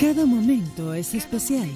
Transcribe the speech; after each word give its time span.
Cada 0.00 0.26
momento 0.26 0.92
es 0.92 1.14
especial. 1.14 1.68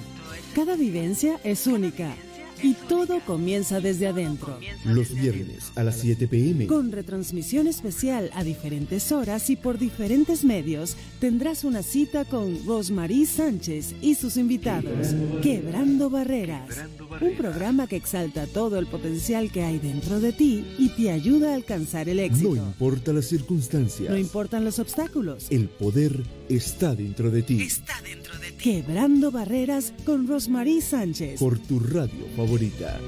Cada 0.53 0.75
vivencia 0.75 1.39
es 1.43 1.65
única. 1.67 2.13
Y 2.61 2.73
todo 2.73 3.19
comienza 3.25 3.79
desde 3.79 4.07
adentro. 4.07 4.59
Los 4.85 5.13
viernes 5.13 5.71
a 5.75 5.83
las 5.83 5.97
7 5.99 6.27
pm. 6.27 6.67
Con 6.67 6.91
retransmisión 6.91 7.67
especial 7.67 8.29
a 8.33 8.43
diferentes 8.43 9.11
horas 9.11 9.49
y 9.49 9.55
por 9.55 9.77
diferentes 9.77 10.43
medios, 10.43 10.95
tendrás 11.19 11.63
una 11.63 11.83
cita 11.83 12.25
con 12.25 12.65
Rosmarie 12.65 13.25
Sánchez 13.25 13.95
y 14.01 14.15
sus 14.15 14.37
invitados. 14.37 15.15
Quebrando 15.41 16.09
Barreras. 16.09 16.77
Un 17.21 17.35
programa 17.35 17.87
que 17.87 17.95
exalta 17.95 18.47
todo 18.47 18.79
el 18.79 18.87
potencial 18.87 19.51
que 19.51 19.63
hay 19.63 19.79
dentro 19.79 20.19
de 20.19 20.33
ti 20.33 20.65
y 20.77 20.89
te 20.89 21.11
ayuda 21.11 21.51
a 21.51 21.55
alcanzar 21.55 22.09
el 22.09 22.19
éxito. 22.19 22.55
No 22.55 22.65
importa 22.67 23.13
las 23.13 23.25
circunstancias. 23.25 24.09
No 24.09 24.17
importan 24.17 24.65
los 24.65 24.79
obstáculos. 24.79 25.47
El 25.49 25.69
poder 25.69 26.23
está 26.49 26.95
dentro 26.95 27.31
de 27.31 27.43
ti. 27.43 27.61
Está 27.61 28.01
dentro 28.01 28.23
de 28.23 28.28
ti. 28.28 28.28
Quebrando 28.59 29.31
Barreras 29.31 29.93
con 30.05 30.27
Rosmarie 30.27 30.81
Sánchez. 30.81 31.39
Por 31.39 31.57
tu 31.59 31.79
radio 31.79 32.25
favorita. 32.35 32.99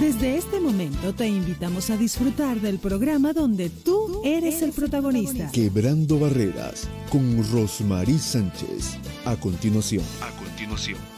Desde 0.00 0.38
este 0.38 0.60
momento 0.60 1.14
te 1.14 1.28
invitamos 1.28 1.90
a 1.90 1.98
disfrutar 1.98 2.58
del 2.62 2.78
programa 2.78 3.34
donde 3.34 3.68
tú 3.68 4.22
eres 4.24 4.62
el 4.62 4.72
protagonista. 4.72 5.50
Quebrando 5.52 6.18
Barreras 6.18 6.88
con 7.10 7.46
Rosmarie 7.52 8.18
Sánchez. 8.18 8.96
A 9.26 9.36
continuación. 9.36 10.04
A 10.22 10.30
continuación. 10.42 11.17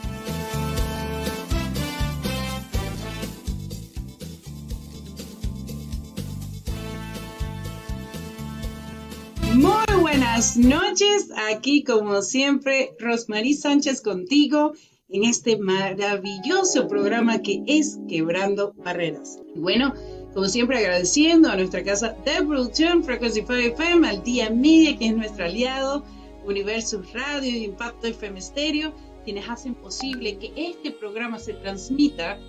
Buenas 10.01 10.57
noches, 10.57 11.29
aquí 11.51 11.83
como 11.83 12.23
siempre 12.23 12.95
Rosmarie 12.97 13.53
Sánchez 13.53 14.01
contigo 14.01 14.73
en 15.09 15.25
este 15.25 15.57
maravilloso 15.57 16.87
programa 16.87 17.43
que 17.43 17.61
es 17.67 17.99
Quebrando 18.09 18.73
Barreras. 18.77 19.39
Bueno, 19.55 19.93
como 20.33 20.47
siempre 20.47 20.79
agradeciendo 20.79 21.49
a 21.49 21.55
nuestra 21.55 21.83
casa 21.83 22.15
de 22.25 22.43
producción 22.43 23.03
Frequency 23.03 23.41
5 23.41 23.53
FM, 23.53 24.07
al 24.07 24.23
Día 24.23 24.49
Media 24.49 24.97
que 24.97 25.05
es 25.05 25.15
nuestro 25.15 25.45
aliado, 25.45 26.03
Universo 26.45 27.03
Radio 27.13 27.51
y 27.51 27.65
Impacto 27.65 28.07
FM 28.07 28.41
Stereo, 28.41 28.95
quienes 29.23 29.47
hacen 29.47 29.75
posible 29.75 30.35
que 30.39 30.51
este 30.55 30.89
programa 30.89 31.37
se 31.37 31.53
transmita 31.53 32.39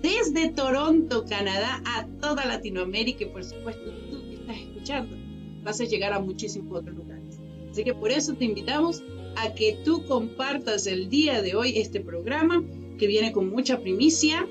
desde 0.00 0.50
Toronto, 0.50 1.24
Canadá, 1.28 1.82
a 1.84 2.06
toda 2.20 2.44
Latinoamérica 2.44 3.24
y 3.24 3.28
por 3.30 3.42
supuesto 3.42 3.90
tú 4.10 4.22
que 4.28 4.34
estás 4.34 4.56
escuchando 4.58 5.29
vas 5.62 5.80
a 5.80 5.84
llegar 5.84 6.12
a 6.12 6.20
muchísimos 6.20 6.78
otros 6.78 6.96
lugares. 6.96 7.38
Así 7.70 7.84
que 7.84 7.94
por 7.94 8.10
eso 8.10 8.34
te 8.34 8.44
invitamos 8.44 9.02
a 9.36 9.54
que 9.54 9.78
tú 9.84 10.04
compartas 10.06 10.86
el 10.86 11.08
día 11.08 11.40
de 11.42 11.54
hoy 11.54 11.78
este 11.78 12.00
programa 12.00 12.64
que 12.98 13.06
viene 13.06 13.32
con 13.32 13.48
mucha 13.48 13.80
primicia, 13.80 14.46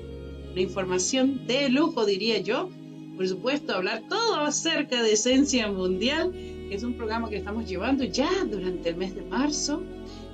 una 0.52 0.60
información 0.60 1.46
de 1.46 1.68
lujo 1.68 2.06
diría 2.06 2.38
yo, 2.38 2.68
por 3.16 3.28
supuesto 3.28 3.74
hablar 3.74 4.02
todo 4.08 4.40
acerca 4.40 5.02
de 5.02 5.12
Esencia 5.12 5.70
Mundial, 5.70 6.32
que 6.32 6.74
es 6.74 6.82
un 6.82 6.94
programa 6.94 7.28
que 7.28 7.36
estamos 7.36 7.68
llevando 7.68 8.04
ya 8.04 8.30
durante 8.50 8.88
el 8.88 8.96
mes 8.96 9.14
de 9.14 9.22
marzo 9.22 9.82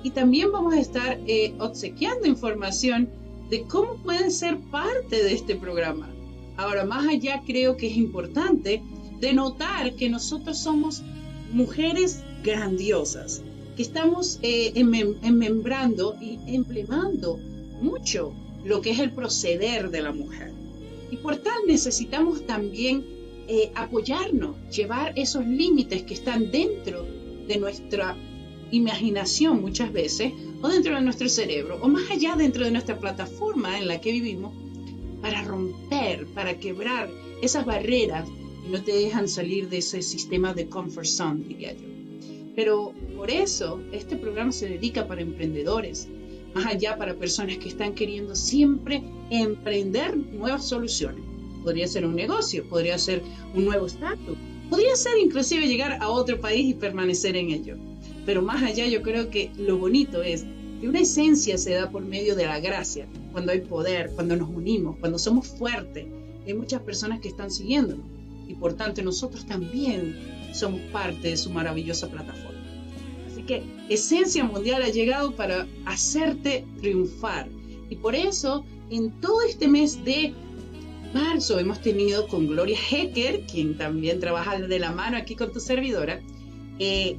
y 0.03 0.11
también 0.11 0.51
vamos 0.51 0.73
a 0.73 0.79
estar 0.79 1.19
eh, 1.27 1.53
obsequiando 1.59 2.27
información 2.27 3.09
de 3.49 3.63
cómo 3.63 3.95
pueden 3.97 4.31
ser 4.31 4.57
parte 4.71 5.23
de 5.23 5.33
este 5.33 5.55
programa. 5.55 6.09
Ahora, 6.55 6.85
más 6.85 7.07
allá 7.07 7.43
creo 7.45 7.77
que 7.77 7.87
es 7.87 7.97
importante 7.97 8.81
de 9.19 9.33
notar 9.33 9.93
que 9.95 10.09
nosotros 10.09 10.57
somos 10.57 11.01
mujeres 11.51 12.23
grandiosas, 12.43 13.41
que 13.75 13.83
estamos 13.83 14.39
eh, 14.41 14.73
enmembrando 14.75 16.15
y 16.19 16.39
empleando 16.47 17.39
mucho 17.81 18.33
lo 18.63 18.81
que 18.81 18.91
es 18.91 18.99
el 18.99 19.11
proceder 19.11 19.89
de 19.89 20.01
la 20.01 20.11
mujer. 20.11 20.51
Y 21.11 21.17
por 21.17 21.37
tal 21.37 21.65
necesitamos 21.67 22.45
también 22.45 23.05
eh, 23.47 23.71
apoyarnos, 23.75 24.55
llevar 24.75 25.13
esos 25.15 25.45
límites 25.45 26.03
que 26.03 26.13
están 26.13 26.51
dentro 26.51 27.05
de 27.47 27.57
nuestra 27.57 28.17
imaginación 28.71 29.61
muchas 29.61 29.93
veces, 29.93 30.33
o 30.61 30.67
dentro 30.67 30.95
de 30.95 31.01
nuestro 31.01 31.29
cerebro, 31.29 31.79
o 31.81 31.87
más 31.87 32.09
allá 32.11 32.35
dentro 32.35 32.65
de 32.65 32.71
nuestra 32.71 32.99
plataforma 32.99 33.77
en 33.77 33.87
la 33.87 34.01
que 34.01 34.11
vivimos, 34.11 34.53
para 35.21 35.43
romper, 35.43 36.27
para 36.27 36.59
quebrar 36.59 37.09
esas 37.41 37.65
barreras 37.65 38.27
no 38.69 38.83
te 38.83 38.91
dejan 38.91 39.27
salir 39.27 39.69
de 39.69 39.77
ese 39.77 40.01
sistema 40.01 40.53
de 40.53 40.67
comfort 40.67 41.05
zone, 41.05 41.45
diría 41.47 41.73
yo. 41.73 41.85
Pero 42.55 42.93
por 43.15 43.29
eso 43.31 43.79
este 43.91 44.17
programa 44.17 44.51
se 44.51 44.67
dedica 44.67 45.07
para 45.07 45.21
emprendedores, 45.21 46.07
más 46.53 46.65
allá 46.65 46.97
para 46.97 47.15
personas 47.15 47.57
que 47.57 47.69
están 47.69 47.93
queriendo 47.93 48.35
siempre 48.35 49.03
emprender 49.29 50.17
nuevas 50.17 50.67
soluciones. 50.67 51.23
Podría 51.63 51.87
ser 51.87 52.05
un 52.05 52.15
negocio, 52.15 52.67
podría 52.67 52.97
ser 52.97 53.21
un 53.53 53.65
nuevo 53.65 53.85
estatus, 53.85 54.37
podría 54.69 54.95
ser 54.95 55.17
inclusive 55.19 55.67
llegar 55.67 56.01
a 56.01 56.09
otro 56.09 56.39
país 56.39 56.69
y 56.69 56.73
permanecer 56.73 57.35
en 57.35 57.51
ello. 57.51 57.75
Pero 58.25 58.41
más 58.41 58.63
allá 58.63 58.87
yo 58.87 59.01
creo 59.01 59.29
que 59.29 59.51
lo 59.57 59.77
bonito 59.77 60.23
es 60.23 60.45
que 60.81 60.87
una 60.87 60.99
esencia 60.99 61.57
se 61.57 61.73
da 61.73 61.89
por 61.89 62.03
medio 62.03 62.35
de 62.35 62.45
la 62.45 62.59
gracia, 62.59 63.07
cuando 63.31 63.51
hay 63.51 63.61
poder, 63.61 64.11
cuando 64.15 64.35
nos 64.35 64.49
unimos, 64.49 64.97
cuando 64.97 65.19
somos 65.19 65.47
fuertes. 65.47 66.07
Hay 66.45 66.53
muchas 66.53 66.81
personas 66.81 67.19
que 67.19 67.27
están 67.27 67.51
siguiéndonos 67.51 68.16
y 68.47 68.55
por 68.55 68.73
tanto 68.73 69.01
nosotros 69.01 69.45
también 69.45 70.15
somos 70.53 70.81
parte 70.91 71.29
de 71.29 71.37
su 71.37 71.49
maravillosa 71.49 72.09
plataforma. 72.09 72.59
Así 73.31 73.43
que 73.43 73.63
Esencia 73.89 74.43
Mundial 74.43 74.81
ha 74.83 74.89
llegado 74.89 75.35
para 75.35 75.67
hacerte 75.85 76.65
triunfar 76.79 77.47
y 77.89 77.95
por 77.95 78.15
eso 78.15 78.65
en 78.89 79.11
todo 79.21 79.41
este 79.41 79.67
mes 79.67 80.03
de 80.03 80.33
marzo 81.13 81.59
hemos 81.59 81.81
tenido 81.81 82.27
con 82.27 82.47
Gloria 82.47 82.77
Hecker, 82.91 83.41
quien 83.41 83.77
también 83.77 84.19
trabaja 84.19 84.59
de 84.59 84.79
la 84.79 84.91
mano 84.91 85.17
aquí 85.17 85.35
con 85.35 85.51
tu 85.51 85.59
servidora, 85.59 86.21
eh, 86.79 87.17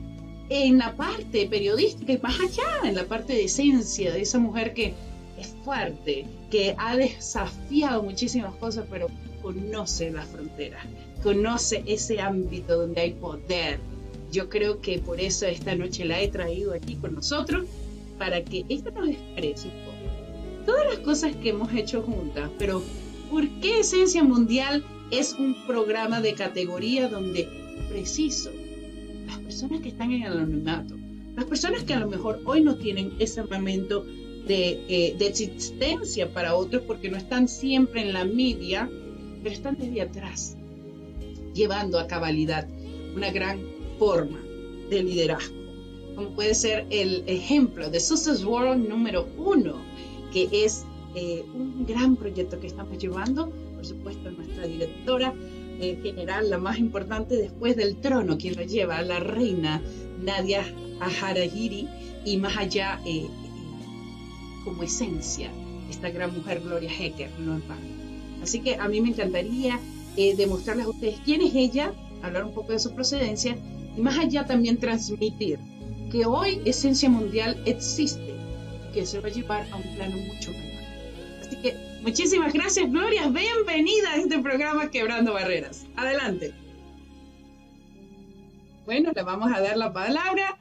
en 0.50 0.78
la 0.78 0.97
parte 0.97 1.47
periodística 1.47 2.12
y 2.12 2.19
más 2.19 2.39
allá, 2.41 2.89
en 2.89 2.95
la 2.95 3.05
parte 3.05 3.34
de 3.34 3.45
esencia 3.45 4.12
de 4.12 4.22
esa 4.22 4.39
mujer 4.39 4.72
que 4.72 4.95
es 5.39 5.55
fuerte, 5.65 6.27
que 6.50 6.75
ha 6.78 6.97
desafiado 6.97 8.03
muchísimas 8.03 8.55
cosas, 8.56 8.87
pero 8.91 9.09
conoce 9.48 10.10
las 10.10 10.28
fronteras, 10.28 10.84
conoce 11.22 11.82
ese 11.86 12.20
ámbito 12.20 12.76
donde 12.76 13.00
hay 13.00 13.12
poder. 13.14 13.78
Yo 14.31 14.50
creo 14.50 14.82
que 14.82 14.98
por 14.98 15.20
eso 15.22 15.47
esta 15.47 15.75
noche 15.75 16.04
la 16.04 16.20
he 16.20 16.28
traído 16.28 16.75
aquí 16.75 16.97
con 16.97 17.14
nosotros, 17.14 17.64
para 18.19 18.44
que 18.44 18.66
ella 18.69 18.91
nos 18.91 19.09
exprese 19.09 19.69
un 19.69 19.84
poco 19.84 19.98
todas 20.66 20.84
las 20.84 20.98
cosas 20.98 21.34
que 21.36 21.48
hemos 21.48 21.72
hecho 21.72 22.03
juntas, 22.03 22.50
pero 22.59 22.82
¿por 23.31 23.48
qué 23.60 23.81
Esencia 23.81 24.22
Mundial 24.22 24.84
es 25.10 25.32
un 25.32 25.56
programa 25.66 26.20
de 26.20 26.34
categoría 26.34 27.09
donde 27.09 27.48
preciso 27.88 28.50
las 29.26 29.38
personas 29.38 29.80
que 29.80 29.88
están 29.88 30.12
en 30.12 30.25
el 30.25 30.32
anonimato, 30.32 30.94
las 31.36 31.47
personas 31.47 31.84
que 31.84 31.94
a 31.94 32.00
lo 32.00 32.09
mejor 32.10 32.42
hoy 32.44 32.60
no 32.60 32.76
tienen 32.76 33.15
ese 33.19 33.42
momento 33.44 34.04
de, 34.47 34.84
eh, 34.88 35.16
de 35.19 35.26
existencia 35.26 36.34
para 36.34 36.54
otros 36.54 36.82
porque 36.82 37.09
no 37.09 37.16
están 37.16 37.48
siempre 37.48 38.03
en 38.03 38.12
la 38.12 38.26
media, 38.26 38.91
pero 39.43 39.54
están 39.54 39.76
desde 39.78 40.03
atrás, 40.03 40.56
llevando 41.54 41.99
a 41.99 42.06
cabalidad 42.06 42.66
una 43.15 43.31
gran 43.31 43.60
forma 43.99 44.38
de 44.91 45.03
liderazgo, 45.03 45.56
como 46.15 46.31
puede 46.31 46.54
ser 46.54 46.87
el 46.91 47.25
ejemplo 47.26 47.91
de 47.91 48.00
Success 48.00 48.44
World 48.44 48.88
número 48.88 49.28
uno, 49.37 49.77
que 50.32 50.48
es 50.53 50.84
eh, 51.15 51.44
un 51.54 51.87
gran 51.87 52.16
proyecto 52.16 52.60
que 52.60 52.66
estamos 52.66 52.98
llevando, 52.98 53.50
por 53.75 53.84
supuesto 53.84 54.31
nuestra 54.31 54.66
directora 54.66 55.34
eh, 55.81 55.98
general, 56.03 56.50
la 56.50 56.59
más 56.59 56.78
importante 56.78 57.37
después 57.37 57.77
del 57.77 57.97
trono, 57.97 58.37
quien 58.37 58.56
lo 58.56 58.62
lleva, 58.62 59.00
la 59.03 59.21
reina 59.21 59.81
Nadia 60.21 60.65
Aharahiri, 61.01 61.89
y 62.24 62.36
más 62.36 62.57
allá 62.57 63.01
eh, 63.07 63.27
como 64.65 64.83
esencia, 64.83 65.51
esta 65.89 66.10
gran 66.10 66.36
mujer 66.36 66.60
Gloria 66.60 66.91
Hecker, 66.91 67.30
no 67.39 67.54
en 67.54 67.68
vano. 67.68 67.97
Así 68.42 68.60
que 68.60 68.76
a 68.76 68.88
mí 68.88 69.00
me 69.00 69.10
encantaría 69.10 69.80
eh, 70.16 70.34
demostrarles 70.36 70.86
a 70.86 70.90
ustedes 70.90 71.16
quién 71.24 71.42
es 71.42 71.54
ella, 71.54 71.92
hablar 72.22 72.44
un 72.44 72.52
poco 72.52 72.72
de 72.72 72.78
su 72.78 72.94
procedencia 72.94 73.56
y 73.96 74.00
más 74.00 74.18
allá 74.18 74.46
también 74.46 74.78
transmitir 74.78 75.58
que 76.10 76.24
hoy 76.26 76.60
Esencia 76.64 77.08
Mundial 77.08 77.60
existe 77.66 78.34
que 78.92 79.04
se 79.04 79.20
va 79.20 79.28
a 79.28 79.30
llevar 79.30 79.66
a 79.70 79.76
un 79.76 79.82
plano 79.94 80.16
mucho 80.16 80.50
mayor. 80.52 80.84
Así 81.40 81.56
que 81.60 81.74
muchísimas 82.02 82.52
gracias, 82.52 82.90
Gloria. 82.90 83.28
Bienvenida 83.28 84.12
a 84.12 84.16
este 84.16 84.38
programa 84.38 84.90
Quebrando 84.90 85.34
Barreras. 85.34 85.86
Adelante. 85.96 86.54
Bueno, 88.86 89.12
le 89.14 89.22
vamos 89.22 89.52
a 89.52 89.60
dar 89.60 89.76
la 89.76 89.92
palabra. 89.92 90.58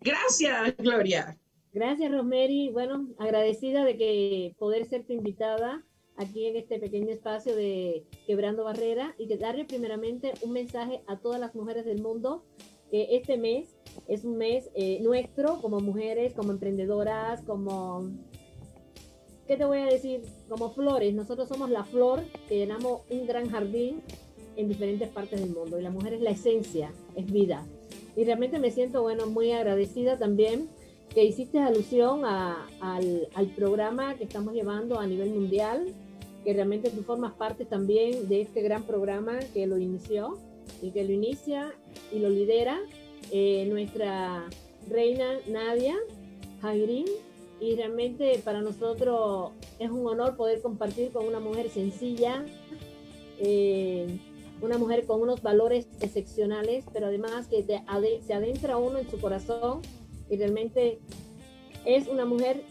Gracias, 0.00 0.76
Gloria. 0.78 1.36
Gracias, 1.72 2.12
Rosemary. 2.12 2.70
Bueno, 2.70 3.08
agradecida 3.18 3.84
de 3.84 3.96
que 3.96 4.54
poder 4.58 4.86
ser 4.86 5.04
tu 5.04 5.12
invitada 5.12 5.82
aquí 6.16 6.46
en 6.46 6.56
este 6.56 6.78
pequeño 6.78 7.10
espacio 7.10 7.56
de 7.56 8.04
Quebrando 8.26 8.64
Barrera 8.64 9.14
y 9.18 9.26
que 9.26 9.36
darle 9.36 9.64
primeramente 9.64 10.32
un 10.42 10.52
mensaje 10.52 11.02
a 11.06 11.18
todas 11.18 11.40
las 11.40 11.54
mujeres 11.54 11.84
del 11.84 12.00
mundo 12.00 12.44
que 12.90 13.16
este 13.16 13.36
mes 13.36 13.74
es 14.06 14.24
un 14.24 14.36
mes 14.36 14.70
eh, 14.74 15.00
nuestro 15.02 15.60
como 15.60 15.80
mujeres, 15.80 16.34
como 16.34 16.52
emprendedoras, 16.52 17.42
como, 17.42 18.10
¿qué 19.46 19.56
te 19.56 19.64
voy 19.64 19.78
a 19.78 19.86
decir? 19.86 20.22
Como 20.48 20.70
flores. 20.70 21.14
Nosotros 21.14 21.48
somos 21.48 21.70
la 21.70 21.84
flor 21.84 22.22
que 22.48 22.56
llenamos 22.56 23.02
un 23.10 23.26
gran 23.26 23.50
jardín 23.50 24.02
en 24.56 24.68
diferentes 24.68 25.08
partes 25.08 25.40
del 25.40 25.50
mundo 25.50 25.80
y 25.80 25.82
la 25.82 25.90
mujer 25.90 26.14
es 26.14 26.20
la 26.20 26.30
esencia, 26.30 26.92
es 27.16 27.26
vida. 27.30 27.66
Y 28.16 28.24
realmente 28.24 28.58
me 28.60 28.70
siento, 28.70 29.02
bueno, 29.02 29.26
muy 29.26 29.50
agradecida 29.50 30.18
también 30.18 30.68
que 31.12 31.24
hiciste 31.24 31.58
alusión 31.58 32.24
al, 32.24 33.28
al 33.34 33.46
programa 33.56 34.14
que 34.16 34.24
estamos 34.24 34.54
llevando 34.54 34.98
a 34.98 35.06
nivel 35.06 35.30
mundial, 35.30 35.92
que 36.44 36.52
realmente 36.52 36.90
tú 36.90 37.02
formas 37.02 37.32
parte 37.32 37.64
también 37.64 38.28
de 38.28 38.42
este 38.42 38.62
gran 38.62 38.82
programa 38.84 39.38
que 39.52 39.66
lo 39.66 39.78
inició 39.78 40.38
y 40.82 40.90
que 40.90 41.04
lo 41.04 41.12
inicia 41.12 41.74
y 42.12 42.18
lo 42.18 42.28
lidera 42.28 42.80
eh, 43.32 43.66
nuestra 43.70 44.44
reina 44.88 45.38
Nadia 45.48 45.96
Jairín. 46.60 47.06
Y 47.60 47.76
realmente 47.76 48.40
para 48.44 48.60
nosotros 48.60 49.52
es 49.78 49.90
un 49.90 50.06
honor 50.06 50.36
poder 50.36 50.60
compartir 50.60 51.12
con 51.12 51.26
una 51.26 51.40
mujer 51.40 51.70
sencilla, 51.70 52.44
eh, 53.38 54.18
una 54.60 54.76
mujer 54.76 55.06
con 55.06 55.22
unos 55.22 55.40
valores 55.40 55.86
excepcionales, 56.00 56.84
pero 56.92 57.06
además 57.06 57.46
que 57.46 57.62
se 57.62 58.34
adentra 58.34 58.76
uno 58.76 58.98
en 58.98 59.08
su 59.10 59.18
corazón 59.18 59.80
y 60.28 60.36
realmente 60.36 60.98
es 61.86 62.08
una 62.08 62.24
mujer 62.24 62.64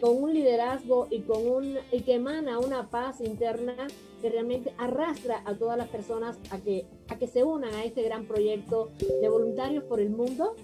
con 0.00 0.22
un 0.22 0.34
liderazgo 0.34 1.06
y, 1.10 1.20
con 1.20 1.46
un, 1.46 1.78
y 1.92 2.00
que 2.00 2.14
emana 2.14 2.58
una 2.58 2.90
paz 2.90 3.20
interna 3.20 3.74
que 4.20 4.30
realmente 4.30 4.72
arrastra 4.78 5.42
a 5.44 5.54
todas 5.54 5.76
las 5.76 5.88
personas 5.88 6.38
a 6.50 6.58
que, 6.58 6.86
a 7.08 7.18
que 7.18 7.26
se 7.26 7.44
unan 7.44 7.74
a 7.74 7.84
este 7.84 8.02
gran 8.02 8.26
proyecto 8.26 8.90
de 8.98 9.28
voluntarios 9.28 9.84
por 9.84 10.00
el 10.00 10.10
mundo, 10.10 10.54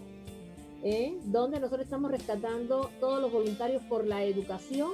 ¿eh? 0.82 1.18
donde 1.24 1.60
nosotros 1.60 1.84
estamos 1.84 2.10
rescatando 2.10 2.90
todos 3.00 3.20
los 3.20 3.30
voluntarios 3.30 3.82
por 3.82 4.06
la 4.06 4.24
educación 4.24 4.92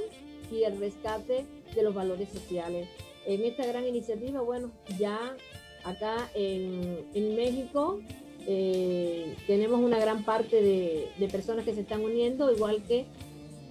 y 0.50 0.64
el 0.64 0.78
rescate 0.78 1.44
de 1.74 1.82
los 1.82 1.94
valores 1.94 2.28
sociales. 2.28 2.88
En 3.26 3.44
esta 3.44 3.66
gran 3.66 3.86
iniciativa, 3.86 4.40
bueno, 4.40 4.70
ya 4.98 5.36
acá 5.84 6.28
en, 6.34 7.04
en 7.14 7.36
México 7.36 8.00
eh, 8.46 9.34
tenemos 9.46 9.80
una 9.80 9.98
gran 9.98 10.24
parte 10.24 10.62
de, 10.62 11.08
de 11.18 11.28
personas 11.28 11.64
que 11.64 11.74
se 11.74 11.80
están 11.80 12.02
uniendo, 12.02 12.52
igual 12.52 12.82
que 12.86 13.06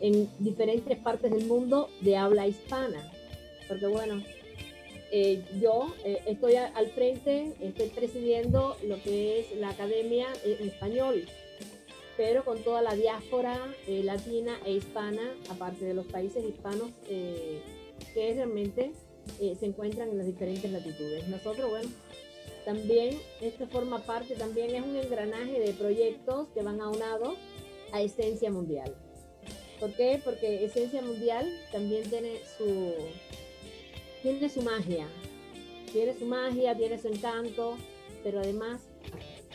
en 0.05 0.29
diferentes 0.37 0.97
partes 0.99 1.31
del 1.31 1.45
mundo 1.45 1.89
de 2.01 2.15
habla 2.15 2.47
hispana. 2.47 3.11
Porque 3.67 3.87
bueno, 3.87 4.21
eh, 5.11 5.43
yo 5.59 5.95
eh, 6.03 6.21
estoy 6.27 6.55
al 6.57 6.87
frente, 6.89 7.53
estoy 7.59 7.87
presidiendo 7.89 8.77
lo 8.83 9.01
que 9.01 9.39
es 9.39 9.55
la 9.57 9.69
academia 9.69 10.27
en 10.43 10.67
español, 10.67 11.25
pero 12.17 12.45
con 12.45 12.59
toda 12.59 12.83
la 12.83 12.93
diáspora 12.93 13.57
eh, 13.87 14.03
latina 14.03 14.59
e 14.63 14.73
hispana, 14.73 15.33
aparte 15.49 15.85
de 15.85 15.95
los 15.95 16.05
países 16.05 16.43
hispanos 16.45 16.91
que 17.07 17.61
realmente 18.13 18.91
se 19.39 19.65
encuentran 19.65 20.09
en 20.09 20.19
las 20.19 20.27
diferentes 20.27 20.69
latitudes. 20.71 21.27
Nosotros, 21.29 21.67
bueno, 21.67 21.89
también 22.63 23.17
esto 23.41 23.65
forma 23.67 24.03
parte, 24.03 24.35
también 24.35 24.75
es 24.75 24.83
un 24.83 24.95
engranaje 24.95 25.59
de 25.59 25.73
proyectos 25.73 26.47
que 26.53 26.61
van 26.61 26.79
aunados 26.79 27.33
a 27.91 28.01
Esencia 28.03 28.51
Mundial. 28.51 28.95
¿Por 29.79 29.93
qué? 29.93 30.21
Porque 30.23 30.63
Esencia 30.63 31.01
Mundial 31.01 31.47
también 31.71 32.09
tiene 32.09 32.39
su, 32.57 32.93
tiene 34.21 34.49
su 34.49 34.61
magia. 34.61 35.07
Tiene 35.91 36.13
su 36.13 36.25
magia, 36.25 36.75
tiene 36.75 36.99
su 36.99 37.07
encanto, 37.07 37.77
pero 38.23 38.39
además 38.39 38.81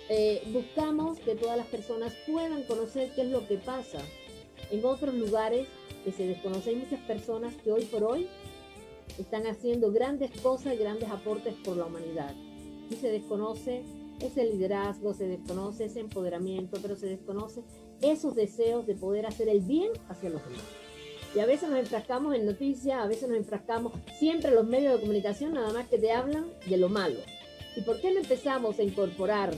eh, 0.08 0.42
buscamos 0.52 1.18
que 1.20 1.34
todas 1.34 1.56
las 1.56 1.66
personas 1.66 2.14
puedan 2.26 2.62
conocer 2.64 3.12
qué 3.14 3.22
es 3.22 3.28
lo 3.28 3.46
que 3.46 3.58
pasa 3.58 3.98
en 4.70 4.84
otros 4.84 5.14
lugares 5.14 5.68
que 6.04 6.12
se 6.12 6.26
desconocen. 6.26 6.78
Muchas 6.80 7.00
personas 7.00 7.54
que 7.56 7.72
hoy 7.72 7.84
por 7.84 8.04
hoy 8.04 8.28
están 9.18 9.46
haciendo 9.46 9.92
grandes 9.92 10.30
cosas 10.40 10.78
grandes 10.78 11.10
aportes 11.10 11.54
por 11.64 11.76
la 11.76 11.86
humanidad. 11.86 12.34
Y 12.90 12.96
se 12.96 13.10
desconoce 13.10 13.84
ese 14.20 14.44
liderazgo, 14.44 15.14
se 15.14 15.26
desconoce 15.26 15.84
ese 15.86 16.00
empoderamiento, 16.00 16.78
pero 16.82 16.96
se 16.96 17.06
desconoce 17.06 17.62
esos 18.02 18.34
deseos 18.34 18.86
de 18.86 18.94
poder 18.94 19.26
hacer 19.26 19.48
el 19.48 19.60
bien 19.60 19.90
hacia 20.08 20.30
los 20.30 20.42
demás. 20.44 20.64
Y 21.34 21.38
a 21.38 21.46
veces 21.46 21.68
nos 21.68 21.78
enfrascamos 21.78 22.34
en 22.34 22.44
noticias, 22.44 23.00
a 23.00 23.06
veces 23.06 23.28
nos 23.28 23.38
enfrascamos 23.38 23.92
siempre 24.18 24.48
en 24.48 24.56
los 24.56 24.66
medios 24.66 24.94
de 24.94 25.00
comunicación, 25.00 25.54
nada 25.54 25.72
más 25.72 25.88
que 25.88 25.98
te 25.98 26.10
hablan 26.10 26.46
de 26.66 26.76
lo 26.76 26.88
malo. 26.88 27.20
¿Y 27.76 27.82
por 27.82 28.00
qué 28.00 28.12
no 28.12 28.18
empezamos 28.18 28.78
a 28.78 28.82
incorporar 28.82 29.54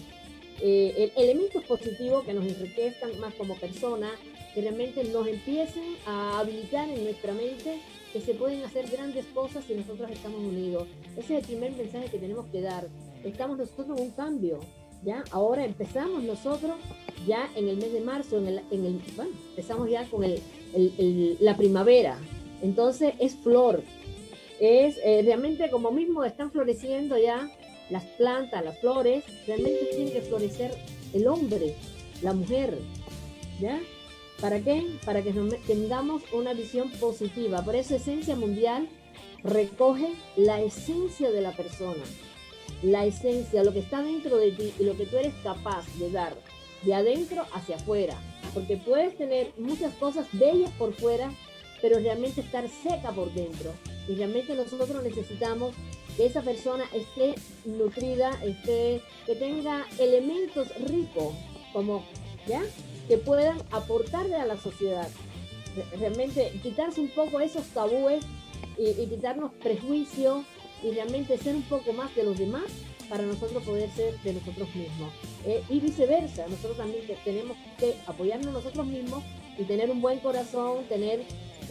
eh, 0.60 1.12
elementos 1.16 1.64
positivos 1.64 2.24
que 2.24 2.34
nos 2.34 2.44
enriquezcan 2.44 3.18
más 3.20 3.34
como 3.34 3.56
personas, 3.56 4.12
que 4.54 4.60
realmente 4.60 5.02
nos 5.04 5.26
empiecen 5.26 5.96
a 6.06 6.40
habilitar 6.40 6.90
en 6.90 7.04
nuestra 7.04 7.32
mente 7.32 7.80
que 8.12 8.20
se 8.20 8.34
pueden 8.34 8.62
hacer 8.64 8.90
grandes 8.90 9.24
cosas 9.34 9.64
si 9.64 9.74
nosotros 9.74 10.10
estamos 10.10 10.40
unidos? 10.40 10.86
Ese 11.16 11.38
es 11.38 11.40
el 11.40 11.46
primer 11.46 11.72
mensaje 11.72 12.10
que 12.10 12.18
tenemos 12.18 12.44
que 12.46 12.60
dar. 12.60 12.86
Estamos 13.24 13.56
nosotros 13.56 13.98
en 13.98 14.04
un 14.04 14.10
cambio, 14.10 14.60
¿ya? 15.04 15.24
Ahora 15.30 15.64
empezamos 15.64 16.22
nosotros 16.22 16.76
ya 17.26 17.48
en 17.56 17.68
el 17.68 17.76
mes 17.76 17.92
de 17.92 18.00
marzo, 18.00 18.38
en 18.38 18.46
el, 18.46 18.60
en 18.70 18.86
el 18.86 19.00
bueno, 19.16 19.32
empezamos 19.50 19.90
ya 19.90 20.04
con 20.08 20.24
el, 20.24 20.40
la 21.40 21.56
primavera. 21.56 22.18
Entonces 22.62 23.14
es 23.18 23.34
flor. 23.36 23.82
Es 24.60 24.96
eh, 25.04 25.22
realmente 25.24 25.70
como 25.70 25.90
mismo 25.90 26.24
están 26.24 26.50
floreciendo 26.50 27.18
ya 27.18 27.50
las 27.90 28.04
plantas, 28.04 28.64
las 28.64 28.78
flores, 28.78 29.24
realmente 29.46 29.88
tiene 29.94 30.12
que 30.12 30.22
florecer 30.22 30.72
el 31.12 31.26
hombre, 31.26 31.74
la 32.22 32.32
mujer. 32.32 32.78
¿Ya? 33.60 33.80
¿Para 34.40 34.60
qué? 34.60 34.84
Para 35.04 35.22
que 35.22 35.32
tengamos 35.66 36.22
una 36.32 36.52
visión 36.52 36.90
positiva. 36.92 37.62
Por 37.62 37.76
eso 37.76 37.94
Esencia 37.94 38.34
Mundial 38.34 38.88
recoge 39.44 40.14
la 40.36 40.60
esencia 40.60 41.30
de 41.30 41.42
la 41.42 41.52
persona, 41.52 42.02
la 42.82 43.04
esencia, 43.04 43.64
lo 43.64 43.72
que 43.72 43.80
está 43.80 44.02
dentro 44.02 44.36
de 44.36 44.52
ti 44.52 44.72
y 44.78 44.84
lo 44.84 44.96
que 44.96 45.06
tú 45.06 45.16
eres 45.16 45.34
capaz 45.42 45.86
de 45.98 46.10
dar 46.10 46.34
de 46.84 46.94
adentro 46.94 47.46
hacia 47.52 47.76
afuera, 47.76 48.16
porque 48.54 48.76
puedes 48.76 49.16
tener 49.16 49.52
muchas 49.56 49.94
cosas 49.94 50.26
bellas 50.32 50.70
por 50.72 50.92
fuera, 50.94 51.32
pero 51.80 51.98
realmente 51.98 52.40
estar 52.40 52.68
seca 52.68 53.10
por 53.12 53.32
dentro. 53.34 53.72
Y 54.08 54.14
realmente 54.14 54.54
nosotros 54.54 55.02
necesitamos 55.02 55.74
que 56.16 56.26
esa 56.26 56.42
persona 56.42 56.84
esté 56.92 57.34
nutrida, 57.64 58.30
esté, 58.44 59.00
que 59.26 59.34
tenga 59.36 59.86
elementos 59.98 60.68
ricos, 60.86 61.34
como, 61.72 62.04
¿ya? 62.46 62.62
Que 63.08 63.16
puedan 63.16 63.58
aportarle 63.70 64.36
a 64.36 64.46
la 64.46 64.56
sociedad. 64.56 65.08
Realmente 65.98 66.52
quitarse 66.62 67.00
un 67.00 67.08
poco 67.08 67.40
esos 67.40 67.66
tabúes 67.68 68.24
y, 68.76 68.90
y 68.90 69.06
quitarnos 69.06 69.52
prejuicios 69.54 70.44
y 70.82 70.90
realmente 70.90 71.38
ser 71.38 71.54
un 71.54 71.62
poco 71.62 71.92
más 71.92 72.14
de 72.14 72.24
los 72.24 72.38
demás 72.38 72.64
para 73.08 73.24
nosotros 73.24 73.62
poder 73.62 73.90
ser 73.90 74.18
de 74.20 74.32
nosotros 74.32 74.74
mismos. 74.74 75.12
Eh, 75.44 75.62
y 75.68 75.80
viceversa, 75.80 76.46
nosotros 76.48 76.78
también 76.78 77.04
tenemos 77.24 77.58
que 77.78 77.94
apoyarnos 78.06 78.54
nosotros 78.54 78.86
mismos 78.86 79.22
y 79.58 79.64
tener 79.64 79.90
un 79.90 80.00
buen 80.00 80.18
corazón, 80.20 80.84
tener 80.88 81.20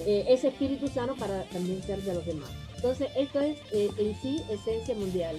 eh, 0.06 0.26
ese 0.28 0.50
espíritu 0.50 0.88
sano 0.88 1.16
para 1.16 1.44
también 1.46 1.82
ser 1.82 2.02
de 2.04 2.14
los 2.14 2.26
demás. 2.28 2.52
Entonces, 2.76 3.10
esto 3.18 3.40
es 3.40 3.58
eh, 3.72 3.90
en 3.98 4.16
sí 4.22 4.42
esencia 4.52 4.94
mundial, 4.94 5.36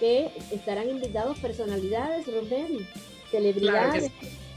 que 0.00 0.30
estarán 0.50 0.88
invitados 0.88 1.38
personalidades, 1.38 2.26
Rosemary, 2.26 2.86
celebridades, 3.30 4.10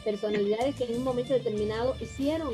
personalidades 0.05 0.75
que 0.75 0.86
en 0.86 0.95
un 0.95 1.03
momento 1.03 1.34
determinado 1.34 1.95
hicieron 2.01 2.53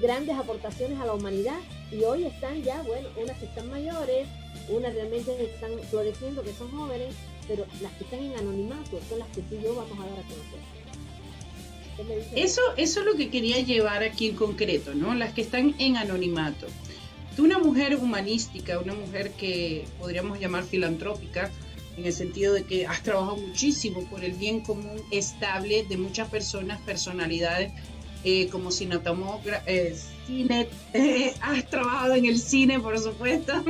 grandes 0.00 0.36
aportaciones 0.36 1.00
a 1.00 1.06
la 1.06 1.14
humanidad 1.14 1.58
y 1.90 2.04
hoy 2.04 2.24
están 2.26 2.62
ya, 2.62 2.80
bueno, 2.82 3.08
unas 3.20 3.36
que 3.38 3.46
están 3.46 3.68
mayores, 3.68 4.28
unas 4.68 4.94
realmente 4.94 5.44
están 5.44 5.72
floreciendo, 5.90 6.42
que 6.42 6.52
son 6.52 6.70
jóvenes, 6.70 7.14
pero 7.46 7.66
las 7.80 7.92
que 7.92 8.04
están 8.04 8.20
en 8.20 8.36
anonimato 8.36 8.98
son 9.08 9.18
las 9.18 9.28
que 9.28 9.42
tú 9.42 9.56
y 9.56 9.62
yo 9.62 9.74
vamos 9.74 9.98
a 9.98 10.02
dar 10.02 10.18
a 10.18 10.22
conocer. 10.22 10.74
Eso, 12.34 12.60
eso 12.76 13.00
es 13.00 13.06
lo 13.06 13.14
que 13.14 13.30
quería 13.30 13.60
llevar 13.60 14.02
aquí 14.02 14.28
en 14.28 14.36
concreto, 14.36 14.94
¿no? 14.94 15.14
Las 15.14 15.32
que 15.32 15.42
están 15.42 15.74
en 15.78 15.96
anonimato. 15.96 16.66
Tú, 17.36 17.44
una 17.44 17.58
mujer 17.58 17.96
humanística, 17.96 18.78
una 18.78 18.94
mujer 18.94 19.30
que 19.32 19.84
podríamos 19.98 20.40
llamar 20.40 20.64
filantrópica, 20.64 21.50
en 21.96 22.06
el 22.06 22.12
sentido 22.12 22.54
de 22.54 22.64
que 22.64 22.86
has 22.86 23.02
trabajado 23.02 23.36
muchísimo 23.36 24.04
por 24.08 24.24
el 24.24 24.32
bien 24.32 24.60
común 24.60 25.00
estable 25.10 25.84
de 25.88 25.96
muchas 25.96 26.28
personas, 26.28 26.80
personalidades, 26.80 27.72
eh, 28.24 28.48
como 28.48 28.72
cinetomógrafa, 28.72 29.62
eh, 29.66 29.96
cine, 30.26 30.68
has 31.40 31.68
trabajado 31.68 32.14
en 32.14 32.26
el 32.26 32.38
cine, 32.38 32.80
por 32.80 32.98
supuesto. 32.98 33.52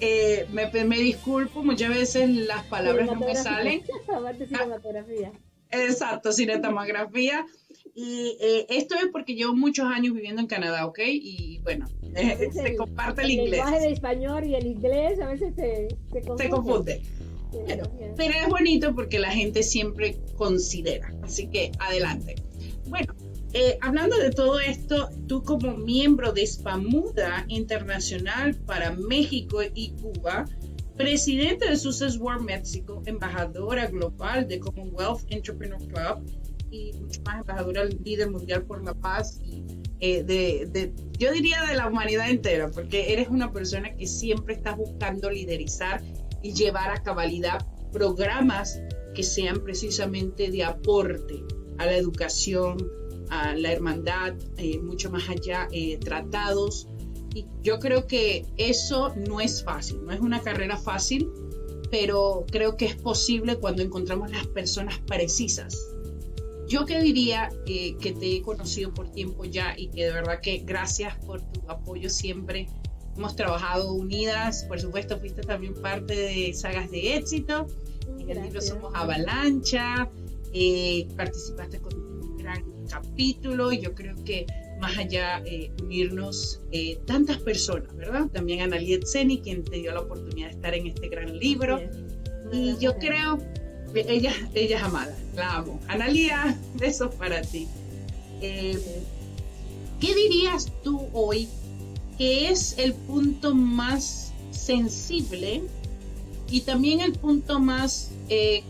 Eh, 0.00 0.46
me, 0.52 0.84
me, 0.84 0.98
disculpo, 0.98 1.62
muchas 1.62 1.88
veces 1.88 2.28
las 2.28 2.64
palabras 2.64 3.06
no 3.06 3.14
me 3.16 3.34
salen. 3.34 3.82
cinematografía. 4.48 5.32
exacto, 5.70 6.32
cinematografía. 6.32 7.46
Y 7.94 8.36
eh, 8.40 8.66
esto 8.68 8.94
es 8.96 9.06
porque 9.10 9.34
llevo 9.34 9.54
muchos 9.54 9.86
años 9.86 10.14
viviendo 10.14 10.42
en 10.42 10.46
Canadá, 10.46 10.86
¿ok? 10.86 10.98
Y 11.06 11.60
bueno, 11.62 11.86
se 12.52 12.76
comparte 12.76 13.22
el, 13.22 13.30
inglés. 13.30 13.46
El 13.46 13.50
lenguaje 13.52 13.92
español 13.92 14.44
y 14.44 14.54
el 14.54 14.66
inglés 14.66 15.20
a 15.20 15.28
veces 15.28 15.54
se, 15.54 15.88
se 16.12 16.20
confunde. 16.20 16.44
Se 16.44 16.50
confunde. 16.50 18.12
pero 18.16 18.34
es 18.34 18.48
bonito 18.48 18.94
porque 18.94 19.18
la 19.18 19.30
gente 19.30 19.62
siempre 19.62 20.18
considera. 20.36 21.12
Así 21.22 21.46
que 21.46 21.72
adelante. 21.78 22.36
Bueno, 22.88 23.14
eh, 23.58 23.78
hablando 23.80 24.18
de 24.18 24.28
todo 24.30 24.60
esto, 24.60 25.08
tú 25.26 25.42
como 25.42 25.78
miembro 25.78 26.32
de 26.32 26.46
Spamuda 26.46 27.46
Internacional 27.48 28.54
para 28.54 28.90
México 28.90 29.60
y 29.74 29.92
Cuba, 29.92 30.44
presidente 30.94 31.66
de 31.66 31.76
Success 31.78 32.18
World 32.18 32.44
México, 32.44 33.02
embajadora 33.06 33.86
global 33.86 34.46
de 34.46 34.60
Commonwealth 34.60 35.22
Entrepreneur 35.28 35.78
Club 35.88 36.30
y 36.70 36.92
más 37.24 37.40
embajadora 37.40 37.84
líder 37.84 38.30
mundial 38.30 38.62
por 38.64 38.84
la 38.84 38.92
paz 38.92 39.40
y 39.42 39.64
eh, 40.00 40.22
de, 40.22 40.92
yo 41.18 41.32
diría 41.32 41.62
de 41.62 41.76
la 41.76 41.86
humanidad 41.86 42.28
entera, 42.28 42.70
porque 42.70 43.14
eres 43.14 43.28
una 43.28 43.54
persona 43.54 43.96
que 43.96 44.06
siempre 44.06 44.52
estás 44.52 44.76
buscando 44.76 45.30
liderizar 45.30 46.02
y 46.42 46.52
llevar 46.52 46.90
a 46.90 47.02
cabalidad 47.02 47.66
programas 47.90 48.82
que 49.14 49.22
sean 49.22 49.64
precisamente 49.64 50.50
de 50.50 50.62
aporte 50.62 51.42
a 51.78 51.86
la 51.86 51.96
educación, 51.96 52.76
a 53.30 53.54
la 53.54 53.72
hermandad, 53.72 54.34
eh, 54.56 54.78
mucho 54.78 55.10
más 55.10 55.28
allá, 55.28 55.68
eh, 55.72 55.98
tratados. 55.98 56.88
Y 57.34 57.46
yo 57.62 57.78
creo 57.78 58.06
que 58.06 58.46
eso 58.56 59.14
no 59.16 59.40
es 59.40 59.62
fácil, 59.62 60.04
no 60.04 60.12
es 60.12 60.20
una 60.20 60.40
carrera 60.40 60.76
fácil, 60.76 61.30
pero 61.90 62.46
creo 62.50 62.76
que 62.76 62.86
es 62.86 62.96
posible 62.96 63.56
cuando 63.56 63.82
encontramos 63.82 64.30
las 64.30 64.46
personas 64.46 64.98
precisas 65.06 65.96
yo 66.68 66.84
que 66.84 67.00
diría 67.00 67.50
que 67.64 67.96
te 68.00 68.36
he 68.36 68.42
conocido 68.42 68.92
por 68.92 69.10
tiempo 69.10 69.44
ya 69.44 69.74
y 69.76 69.88
que 69.88 70.06
de 70.06 70.12
verdad 70.12 70.40
que 70.40 70.58
gracias 70.58 71.16
por 71.24 71.40
tu 71.42 71.60
apoyo 71.70 72.10
siempre. 72.10 72.68
Hemos 73.16 73.34
trabajado 73.34 73.92
unidas, 73.94 74.64
por 74.64 74.78
supuesto 74.80 75.18
fuiste 75.18 75.42
también 75.42 75.74
parte 75.74 76.14
de 76.14 76.52
Sagas 76.52 76.90
de 76.90 77.16
Éxito, 77.16 77.66
en 78.18 78.30
el 78.30 78.42
libro 78.42 78.60
Somos 78.60 78.92
Avalancha, 78.94 80.10
eh, 80.52 81.08
participaste 81.16 81.80
con 81.80 82.05
capítulo 82.86 83.72
y 83.72 83.80
yo 83.80 83.94
creo 83.94 84.14
que 84.24 84.46
más 84.78 84.96
allá 84.98 85.42
eh, 85.44 85.70
unirnos 85.82 86.60
eh, 86.70 86.98
tantas 87.06 87.38
personas, 87.38 87.94
¿verdad? 87.96 88.26
También 88.32 88.60
Analiet 88.60 89.04
Seni, 89.04 89.40
quien 89.40 89.64
te 89.64 89.76
dio 89.76 89.92
la 89.92 90.00
oportunidad 90.00 90.48
de 90.48 90.54
estar 90.54 90.74
en 90.74 90.86
este 90.86 91.08
gran 91.08 91.38
libro. 91.38 91.80
Y 92.52 92.76
yo 92.78 92.96
creo 92.98 93.38
ella, 93.94 94.32
ella 94.54 94.76
es 94.76 94.82
amada, 94.82 95.16
la 95.34 95.56
amo. 95.56 95.80
Analía, 95.88 96.58
besos 96.74 97.14
para 97.14 97.40
ti. 97.42 97.66
Eh, 98.42 98.78
¿Qué 100.00 100.14
dirías 100.14 100.70
tú 100.82 101.08
hoy 101.14 101.48
que 102.18 102.50
es 102.50 102.78
el 102.78 102.92
punto 102.92 103.54
más 103.54 104.32
sensible 104.50 105.62
y 106.50 106.60
también 106.62 107.00
el 107.00 107.12
punto 107.12 107.60
más 107.60 108.12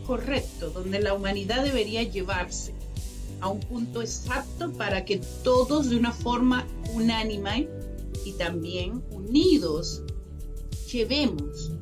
correcto, 0.06 0.70
donde 0.70 1.00
la 1.00 1.14
humanidad 1.14 1.64
debería 1.64 2.02
llevarse 2.02 2.75
a 3.40 3.48
un 3.48 3.60
punto 3.60 4.02
exacto 4.02 4.72
para 4.72 5.04
que 5.04 5.20
todos 5.42 5.90
de 5.90 5.96
una 5.96 6.12
forma 6.12 6.66
unánime 6.94 7.68
y 8.24 8.32
también 8.32 9.02
unidos 9.10 10.02
llevemos 10.90 11.72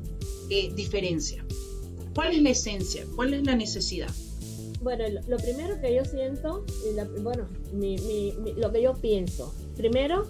eh, 0.49 0.71
diferencia? 0.75 1.45
¿Cuál 2.13 2.33
es 2.33 2.41
la 2.41 2.49
esencia? 2.51 3.05
¿Cuál 3.15 3.33
es 3.33 3.43
la 3.45 3.55
necesidad? 3.55 4.09
Bueno, 4.81 5.03
lo, 5.27 5.37
primero 5.37 5.81
que 5.81 5.95
yo 5.95 6.05
siento, 6.05 6.63
bueno, 7.23 7.47
lo 7.73 8.71
que 8.71 8.81
yo 8.81 8.93
pienso, 8.93 9.53
primero 9.75 10.27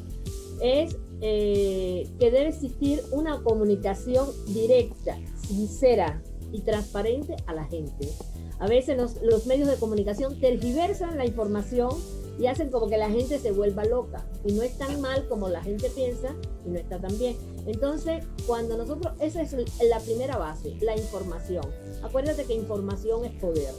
es 0.62 0.96
eh, 1.22 2.08
que 2.20 2.32
debe 2.32 2.50
existir 2.50 3.02
una 3.12 3.42
comunicación 3.44 4.28
directa, 4.48 5.18
sincera 5.48 6.24
y 6.52 6.62
transparente 6.62 7.36
a 7.48 7.54
la 7.54 7.66
gente. 7.66 8.10
A 8.60 8.68
veces 8.68 8.98
los, 9.22 9.46
medios 9.46 9.68
de 9.68 9.76
comunicación 9.76 10.40
tergiversan 10.40 11.18
la 11.18 11.26
información 11.26 11.92
y 12.40 12.48
hacen 12.48 12.70
como 12.70 12.88
que 12.88 12.98
la 12.98 13.10
gente 13.10 13.40
se 13.40 13.52
vuelva 13.52 13.86
loca. 13.86 14.26
Y 14.46 14.54
no 14.54 14.64
es 14.64 14.78
tan 14.78 15.02
mal 15.02 15.28
como 15.28 15.50
la 15.50 15.62
gente 15.62 15.90
piensa 15.90 16.36
y 16.66 16.70
no 16.70 16.80
está 16.80 17.00
tan 17.00 17.18
bien. 17.18 17.36
Entonces, 17.66 18.24
cuando 18.48 18.78
nosotros, 18.78 19.14
esa 19.20 19.42
es 19.42 19.54
la 19.84 20.00
primera 20.00 20.38
base, 20.38 20.76
la 20.82 20.96
información. 20.96 21.66
Acuérdate 22.04 22.46
que 22.46 22.54
información 22.54 23.26
es 23.26 23.32
poder. 23.34 23.74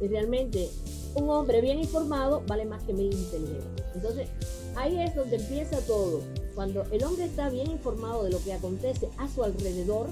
Y 0.00 0.08
realmente 0.08 0.68
un 1.14 1.30
hombre 1.30 1.60
bien 1.60 1.78
informado 1.78 2.42
vale 2.46 2.64
más 2.64 2.82
que 2.82 2.92
mil 2.92 3.12
inteligentes. 3.12 3.84
Entonces, 3.94 4.28
ahí 4.76 5.00
es 5.00 5.14
donde 5.14 5.36
empieza 5.36 5.78
todo. 5.86 6.20
Cuando 6.54 6.84
el 6.90 7.04
hombre 7.04 7.24
está 7.24 7.50
bien 7.50 7.70
informado 7.70 8.24
de 8.24 8.30
lo 8.30 8.42
que 8.42 8.52
acontece 8.52 9.08
a 9.18 9.28
su 9.28 9.44
alrededor, 9.44 10.08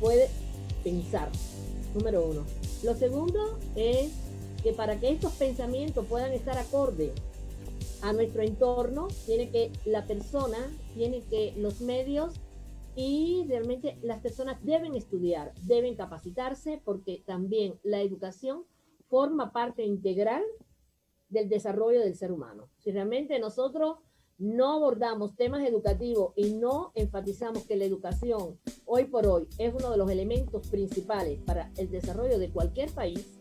puede 0.00 0.28
pensar. 0.82 1.28
Número 1.94 2.24
uno. 2.24 2.59
Lo 2.82 2.94
segundo 2.94 3.58
es 3.76 4.12
que 4.62 4.72
para 4.72 4.98
que 4.98 5.10
estos 5.10 5.32
pensamientos 5.34 6.06
puedan 6.06 6.32
estar 6.32 6.56
acorde 6.56 7.12
a 8.02 8.12
nuestro 8.14 8.42
entorno, 8.42 9.08
tiene 9.26 9.50
que 9.50 9.70
la 9.84 10.06
persona, 10.06 10.58
tiene 10.94 11.22
que 11.22 11.52
los 11.58 11.82
medios 11.82 12.40
y 12.96 13.44
realmente 13.48 13.98
las 14.02 14.20
personas 14.20 14.64
deben 14.64 14.94
estudiar, 14.94 15.52
deben 15.62 15.94
capacitarse 15.94 16.80
porque 16.84 17.22
también 17.26 17.78
la 17.82 18.00
educación 18.00 18.64
forma 19.08 19.52
parte 19.52 19.84
integral 19.84 20.42
del 21.28 21.48
desarrollo 21.48 22.00
del 22.00 22.16
ser 22.16 22.32
humano. 22.32 22.68
Si 22.78 22.90
realmente 22.92 23.38
nosotros 23.38 23.98
no 24.40 24.72
abordamos 24.72 25.36
temas 25.36 25.62
educativos 25.68 26.32
y 26.34 26.54
no 26.54 26.92
enfatizamos 26.94 27.64
que 27.66 27.76
la 27.76 27.84
educación 27.84 28.58
hoy 28.86 29.04
por 29.04 29.26
hoy 29.26 29.46
es 29.58 29.72
uno 29.74 29.90
de 29.90 29.98
los 29.98 30.10
elementos 30.10 30.66
principales 30.68 31.40
para 31.42 31.70
el 31.76 31.90
desarrollo 31.90 32.38
de 32.38 32.50
cualquier 32.50 32.90
país, 32.90 33.38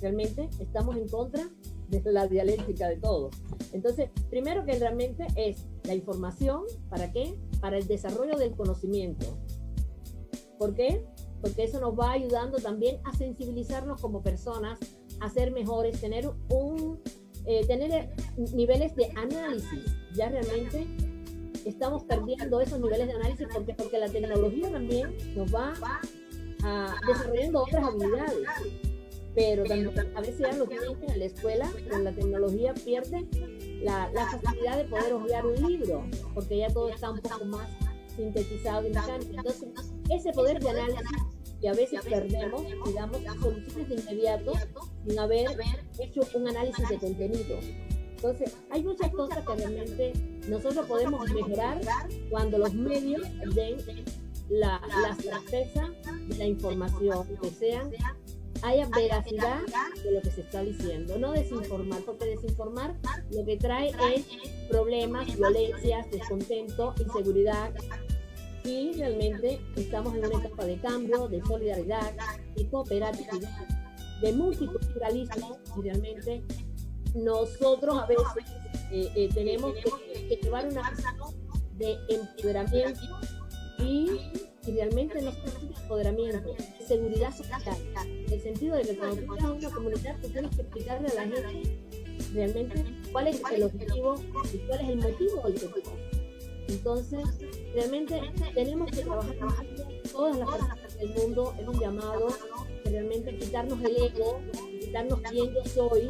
realmente 0.00 0.50
estamos 0.60 0.96
en 0.96 1.08
contra 1.08 1.48
de 1.88 2.02
la 2.12 2.26
dialéctica 2.26 2.88
de 2.88 2.96
todo. 2.96 3.30
Entonces, 3.72 4.10
primero 4.28 4.64
que 4.66 4.78
realmente 4.78 5.26
es 5.36 5.64
la 5.84 5.94
información, 5.94 6.64
¿para 6.90 7.12
qué? 7.12 7.38
Para 7.60 7.78
el 7.78 7.86
desarrollo 7.86 8.36
del 8.36 8.54
conocimiento. 8.54 9.38
¿Por 10.58 10.74
qué? 10.74 11.06
Porque 11.40 11.64
eso 11.64 11.80
nos 11.80 11.98
va 11.98 12.12
ayudando 12.12 12.58
también 12.58 13.00
a 13.04 13.16
sensibilizarnos 13.16 14.00
como 14.02 14.22
personas, 14.22 14.78
a 15.20 15.30
ser 15.30 15.52
mejores, 15.52 15.98
tener 16.00 16.28
un 16.50 17.00
eh, 17.46 17.64
tener 17.66 18.10
niveles 18.52 18.96
de 18.96 19.08
análisis. 19.14 20.05
Ya 20.16 20.28
realmente 20.28 20.86
estamos 21.64 22.04
perdiendo 22.04 22.60
esos 22.60 22.80
niveles 22.80 23.08
de 23.08 23.14
análisis 23.14 23.46
porque, 23.52 23.74
porque 23.74 23.98
la 23.98 24.08
tecnología 24.08 24.70
también 24.70 25.16
nos 25.34 25.54
va 25.54 25.74
a, 26.62 26.94
desarrollando 27.06 27.62
otras 27.62 27.84
habilidades 27.84 28.48
pero 29.36 29.64
también 29.64 29.92
a 30.16 30.20
veces 30.22 30.38
ya 30.38 30.52
lo 30.54 30.66
tienen 30.66 30.96
en 31.08 31.18
la 31.18 31.24
escuela, 31.26 31.70
con 31.90 32.04
la 32.04 32.12
tecnología 32.12 32.72
pierde 32.72 33.26
la, 33.82 34.10
facilidad 34.32 34.78
de 34.78 34.84
poder 34.84 35.12
ojear 35.12 35.44
un 35.44 35.68
libro, 35.68 36.06
porque 36.32 36.56
ya 36.56 36.68
todo 36.68 36.88
está 36.88 37.10
un 37.10 37.20
poco 37.20 37.44
más 37.44 37.68
sintetizado 38.16 38.86
y 38.86 38.94
mecánico. 38.94 39.32
Entonces, 39.36 39.68
ese 40.08 40.32
poder 40.32 40.58
de 40.58 40.70
análisis 40.70 41.18
que 41.60 41.68
a 41.68 41.74
veces 41.74 42.00
perdemos, 42.02 42.62
digamos, 42.86 43.18
soluciones 43.42 43.88
de 43.88 43.94
inmediato 43.94 44.52
sin 45.06 45.18
haber 45.18 45.48
hecho 45.98 46.22
un 46.32 46.48
análisis 46.48 46.88
de 46.88 46.96
contenido. 46.96 47.58
Entonces, 48.16 48.56
hay 48.70 48.82
muchas 48.82 49.12
cosas 49.12 49.46
que 49.46 49.54
realmente 49.54 50.12
nosotros 50.48 50.86
podemos 50.86 51.30
mejorar 51.30 51.80
cuando 52.30 52.58
los 52.58 52.72
medios 52.74 53.22
den 53.54 53.76
la, 54.48 54.80
la 55.02 55.14
certeza 55.16 55.90
de 56.28 56.36
la 56.36 56.44
información, 56.46 57.26
que 57.40 57.50
sean 57.50 57.90
haya 58.62 58.88
veracidad 58.88 59.60
de 60.02 60.12
lo 60.12 60.20
que 60.22 60.30
se 60.30 60.40
está 60.40 60.62
diciendo, 60.62 61.18
no 61.18 61.32
desinformar, 61.32 62.00
porque 62.02 62.26
desinformar 62.26 62.96
lo 63.30 63.44
que 63.44 63.56
trae 63.56 63.92
es 64.14 64.24
problemas, 64.68 65.36
violencias, 65.36 66.10
descontento, 66.10 66.94
inseguridad. 66.98 67.72
Y 68.64 68.94
realmente 68.94 69.60
estamos 69.76 70.14
en 70.14 70.26
una 70.26 70.38
etapa 70.38 70.64
de 70.64 70.76
cambio, 70.78 71.28
de 71.28 71.40
solidaridad, 71.42 72.12
de 72.56 72.68
cooperatividad, 72.68 73.68
de 74.20 74.32
multiculturalismo 74.32 75.58
y 75.76 75.82
realmente 75.82 76.42
nosotros 77.16 77.98
a 77.98 78.06
veces 78.06 78.26
eh, 78.92 79.10
eh, 79.14 79.28
tenemos 79.34 79.72
que, 79.74 80.36
llevar 80.36 80.66
una 80.68 80.92
de 81.78 81.96
empoderamiento 82.08 83.00
y 83.78 84.20
y 84.66 84.72
realmente 84.72 85.22
no 85.22 85.30
es 85.30 85.36
empoderamiento, 85.82 86.54
seguridad 86.86 87.34
social. 87.34 87.76
En 87.94 88.32
el 88.32 88.40
sentido 88.40 88.76
de 88.76 88.82
que 88.82 88.96
cuando 88.96 89.16
tú 89.16 89.34
estás 89.34 89.50
en 89.50 89.56
una 89.56 89.70
comunidad, 89.70 90.16
tú 90.20 90.28
tienes 90.28 90.56
que 90.56 90.62
explicarle 90.62 91.08
a 91.08 91.14
la 91.14 91.22
gente 91.22 91.78
realmente 92.32 92.84
cuál 93.12 93.28
es 93.28 93.40
el 93.52 93.62
objetivo 93.62 94.14
y 94.52 94.58
cuál 94.66 94.80
es 94.80 94.88
el 94.88 94.96
motivo 94.96 95.42
del 95.42 95.64
objetivo. 95.64 95.96
Entonces, 96.68 97.20
realmente 97.74 98.20
tenemos 98.54 98.90
que 98.90 99.02
trabajar 99.02 99.36
todas 100.10 100.36
las 100.36 100.48
personas 100.48 100.98
del 100.98 101.08
mundo, 101.10 101.54
es 101.60 101.68
un 101.68 101.78
llamado 101.78 102.28
realmente 102.84 103.36
quitarnos 103.36 103.80
el 103.84 103.96
ego, 103.96 104.40
preguntarnos 104.90 105.20
quién 105.30 105.54
yo 105.54 105.64
soy 105.64 106.08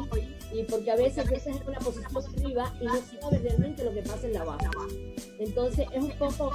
y 0.53 0.63
porque 0.63 0.91
a 0.91 0.95
veces 0.95 1.29
veces 1.29 1.55
en 1.55 1.67
una 1.67 1.79
posición 1.79 2.17
arriba 2.17 2.73
y 2.79 2.85
no 2.85 2.95
sabes 3.21 3.41
realmente 3.41 3.83
lo 3.83 3.93
que 3.93 4.01
pasa 4.01 4.27
en 4.27 4.33
la 4.33 4.43
baja. 4.43 4.71
Entonces 5.39 5.87
es 5.93 6.03
un 6.03 6.11
poco 6.17 6.51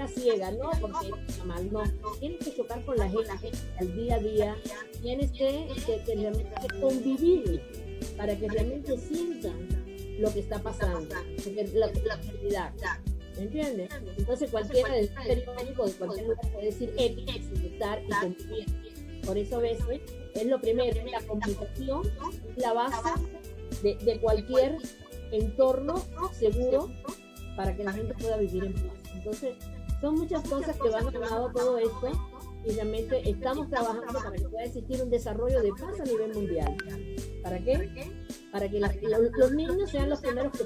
a 0.00 0.08
ciega, 0.08 0.50
¿no? 0.52 0.70
Porque 0.80 1.10
mal, 1.44 1.72
no. 1.72 1.82
Tienes 2.18 2.38
que 2.40 2.54
chocar 2.54 2.84
con 2.84 2.96
la 2.96 3.08
gente 3.08 3.30
al 3.78 3.94
día 3.94 4.16
a 4.16 4.18
día, 4.18 4.56
tienes 5.00 5.30
que, 5.32 5.68
que, 5.86 6.80
convivir 6.80 7.62
para 8.16 8.36
que 8.36 8.48
realmente 8.48 8.98
sientan 8.98 9.68
lo 10.18 10.32
que 10.32 10.40
está 10.40 10.58
pasando, 10.58 11.14
la, 11.74 11.86
la 11.86 12.16
realidad. 12.16 12.72
¿Me 13.36 13.44
entiendes? 13.44 13.88
Entonces 14.18 14.50
cualquiera 14.50 14.92
del 14.94 15.08
periódico 15.08 15.86
de 15.86 15.92
cualquier 15.92 16.26
lugar 16.26 16.52
puede 16.52 16.66
decir 16.66 16.92
ética, 16.98 17.32
estar 17.32 18.02
y 18.02 18.08
convivir. 18.08 19.22
Por 19.24 19.38
eso 19.38 19.60
ves, 19.60 19.78
es 20.34 20.46
lo 20.46 20.60
primero, 20.60 21.00
la 21.10 21.20
comunicación, 21.26 22.02
la 22.56 22.72
base 22.72 23.10
de, 23.82 24.20
cualquier 24.20 24.76
entorno 25.30 25.94
seguro 26.32 26.90
para 27.56 27.76
que 27.76 27.84
la 27.84 27.92
gente 27.92 28.14
pueda 28.14 28.36
vivir 28.36 28.64
en 28.64 28.74
paz. 28.74 28.98
Entonces, 29.14 29.56
son 30.00 30.16
muchas 30.16 30.46
cosas 30.48 30.76
que 30.76 30.88
van 30.88 31.06
a 31.06 31.52
todo 31.52 31.78
esto 31.78 32.10
y 32.64 32.72
realmente 32.72 33.28
estamos 33.28 33.68
trabajando 33.68 34.12
para 34.12 34.32
que 34.32 34.48
pueda 34.48 34.64
existir 34.64 35.02
un 35.02 35.10
desarrollo 35.10 35.60
de 35.62 35.70
paz 35.70 36.00
a 36.00 36.04
nivel 36.04 36.34
mundial. 36.34 36.76
¿Para 37.42 37.58
qué? 37.58 38.10
Para 38.50 38.68
que 38.68 38.80
los 38.80 39.52
niños 39.52 39.90
sean 39.90 40.10
los 40.10 40.20
primeros 40.20 40.52
que 40.52 40.64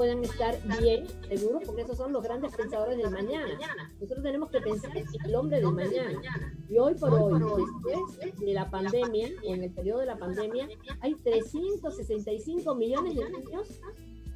puedan 0.00 0.24
estar 0.24 0.56
bien, 0.80 1.06
seguros, 1.28 1.62
porque 1.66 1.82
esos 1.82 1.98
son 1.98 2.10
los 2.14 2.22
grandes 2.22 2.56
pensadores 2.56 2.96
del 2.96 3.10
mañana. 3.10 3.58
Nosotros 4.00 4.22
tenemos 4.22 4.48
que 4.48 4.58
pensar 4.62 4.96
en 4.96 5.04
el 5.26 5.34
hombre 5.34 5.60
del 5.60 5.72
mañana. 5.72 6.22
Y 6.70 6.78
hoy 6.78 6.94
por 6.94 7.12
hoy, 7.12 7.64
después 7.84 8.40
de 8.40 8.54
la 8.54 8.70
pandemia, 8.70 9.28
o 9.46 9.52
en 9.52 9.64
el 9.64 9.70
periodo 9.70 10.00
de 10.00 10.06
la 10.06 10.16
pandemia, 10.16 10.70
hay 11.00 11.14
365 11.16 12.74
millones 12.76 13.14
de 13.14 13.28
niños 13.28 13.78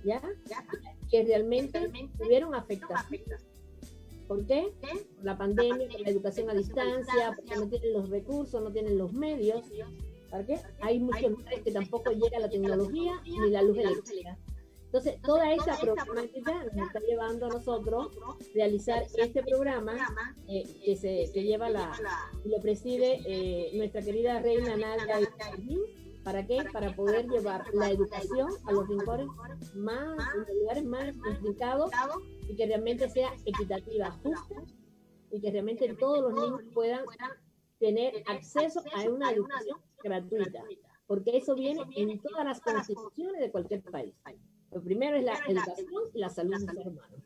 ¿ya? 0.05 0.21
que 1.11 1.25
realmente 1.25 1.91
tuvieron 2.19 2.55
afectación. 2.55 3.23
¿Por 4.29 4.45
qué? 4.45 4.71
la 5.23 5.39
pandemia, 5.39 5.89
por 5.89 6.01
la 6.03 6.11
educación 6.11 6.51
a 6.51 6.53
distancia, 6.53 7.33
porque 7.37 7.57
no 7.57 7.69
tienen 7.69 7.95
los 7.95 8.11
recursos, 8.11 8.63
no 8.63 8.71
tienen 8.71 8.99
los 8.99 9.15
medios. 9.15 9.65
¿Para 10.31 10.45
qué? 10.45 10.61
Hay 10.83 11.01
muchos 11.01 11.31
lugares 11.31 11.63
que 11.63 11.73
tampoco 11.73 12.11
llega 12.11 12.39
la 12.39 12.51
tecnología 12.51 13.15
ni 13.25 13.49
la 13.49 13.63
luz 13.63 13.79
eléctrica. 13.79 14.37
Entonces, 14.95 15.21
toda 15.23 15.53
esta 15.53 15.77
problemática 15.77 16.67
nos 16.73 16.87
está 16.87 17.01
llevando 17.01 17.47
a 17.47 17.49
nosotros 17.49 18.17
realizar 18.55 19.03
este 19.19 19.43
programa 19.43 19.97
eh, 20.47 20.63
que 20.85 20.95
se 20.95 21.33
que 21.35 21.43
lleva 21.43 21.69
la 21.69 21.99
lo 22.45 22.61
preside 22.61 23.19
eh, 23.27 23.73
nuestra 23.75 24.03
querida 24.03 24.39
reina 24.39 24.77
Nalga 24.77 25.19
¿Para 26.23 26.47
qué? 26.47 26.65
Para 26.73 26.95
poder 26.95 27.29
llevar 27.29 27.65
la 27.75 27.91
educación 27.91 28.49
a 28.67 28.71
los 28.73 28.87
rincones 28.89 29.27
más, 29.75 30.17
los 30.37 30.49
lugares 30.61 30.85
más 30.85 31.13
complicados 31.17 31.91
y 32.49 32.55
que 32.55 32.67
realmente 32.67 33.09
sea 33.09 33.35
equitativa, 33.47 34.13
justa 34.23 34.63
y 35.33 35.41
que 35.41 35.51
realmente 35.51 35.93
todos 35.95 36.21
los 36.21 36.35
niños 36.41 36.61
puedan 36.73 37.05
tener 37.81 38.23
acceso 38.29 38.81
a 38.95 39.03
una 39.11 39.33
educación 39.33 39.81
gratuita, 40.05 40.63
porque 41.09 41.37
eso 41.37 41.57
viene 41.57 41.83
en 41.97 42.21
todas 42.21 42.45
las 42.45 42.61
constituciones 42.61 43.41
de 43.41 43.51
cualquier 43.51 43.83
país. 43.83 44.15
Lo 44.75 44.83
primero 44.83 45.17
es 45.17 45.25
la 45.25 45.39
educación 45.47 46.03
y 46.13 46.19
la 46.19 46.29
salud 46.29 46.59
del 46.59 46.75
ser 46.75 46.89
humano. 46.89 47.17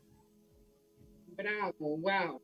Bravo, 1.35 1.97
wow. 1.97 2.41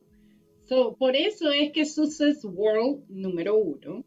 So, 0.64 0.96
por 0.96 1.14
eso 1.14 1.52
es 1.52 1.70
que 1.70 1.84
Success 1.84 2.44
World 2.44 3.04
número 3.08 3.56
uno 3.56 4.04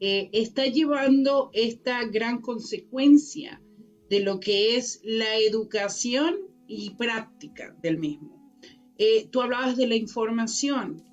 eh, 0.00 0.30
está 0.32 0.64
llevando 0.64 1.50
esta 1.52 2.02
gran 2.06 2.40
consecuencia 2.40 3.60
de 4.08 4.20
lo 4.20 4.40
que 4.40 4.76
es 4.76 5.02
la 5.04 5.36
educación 5.36 6.36
y 6.66 6.94
práctica 6.94 7.76
del 7.82 7.98
mismo. 7.98 8.50
Eh, 8.96 9.28
tú 9.30 9.42
hablabas 9.42 9.76
de 9.76 9.86
la 9.86 9.96
información 9.96 11.04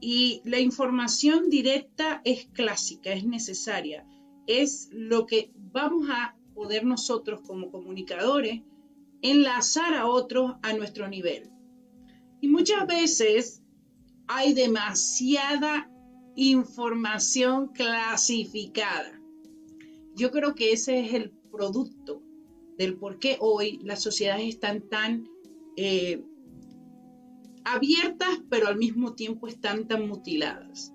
y 0.00 0.40
la 0.44 0.60
información 0.60 1.50
directa 1.50 2.20
es 2.24 2.46
clásica, 2.52 3.12
es 3.12 3.26
necesaria, 3.26 4.06
es 4.46 4.88
lo 4.92 5.26
que 5.26 5.50
vamos 5.56 6.08
a 6.10 6.36
poder 6.54 6.84
nosotros 6.84 7.40
como 7.40 7.72
comunicadores 7.72 8.62
enlazar 9.24 9.94
a 9.94 10.06
otros 10.06 10.52
a 10.62 10.74
nuestro 10.74 11.08
nivel. 11.08 11.50
Y 12.42 12.48
muchas 12.48 12.86
veces 12.86 13.62
hay 14.28 14.52
demasiada 14.52 15.90
información 16.36 17.68
clasificada. 17.68 19.18
Yo 20.14 20.30
creo 20.30 20.54
que 20.54 20.72
ese 20.72 21.00
es 21.00 21.14
el 21.14 21.30
producto 21.50 22.22
del 22.76 22.98
por 22.98 23.18
qué 23.18 23.38
hoy 23.40 23.80
las 23.82 24.02
sociedades 24.02 24.46
están 24.46 24.88
tan 24.90 25.26
eh, 25.76 26.22
abiertas, 27.64 28.42
pero 28.50 28.68
al 28.68 28.76
mismo 28.76 29.14
tiempo 29.14 29.48
están 29.48 29.88
tan 29.88 30.06
mutiladas. 30.06 30.92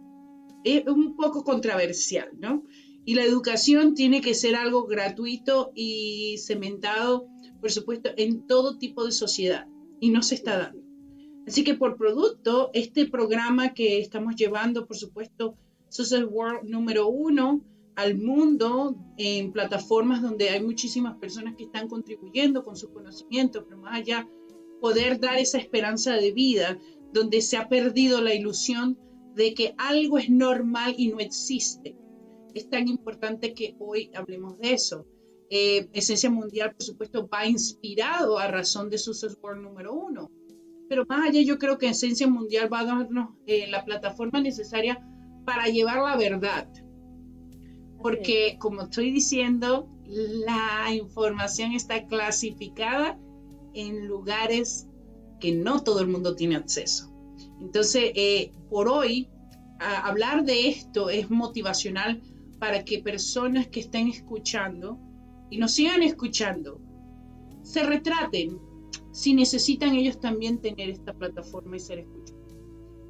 Es 0.63 0.85
un 0.85 1.15
poco 1.15 1.43
controversial, 1.43 2.29
¿no? 2.37 2.63
Y 3.05 3.15
la 3.15 3.23
educación 3.23 3.95
tiene 3.95 4.21
que 4.21 4.35
ser 4.35 4.55
algo 4.55 4.85
gratuito 4.85 5.71
y 5.73 6.37
cementado 6.37 7.27
por 7.59 7.71
supuesto, 7.71 8.09
en 8.17 8.47
todo 8.47 8.77
tipo 8.77 9.05
de 9.05 9.11
sociedad 9.11 9.67
y 9.99 10.09
no 10.09 10.21
se 10.21 10.35
está 10.35 10.57
dando. 10.57 10.83
Así 11.47 11.63
que 11.63 11.73
por 11.73 11.97
producto, 11.97 12.69
este 12.73 13.07
programa 13.07 13.73
que 13.73 13.99
estamos 13.99 14.35
llevando, 14.35 14.85
por 14.85 14.97
supuesto, 14.97 15.55
Social 15.89 16.25
World 16.25 16.69
número 16.69 17.07
uno 17.07 17.63
al 17.95 18.17
mundo 18.17 18.95
en 19.17 19.51
plataformas 19.51 20.21
donde 20.21 20.49
hay 20.49 20.63
muchísimas 20.63 21.17
personas 21.17 21.55
que 21.57 21.65
están 21.65 21.89
contribuyendo 21.89 22.63
con 22.63 22.75
sus 22.75 22.91
conocimientos, 22.91 23.63
pero 23.65 23.81
más 23.81 23.95
allá, 23.95 24.29
poder 24.79 25.19
dar 25.19 25.37
esa 25.37 25.57
esperanza 25.57 26.13
de 26.13 26.31
vida 26.31 26.79
donde 27.11 27.41
se 27.41 27.57
ha 27.57 27.67
perdido 27.67 28.21
la 28.21 28.33
ilusión 28.33 28.97
de 29.35 29.53
que 29.53 29.73
algo 29.77 30.17
es 30.17 30.29
normal 30.29 30.95
y 30.97 31.09
no 31.09 31.19
existe. 31.19 31.97
Es 32.53 32.69
tan 32.69 32.87
importante 32.87 33.53
que 33.53 33.75
hoy 33.79 34.11
hablemos 34.13 34.57
de 34.59 34.73
eso. 34.73 35.05
Eh, 35.49 35.89
Esencia 35.93 36.29
Mundial, 36.29 36.73
por 36.73 36.83
supuesto, 36.83 37.27
va 37.27 37.47
inspirado 37.47 38.37
a 38.37 38.47
razón 38.47 38.89
de 38.89 38.99
su 38.99 39.11
World 39.41 39.63
número 39.63 39.93
uno. 39.93 40.29
Pero 40.87 41.05
más 41.07 41.27
allá, 41.27 41.41
yo 41.41 41.57
creo 41.57 41.77
que 41.77 41.89
Esencia 41.89 42.27
Mundial 42.27 42.71
va 42.71 42.81
a 42.81 42.85
darnos 42.85 43.29
eh, 43.47 43.67
la 43.67 43.83
plataforma 43.83 44.41
necesaria 44.41 45.03
para 45.45 45.65
llevar 45.67 45.97
la 46.03 46.15
verdad. 46.17 46.69
Porque, 48.01 48.57
como 48.59 48.83
estoy 48.83 49.11
diciendo, 49.11 49.89
la 50.05 50.93
información 50.93 51.73
está 51.73 52.05
clasificada 52.05 53.19
en 53.73 54.07
lugares 54.07 54.87
que 55.39 55.51
no 55.51 55.83
todo 55.83 56.01
el 56.01 56.07
mundo 56.07 56.35
tiene 56.35 56.55
acceso. 56.55 57.11
Entonces, 57.59 58.11
eh, 58.15 58.51
por 58.69 58.87
hoy, 58.87 59.29
hablar 59.79 60.43
de 60.43 60.69
esto 60.69 61.09
es 61.09 61.29
motivacional 61.29 62.21
para 62.59 62.83
que 62.83 62.99
personas 62.99 63.67
que 63.67 63.79
estén 63.79 64.07
escuchando 64.09 64.99
y 65.49 65.57
nos 65.57 65.71
sigan 65.73 66.03
escuchando, 66.03 66.81
se 67.61 67.83
retraten 67.83 68.59
si 69.11 69.33
necesitan 69.33 69.95
ellos 69.95 70.19
también 70.19 70.59
tener 70.59 70.89
esta 70.89 71.13
plataforma 71.13 71.75
y 71.75 71.79
ser 71.79 71.99
escuchados. 71.99 72.55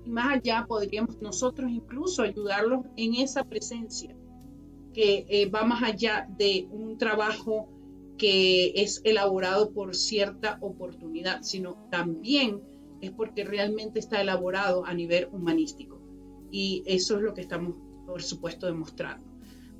Y 0.05 0.09
más 0.09 0.37
allá 0.37 0.65
podríamos 0.67 1.21
nosotros 1.21 1.69
incluso 1.71 2.23
ayudarlos 2.23 2.85
en 2.95 3.15
esa 3.15 3.43
presencia 3.43 4.15
que 4.93 5.25
eh, 5.29 5.49
va 5.49 5.63
más 5.65 5.83
allá 5.83 6.27
de 6.37 6.67
un 6.71 6.97
trabajo 6.97 7.69
que 8.17 8.73
es 8.75 9.01
elaborado 9.03 9.71
por 9.71 9.95
cierta 9.95 10.57
oportunidad, 10.61 11.41
sino 11.41 11.87
también 11.89 12.61
es 13.01 13.11
porque 13.11 13.45
realmente 13.45 13.99
está 13.99 14.21
elaborado 14.21 14.85
a 14.85 14.93
nivel 14.93 15.29
humanístico. 15.31 16.01
Y 16.51 16.83
eso 16.85 17.17
es 17.17 17.21
lo 17.21 17.33
que 17.33 17.41
estamos, 17.41 17.75
por 18.05 18.21
supuesto, 18.21 18.65
demostrando. 18.65 19.28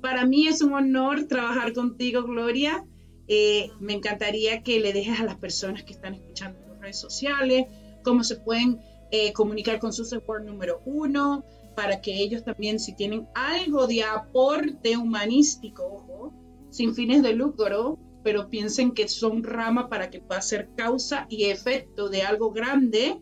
Para 0.00 0.24
mí 0.26 0.46
es 0.46 0.62
un 0.62 0.72
honor 0.72 1.24
trabajar 1.24 1.72
contigo, 1.72 2.22
Gloria. 2.22 2.84
Eh, 3.28 3.70
me 3.80 3.92
encantaría 3.92 4.62
que 4.62 4.80
le 4.80 4.92
dejes 4.92 5.20
a 5.20 5.24
las 5.24 5.36
personas 5.36 5.84
que 5.84 5.92
están 5.92 6.14
escuchando 6.14 6.58
las 6.66 6.80
redes 6.80 6.98
sociales 6.98 7.66
cómo 8.02 8.24
se 8.24 8.36
pueden 8.36 8.80
eh, 9.10 9.32
comunicar 9.32 9.78
con 9.78 9.92
su 9.92 10.04
support 10.04 10.44
número 10.44 10.80
uno, 10.84 11.44
para 11.76 12.00
que 12.00 12.22
ellos 12.22 12.44
también, 12.44 12.78
si 12.78 12.94
tienen 12.94 13.28
algo 13.34 13.86
de 13.86 14.02
aporte 14.02 14.96
humanístico, 14.96 15.84
ojo, 15.84 16.32
sin 16.70 16.94
fines 16.94 17.22
de 17.22 17.32
lucro, 17.32 17.98
pero 18.22 18.50
piensen 18.50 18.92
que 18.92 19.08
son 19.08 19.42
rama 19.42 19.88
para 19.88 20.10
que 20.10 20.20
pueda 20.20 20.42
ser 20.42 20.68
causa 20.76 21.26
y 21.30 21.44
efecto 21.44 22.08
de 22.08 22.22
algo 22.22 22.50
grande 22.52 23.18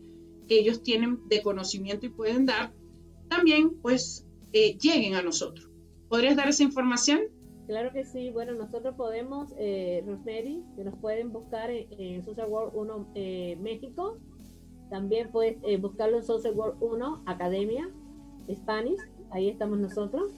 que 0.47 0.59
ellos 0.59 0.83
tienen 0.83 1.19
de 1.27 1.41
conocimiento 1.41 2.05
y 2.05 2.09
pueden 2.09 2.45
dar, 2.45 2.73
también 3.29 3.79
pues 3.81 4.25
eh, 4.51 4.77
lleguen 4.77 5.15
a 5.15 5.21
nosotros. 5.21 5.68
¿Podrías 6.09 6.35
dar 6.35 6.49
esa 6.49 6.63
información? 6.63 7.21
Claro 7.67 7.91
que 7.93 8.03
sí. 8.03 8.31
Bueno, 8.31 8.53
nosotros 8.53 8.95
podemos, 8.95 9.53
eh, 9.57 10.03
Rosemary, 10.05 10.63
que 10.75 10.83
nos 10.83 10.95
pueden 10.95 11.31
buscar 11.31 11.69
en, 11.69 12.23
Social 12.25 12.49
World 12.49 12.71
1 12.73 13.11
eh, 13.15 13.57
México. 13.61 14.17
También 14.89 15.31
puedes 15.31 15.57
eh, 15.63 15.77
buscarlo 15.77 16.17
en 16.17 16.23
Social 16.23 16.55
World 16.55 16.81
1 16.81 17.23
Academia 17.27 17.89
Spanish. 18.51 18.99
Ahí 19.31 19.49
estamos 19.49 19.77
nosotros. 19.77 20.31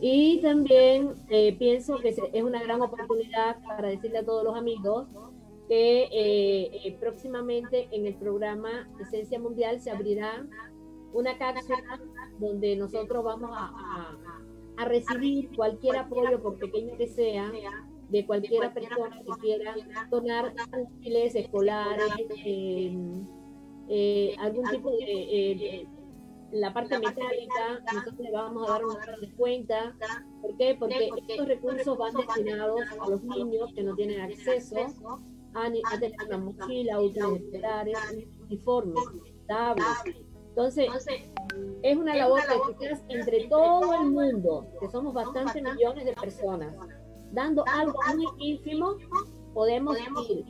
Y 0.00 0.40
también 0.40 1.14
eh, 1.28 1.54
pienso 1.58 1.98
que 1.98 2.08
es 2.08 2.42
una 2.42 2.62
gran 2.62 2.80
oportunidad 2.80 3.62
para 3.62 3.88
decirle 3.88 4.18
a 4.18 4.24
todos 4.24 4.44
los 4.44 4.56
amigos 4.56 5.06
que 5.68 6.04
eh, 6.04 6.70
eh, 6.84 6.96
próximamente 6.98 7.88
en 7.92 8.06
el 8.06 8.14
programa 8.14 8.88
Esencia 8.98 9.38
Mundial 9.38 9.80
se 9.80 9.90
abrirá 9.90 10.46
una 11.12 11.36
cápsula 11.36 12.00
donde 12.38 12.76
nosotros 12.76 13.22
vamos 13.22 13.50
a, 13.52 13.66
a, 13.66 14.16
recibir 14.84 15.50
cualquier 15.54 15.96
apoyo, 15.96 16.42
por 16.42 16.58
pequeño 16.58 16.96
que 16.96 17.08
sea, 17.08 17.50
de 18.08 18.26
cualquier 18.26 18.72
persona 18.72 19.22
que 19.22 19.32
quiera 19.40 19.74
donar 20.10 20.52
útiles 20.76 21.34
escolares, 21.34 22.12
eh, 23.92 24.34
algún 24.38 24.64
tipo 24.70 24.90
de 24.90 25.86
la 26.52 26.72
parte 26.72 26.98
metálica, 26.98 27.80
nosotros 27.92 28.18
le 28.18 28.32
vamos 28.32 28.68
a 28.68 28.72
dar 28.72 28.84
una 28.84 28.98
cuenta. 29.36 29.96
¿Por 30.40 30.56
qué? 30.56 30.76
Porque 30.78 31.10
estos 31.28 31.46
recursos 31.46 31.96
van 31.98 32.14
destinados 32.14 32.80
a 33.00 33.08
los 33.08 33.22
niños 33.22 33.72
que 33.74 33.82
no 33.82 33.94
tienen 33.94 34.20
acceso 34.20 35.20
a, 35.54 35.66
a 35.66 36.00
tener 36.00 36.16
una 36.26 36.38
mochila, 36.38 37.00
útiles 37.00 37.42
escolares, 37.42 37.98
uniformes, 38.40 39.04
tablas. 39.46 40.04
Entonces, 40.60 41.32
es 41.82 41.96
una 41.96 42.14
labor 42.14 42.40
que 42.46 42.84
eficaz 42.84 43.02
entre 43.08 43.48
todo 43.48 43.94
el 43.94 44.10
mundo, 44.10 44.66
que 44.78 44.90
somos 44.90 45.14
bastantes 45.14 45.62
millones 45.62 46.04
de 46.04 46.12
personas. 46.12 46.74
Dando 47.32 47.64
algo 47.66 47.98
muy 48.14 48.26
ínfimo, 48.38 48.96
podemos 49.54 49.96
ir 50.28 50.44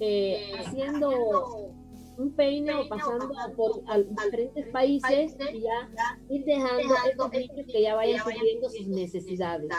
eh, 0.00 0.52
haciendo 0.58 1.72
un 2.18 2.34
peine 2.36 2.74
o 2.74 2.88
pasando 2.88 3.30
por 3.56 3.82
diferentes 4.08 4.68
países 4.72 5.36
y 5.54 5.60
ya 5.62 5.90
ir 6.28 6.44
dejando 6.44 6.94
a 6.94 7.08
estos 7.08 7.32
niños 7.32 7.66
que 7.66 7.82
ya 7.82 7.94
vayan 7.94 8.22
cubriendo 8.22 8.68
sus 8.68 8.88
necesidades 8.88 9.70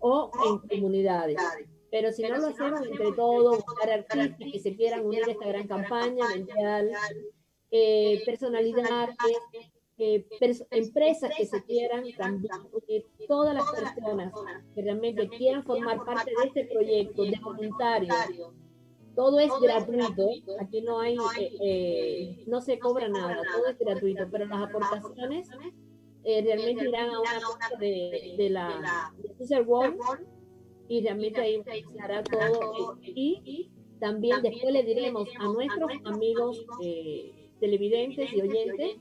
o 0.00 0.30
en 0.46 0.68
comunidades. 0.68 1.38
Pero 1.90 2.12
si 2.12 2.22
no 2.24 2.36
lo 2.36 2.48
hacemos 2.48 2.84
entre 2.86 3.12
todos, 3.12 3.64
buscar 3.64 3.90
artistas 3.90 4.36
que 4.52 4.58
se 4.58 4.76
quieran 4.76 5.06
unir 5.06 5.22
a 5.24 5.30
esta 5.30 5.46
gran 5.46 5.66
campaña 5.66 6.28
mundial, 6.28 6.90
eh, 7.76 8.22
personalidades, 8.24 9.16
eh, 9.98 10.26
empresas 10.70 11.30
que 11.36 11.46
se 11.46 11.62
quieran 11.64 12.04
también 12.16 12.54
unir, 12.72 13.04
todas 13.26 13.54
las 13.54 13.64
personas 13.72 14.32
que 14.74 14.82
realmente 14.82 15.28
quieran 15.28 15.64
formar 15.64 16.04
parte 16.04 16.30
de 16.30 16.46
este 16.46 16.64
proyecto 16.72 17.22
de 17.24 17.40
voluntarios 17.42 18.14
todo 19.14 19.38
es 19.38 19.50
gratuito, 19.60 20.56
aquí 20.60 20.82
no 20.82 21.00
hay, 21.00 21.16
eh, 21.38 21.56
eh, 21.60 22.44
no 22.46 22.60
se 22.60 22.78
cobra 22.78 23.08
nada, 23.08 23.40
todo 23.52 23.66
es 23.68 23.78
gratuito, 23.78 24.24
pero 24.30 24.46
las 24.46 24.68
aportaciones 24.68 25.48
eh, 26.24 26.42
realmente 26.42 26.88
irán 26.88 27.10
a 27.10 27.20
una 27.20 27.40
parte 27.58 27.76
de, 27.78 28.34
de 28.36 28.50
la 28.50 29.12
de 29.38 29.60
World 29.62 29.98
y 30.88 31.02
realmente 31.02 31.40
ahí 31.40 31.62
hará 32.02 32.22
todo. 32.24 32.98
Y 33.02 33.70
también 34.00 34.42
después 34.42 34.72
le 34.72 34.82
diremos 34.82 35.28
a 35.38 35.44
nuestros 35.44 35.92
amigos 36.04 36.64
televidentes 37.64 38.30
y 38.30 38.42
oyentes 38.42 38.98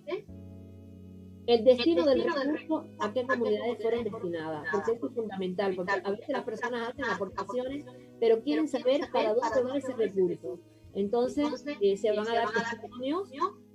el 1.47 1.65
destino 1.65 2.06
del 2.06 2.23
recurso 2.23 2.86
a 2.99 3.12
qué 3.12 3.28
comunidades 3.28 3.78
fueron 3.82 4.06
destinadas, 4.06 4.65
porque 4.71 4.91
eso 4.93 5.08
es 5.08 5.13
fundamental, 5.13 5.76
porque 5.76 5.91
a 5.91 6.12
veces 6.12 6.30
las 6.30 6.43
personas 6.45 6.89
hacen 6.89 7.04
aportaciones, 7.04 7.86
pero 8.21 8.41
quieren 8.41 8.69
saber 8.69 9.02
para 9.12 9.34
dónde 9.34 9.63
va 9.63 9.78
ese 9.78 9.93
recurso. 9.93 10.60
Entonces, 10.93 11.65
eh, 11.82 11.97
se 11.97 12.12
van 12.15 12.26
a 12.30 12.34
dar 12.34 12.47
testimonios 12.54 13.30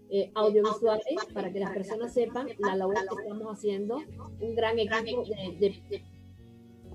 eh, 0.09 0.31
audiovisuales 0.35 1.05
para 1.35 1.53
que 1.53 1.61
las 1.61 1.73
personas 1.73 2.15
sepan 2.15 2.49
la 2.59 2.75
labor 2.75 2.95
que 2.95 3.23
estamos 3.23 3.53
haciendo, 3.53 3.99
un 4.41 4.55
gran 4.55 4.79
equipo 4.79 5.25
de, 5.25 6.03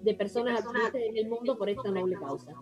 de, 0.01 0.13
personas 0.15 0.65
en 0.95 1.17
el 1.17 1.29
mundo 1.29 1.55
por 1.59 1.69
esta 1.69 1.91
noble 1.91 2.15
causa. 2.15 2.55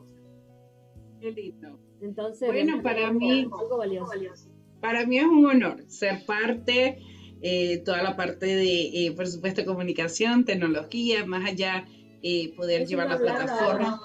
Qué 1.21 1.31
lindo. 1.31 1.79
Entonces, 2.01 2.49
bueno, 2.49 2.83
para 2.83 3.13
mí, 3.13 3.47
algo 3.57 3.77
valioso. 3.77 4.50
Para 4.81 5.05
mí 5.05 5.19
es 5.19 5.25
un 5.25 5.45
honor 5.45 5.83
ser 5.87 6.25
parte 6.25 6.97
eh, 7.43 7.79
toda 7.79 8.03
la 8.03 8.15
parte 8.15 8.45
de, 8.45 9.05
eh, 9.05 9.11
por 9.15 9.25
supuesto, 9.25 9.65
comunicación, 9.65 10.45
tecnología, 10.45 11.25
más 11.25 11.49
allá, 11.49 11.87
eh, 12.21 12.53
poder 12.55 12.85
llevar 12.85 13.09
la 13.09 13.17
plataforma. 13.17 13.99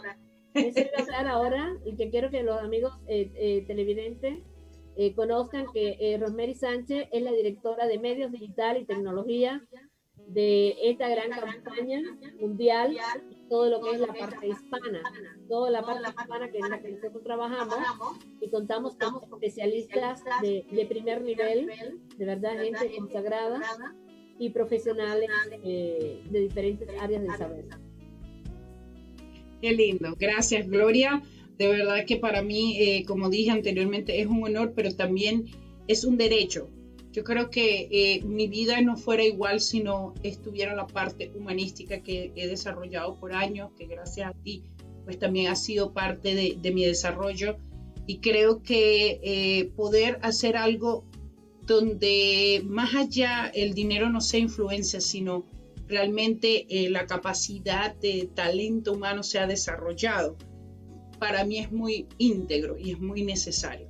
Eso 0.54 0.80
iba 0.80 0.90
a 0.96 1.02
hablar 1.02 1.26
ahora 1.28 1.76
y 1.84 1.96
que 1.96 2.08
quiero 2.08 2.30
que 2.30 2.42
los 2.42 2.58
amigos 2.62 2.94
televidentes 3.66 4.38
conozcan 5.14 5.66
que 5.74 6.16
Rosemary 6.18 6.54
Sánchez 6.54 7.08
es 7.12 7.22
la 7.22 7.32
directora 7.32 7.86
de 7.86 7.98
medios 7.98 8.32
digital 8.32 8.78
y 8.78 8.86
tecnología 8.86 9.62
de 10.28 10.74
esta 10.82 11.10
gran 11.10 11.28
campaña 11.28 12.00
mundial, 12.40 12.96
todo 13.48 13.70
lo 13.70 13.80
que 13.80 13.92
es 13.92 14.00
la 14.00 14.12
parte 14.12 14.48
hispana, 14.48 15.02
toda 15.48 15.70
la 15.70 15.82
parte 15.82 16.08
hispana 16.08 16.50
que 16.50 16.58
es 16.58 16.68
la 16.68 16.80
que 16.80 16.92
nosotros 16.92 17.22
trabajamos 17.22 17.78
y 18.40 18.48
contamos 18.48 18.96
con 18.96 19.22
especialistas 19.22 20.22
de, 20.42 20.86
primer 20.88 21.22
nivel, 21.22 21.68
de 22.16 22.24
verdad, 22.24 22.52
gente 22.62 22.96
consagrada 22.96 23.60
y 24.38 24.50
profesionales 24.50 25.30
eh, 25.64 26.22
de 26.30 26.40
diferentes 26.40 26.88
áreas 27.00 27.22
del 27.22 27.36
saber. 27.36 27.64
Qué 29.60 29.72
lindo, 29.72 30.14
gracias 30.18 30.68
Gloria. 30.68 31.22
De 31.58 31.68
verdad 31.68 32.04
que 32.06 32.18
para 32.18 32.42
mí, 32.42 32.76
eh, 32.78 33.04
como 33.06 33.30
dije 33.30 33.50
anteriormente, 33.50 34.20
es 34.20 34.26
un 34.26 34.44
honor, 34.44 34.74
pero 34.76 34.94
también 34.94 35.46
es 35.88 36.04
un 36.04 36.18
derecho 36.18 36.68
yo 37.16 37.24
creo 37.24 37.48
que 37.48 37.88
eh, 37.90 38.22
mi 38.26 38.46
vida 38.46 38.78
no 38.82 38.94
fuera 38.98 39.24
igual 39.24 39.62
si 39.62 39.82
no 39.82 40.12
estuviera 40.22 40.74
la 40.74 40.86
parte 40.86 41.32
humanística 41.34 42.02
que 42.02 42.30
he 42.36 42.46
desarrollado 42.46 43.18
por 43.18 43.32
años, 43.32 43.70
que 43.78 43.86
gracias 43.86 44.28
a 44.28 44.32
ti 44.34 44.64
pues 45.02 45.18
también 45.18 45.50
ha 45.50 45.56
sido 45.56 45.94
parte 45.94 46.34
de, 46.34 46.72
mi 46.72 46.84
desarrollo. 46.84 47.56
Y 48.06 48.18
creo 48.18 48.62
que 48.62 49.18
eh, 49.22 49.72
poder 49.76 50.18
hacer 50.20 50.58
algo 50.58 51.06
donde 51.62 52.60
más 52.66 52.94
allá 52.94 53.50
el 53.54 53.72
dinero 53.72 54.10
no 54.10 54.20
sea 54.20 54.40
influencia, 54.40 55.00
sino 55.00 55.46
realmente 55.86 56.66
eh, 56.68 56.90
la 56.90 57.06
capacidad 57.06 57.94
de 57.94 58.28
talento 58.34 58.92
humano 58.92 59.22
se 59.22 59.38
ha 59.38 59.46
desarrollado, 59.46 60.36
para 61.18 61.46
mí 61.46 61.60
es 61.60 61.72
muy 61.72 62.08
íntegro 62.18 62.76
y 62.78 62.90
es 62.90 63.00
muy 63.00 63.22
necesario, 63.22 63.88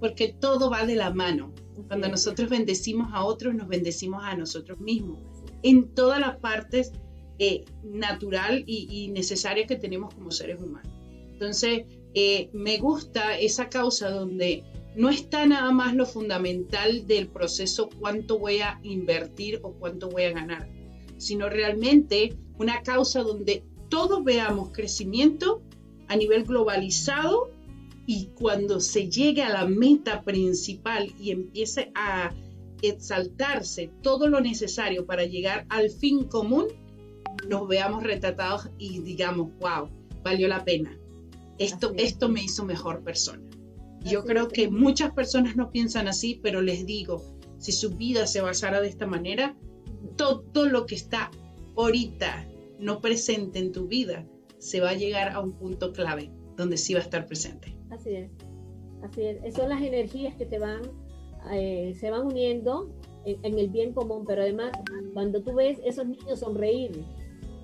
porque 0.00 0.28
todo 0.28 0.70
va 0.70 0.86
de 0.86 0.96
la 0.96 1.10
mano. 1.10 1.52
Cuando 1.88 2.08
nosotros 2.08 2.48
bendecimos 2.50 3.08
a 3.12 3.24
otros, 3.24 3.54
nos 3.54 3.68
bendecimos 3.68 4.22
a 4.24 4.36
nosotros 4.36 4.80
mismos, 4.80 5.18
en 5.62 5.94
todas 5.94 6.20
las 6.20 6.36
partes 6.36 6.92
eh, 7.38 7.64
natural 7.82 8.64
y, 8.66 9.08
necesaria 9.08 9.66
que 9.66 9.76
tenemos 9.76 10.14
como 10.14 10.30
seres 10.30 10.60
humanos. 10.60 10.92
Entonces, 11.32 11.84
eh, 12.14 12.50
me 12.52 12.78
gusta 12.78 13.38
esa 13.38 13.68
causa 13.68 14.10
donde 14.10 14.64
no 14.94 15.08
está 15.08 15.46
nada 15.46 15.72
más 15.72 15.94
lo 15.94 16.04
fundamental 16.04 17.06
del 17.06 17.28
proceso 17.28 17.88
cuánto 17.98 18.38
voy 18.38 18.60
a 18.60 18.78
invertir 18.82 19.60
o 19.62 19.72
cuánto 19.72 20.08
voy 20.08 20.24
a 20.24 20.32
ganar, 20.32 20.68
sino 21.16 21.48
realmente 21.48 22.36
una 22.58 22.82
causa 22.82 23.22
donde 23.22 23.64
todos 23.88 24.22
veamos 24.22 24.70
crecimiento 24.72 25.62
a 26.08 26.16
nivel 26.16 26.44
globalizado 26.44 27.50
y 28.06 28.26
cuando 28.34 28.80
se 28.80 29.08
llegue 29.08 29.42
a 29.42 29.52
la 29.52 29.66
meta 29.66 30.22
principal 30.22 31.12
y 31.20 31.30
empiece 31.30 31.92
a 31.94 32.34
exaltarse 32.82 33.90
todo 34.02 34.28
lo 34.28 34.40
necesario 34.40 35.06
para 35.06 35.24
llegar 35.24 35.66
al 35.68 35.90
fin 35.90 36.24
común, 36.24 36.66
nos 37.48 37.68
veamos 37.68 38.02
retratados 38.02 38.70
y 38.78 39.00
digamos, 39.00 39.50
wow, 39.60 39.88
valió 40.24 40.48
la 40.48 40.64
pena. 40.64 40.98
Esto, 41.58 41.92
esto 41.96 42.28
me 42.28 42.42
hizo 42.42 42.64
mejor 42.64 43.04
persona. 43.04 43.42
Yo 44.04 44.24
creo 44.24 44.48
que 44.48 44.68
muchas 44.68 45.12
personas 45.12 45.54
no 45.54 45.70
piensan 45.70 46.08
así, 46.08 46.40
pero 46.42 46.60
les 46.60 46.84
digo, 46.86 47.22
si 47.58 47.70
su 47.70 47.90
vida 47.90 48.26
se 48.26 48.40
basara 48.40 48.80
de 48.80 48.88
esta 48.88 49.06
manera, 49.06 49.56
todo 50.16 50.66
lo 50.66 50.86
que 50.86 50.96
está 50.96 51.30
ahorita 51.76 52.48
no 52.80 53.00
presente 53.00 53.60
en 53.60 53.70
tu 53.70 53.86
vida 53.86 54.26
se 54.58 54.80
va 54.80 54.90
a 54.90 54.94
llegar 54.94 55.28
a 55.28 55.40
un 55.40 55.52
punto 55.52 55.92
clave 55.92 56.30
donde 56.56 56.76
sí 56.76 56.94
va 56.94 57.00
a 57.00 57.02
estar 57.02 57.26
presente. 57.26 57.76
Así 57.90 58.14
es, 58.14 58.30
así 59.02 59.22
es. 59.22 59.54
Son 59.54 59.68
las 59.68 59.82
energías 59.82 60.34
que 60.36 60.46
te 60.46 60.58
van, 60.58 60.82
eh, 61.52 61.94
se 61.98 62.10
van 62.10 62.26
uniendo 62.26 62.90
en, 63.24 63.58
el 63.58 63.68
bien 63.68 63.92
común, 63.92 64.24
pero 64.26 64.42
además 64.42 64.72
cuando 65.14 65.42
tú 65.42 65.54
ves 65.54 65.80
esos 65.84 66.06
niños 66.06 66.40
sonreír, 66.40 67.04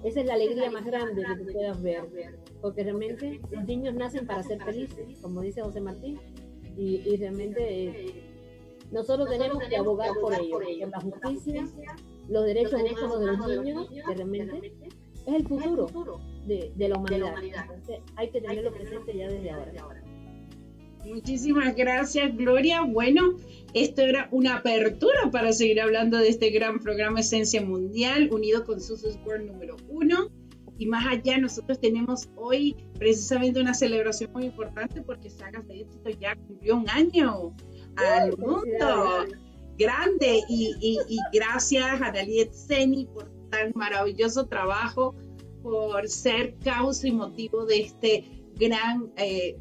esa 0.05 0.20
es 0.20 0.27
la 0.27 0.35
alegría 0.35 0.70
más 0.70 0.85
grande 0.85 1.24
que 1.24 1.44
tú 1.44 1.53
puedas 1.53 1.83
ver, 1.83 2.38
porque 2.61 2.85
realmente 2.85 3.40
los 3.51 3.64
niños 3.64 3.94
nacen 3.94 4.27
para 4.27 4.42
ser 4.42 4.62
felices, 4.62 5.18
como 5.20 5.40
dice 5.40 5.62
José 5.62 5.81
Martín, 5.81 6.20
y, 6.77 7.16
realmente 7.16 7.85
eh, 7.85 8.24
nosotros 8.92 9.29
tenemos 9.29 9.59
que 9.64 9.77
abogar 9.77 10.11
por 10.20 10.33
ellos, 10.33 10.61
por 10.81 10.88
la 10.88 11.01
justicia, 11.01 11.66
los 12.29 12.44
derechos 12.44 12.81
humanos 12.81 13.46
de 13.48 13.57
los 13.57 13.64
niños, 13.64 13.88
que 13.90 14.14
realmente 14.14 14.72
es 15.27 15.35
el 15.35 15.48
futuro 15.48 15.88
de, 16.49 16.89
la 16.89 16.97
humanidad. 16.97 17.35
Entonces 17.39 18.01
hay 18.17 18.31
que 18.31 18.41
tenerlo 18.41 18.73
presente 18.73 19.17
ya 19.17 19.29
desde 19.29 19.51
ahora. 19.51 20.03
Muchísimas 21.05 21.75
gracias, 21.77 22.37
Gloria. 22.37 22.83
Bueno, 22.83 23.37
esto 23.73 24.03
era 24.03 24.29
una 24.31 24.57
apertura 24.57 25.31
para 25.31 25.53
seguir 25.53 25.81
hablando 25.81 26.19
de 26.19 26.29
este 26.29 26.51
gran 26.51 26.81
programa 26.81 27.21
Esencia 27.21 27.63
Mundial, 27.63 28.29
unido 28.33 28.65
con 28.65 28.81
Susus 28.81 29.17
World 29.25 29.47
número 29.47 29.77
uno. 29.89 30.29
Y 30.77 30.87
más 30.87 31.07
allá, 31.07 31.39
nosotros 31.39 31.81
tenemos 31.81 32.29
hoy 32.37 32.77
precisamente 32.99 33.61
una 33.61 33.75
celebración 33.75 34.33
muy 34.33 34.45
importante 34.45 35.03
porque 35.03 35.29
Sagas 35.31 35.67
de 35.67 35.81
Éxito 35.81 36.11
ya 36.21 36.37
cumplió 36.37 36.77
un 36.77 36.89
año 36.89 37.57
al 37.97 38.37
mundo 38.37 39.25
grande. 39.77 40.41
Y, 40.49 40.77
y, 40.81 41.19
gracias 41.33 42.01
a 42.01 42.13
Daliet 42.13 42.53
Seni 42.53 43.07
por 43.07 43.29
tan 43.51 43.73
maravilloso 43.75 44.47
trabajo, 44.47 45.15
por 45.62 46.09
ser 46.09 46.57
causa 46.59 47.09
y 47.09 47.12
motivo 47.12 47.64
de 47.64 47.81
este 47.81 48.25
gran 48.55 49.12
eh, 49.16 49.57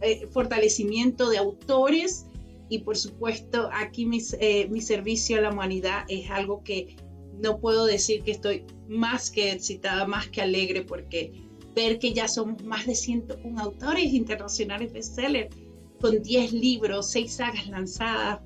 eh, 0.00 0.26
fortalecimiento 0.28 1.28
de 1.30 1.38
autores. 1.38 2.26
Y 2.68 2.80
por 2.80 2.96
supuesto, 2.96 3.70
aquí 3.72 4.08
eh, 4.40 4.68
mi 4.68 4.80
servicio 4.80 5.38
a 5.38 5.40
la 5.40 5.50
humanidad 5.50 6.04
es 6.08 6.30
algo 6.30 6.64
que 6.64 6.96
no 7.40 7.58
puedo 7.58 7.86
decir 7.86 8.22
que 8.22 8.32
estoy 8.32 8.64
más 8.88 9.30
que 9.30 9.52
excitada, 9.52 10.06
más 10.06 10.28
que 10.28 10.42
alegre, 10.42 10.82
porque 10.82 11.32
ver 11.74 11.98
que 11.98 12.12
ya 12.12 12.26
somos 12.26 12.64
más 12.64 12.86
de 12.86 12.94
101 12.94 13.60
autores 13.60 14.12
internacionales 14.12 14.92
bestseller, 14.92 15.50
con 16.00 16.22
10 16.22 16.52
libros, 16.52 17.10
6 17.10 17.32
sagas 17.32 17.68
lanzadas. 17.68 18.40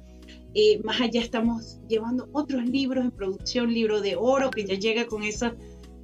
Eh, 0.55 0.81
más 0.83 1.01
allá 1.01 1.21
estamos 1.21 1.79
llevando 1.89 2.29
otros 2.33 2.65
libros 2.65 3.05
en 3.05 3.13
producción, 3.13 3.73
libro 3.73 4.01
de 4.01 4.17
oro 4.17 4.51
que 4.51 4.65
ya 4.65 4.75
llega 4.75 5.07
con 5.07 5.23
esas, 5.23 5.55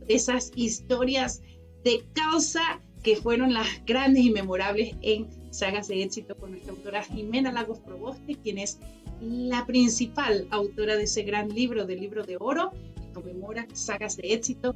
esas 0.08 0.52
historias 0.54 1.42
de 1.84 2.04
causa 2.12 2.80
que 3.02 3.16
fueron 3.16 3.54
las 3.54 3.66
grandes 3.86 4.24
y 4.24 4.30
memorables 4.30 4.96
en 5.02 5.28
sagas 5.52 5.88
de 5.88 6.02
éxito 6.02 6.36
con 6.36 6.50
nuestra 6.50 6.72
autora 6.72 7.02
Jimena 7.02 7.52
Lagos 7.52 7.78
Proboste, 7.78 8.34
quien 8.34 8.58
es 8.58 8.78
la 9.20 9.64
principal 9.66 10.46
autora 10.50 10.96
de 10.96 11.04
ese 11.04 11.22
gran 11.22 11.48
libro, 11.48 11.86
del 11.86 12.00
libro 12.00 12.24
de 12.24 12.36
oro, 12.38 12.72
que 12.96 13.12
conmemora 13.12 13.66
sagas 13.72 14.16
de 14.16 14.34
éxito 14.34 14.74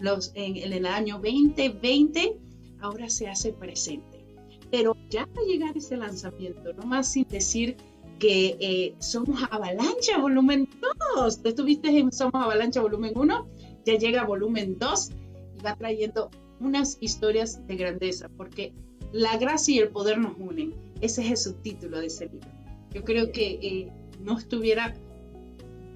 los, 0.00 0.32
en, 0.34 0.56
el 0.56 0.86
año 0.86 1.14
2020, 1.14 2.36
ahora 2.80 3.08
se 3.08 3.28
hace 3.28 3.52
presente. 3.52 4.24
Pero 4.70 4.96
ya 5.08 5.26
va 5.26 5.42
a 5.42 5.46
llegar 5.46 5.76
ese 5.76 5.96
lanzamiento, 5.96 6.72
no 6.74 6.84
más 6.84 7.12
sin 7.12 7.26
decir 7.28 7.76
que 8.18 8.56
eh, 8.60 8.94
Somos 8.98 9.42
Avalancha 9.50 10.18
volumen 10.18 10.68
2. 11.16 11.42
Tú 11.42 11.48
estuviste 11.48 11.88
en 11.88 12.12
Somos 12.12 12.34
Avalancha 12.34 12.80
volumen 12.80 13.12
1, 13.14 13.48
ya 13.84 13.96
llega 13.98 14.24
volumen 14.24 14.78
2 14.78 15.10
y 15.58 15.62
va 15.62 15.76
trayendo 15.76 16.30
unas 16.60 16.98
historias 17.00 17.66
de 17.66 17.76
grandeza, 17.76 18.28
porque 18.36 18.72
la 19.12 19.36
gracia 19.36 19.74
y 19.74 19.78
el 19.78 19.88
poder 19.88 20.18
nos 20.18 20.36
unen. 20.38 20.74
Ese 21.00 21.22
es 21.22 21.30
el 21.30 21.36
subtítulo 21.36 22.00
de 22.00 22.06
ese 22.06 22.26
libro. 22.26 22.48
Yo 22.92 23.04
creo 23.04 23.32
que 23.32 23.58
eh, 23.62 23.92
no 24.20 24.38
estuviera 24.38 24.94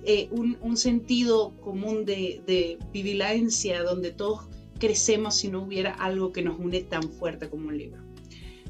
eh, 0.05 0.29
un, 0.31 0.77
sentido 0.77 1.53
común 1.61 2.05
de, 2.05 2.43
de 2.47 2.79
vigilancia 2.93 3.83
donde 3.83 4.13
todos 4.13 4.49
crecemos 4.79 5.37
si 5.37 5.49
no 5.49 5.63
hubiera 5.63 5.93
algo 5.93 6.33
que 6.33 6.43
nos 6.43 6.59
une 6.59 6.83
tan 6.83 7.03
fuerte 7.03 7.49
como 7.49 7.69
un 7.69 7.79
libro. 7.79 8.01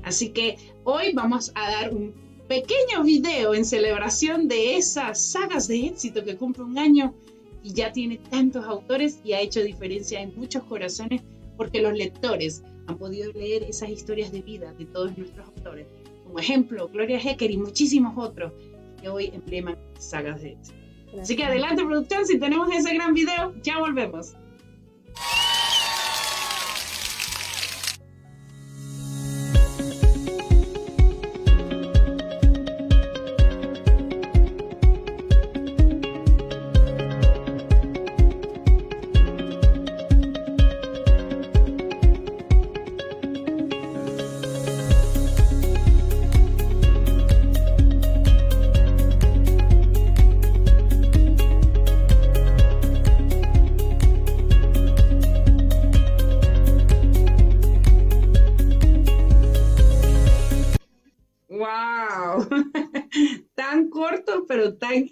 Así 0.03 0.31
que 0.31 0.57
hoy 0.85 1.13
vamos 1.13 1.53
a 1.55 1.71
dar 1.71 1.95
un 1.95 2.15
pequeño 2.49 3.05
video 3.05 3.55
en 3.55 3.65
celebración 3.65 4.49
de 4.49 4.77
esas 4.77 5.23
sagas 5.23 5.69
de 5.69 5.87
éxito 5.87 6.25
que 6.25 6.37
cumple 6.37 6.65
un 6.65 6.79
año 6.79 7.15
y 7.63 7.73
ya 7.73 7.93
tiene 7.93 8.19
tantos 8.31 8.65
autores 8.65 9.21
y 9.25 9.33
ha 9.33 9.41
hecho 9.41 9.63
diferencia 9.63 10.21
en 10.21 10.35
muchos 10.37 10.63
corazones 10.65 11.23
porque 11.57 11.83
los 11.83 11.93
lectores 11.93 12.63
han 12.87 12.99
podido 12.99 13.33
leer 13.33 13.65
esas 13.65 13.91
historias 13.91 14.33
de 14.33 14.43
vida 14.43 14.73
de 14.75 14.87
todos 14.87 15.17
nuestros 15.19 15.47
autores 15.47 15.87
como 16.29 16.39
ejemplo 16.39 16.89
Gloria 16.89 17.19
Hecker 17.19 17.51
y 17.51 17.57
muchísimos 17.57 18.13
otros 18.17 18.53
que 19.01 19.09
hoy 19.09 19.31
emplean 19.33 19.79
sagas 19.99 20.43
de 20.43 20.53
éxito. 20.53 20.79
Así 21.21 21.37
que 21.37 21.45
adelante 21.45 21.85
producción, 21.85 22.27
si 22.27 22.39
tenemos 22.39 22.69
ese 22.75 22.95
gran 22.95 23.15
video, 23.15 23.55
ya 23.63 23.79
volvemos. 23.79 24.35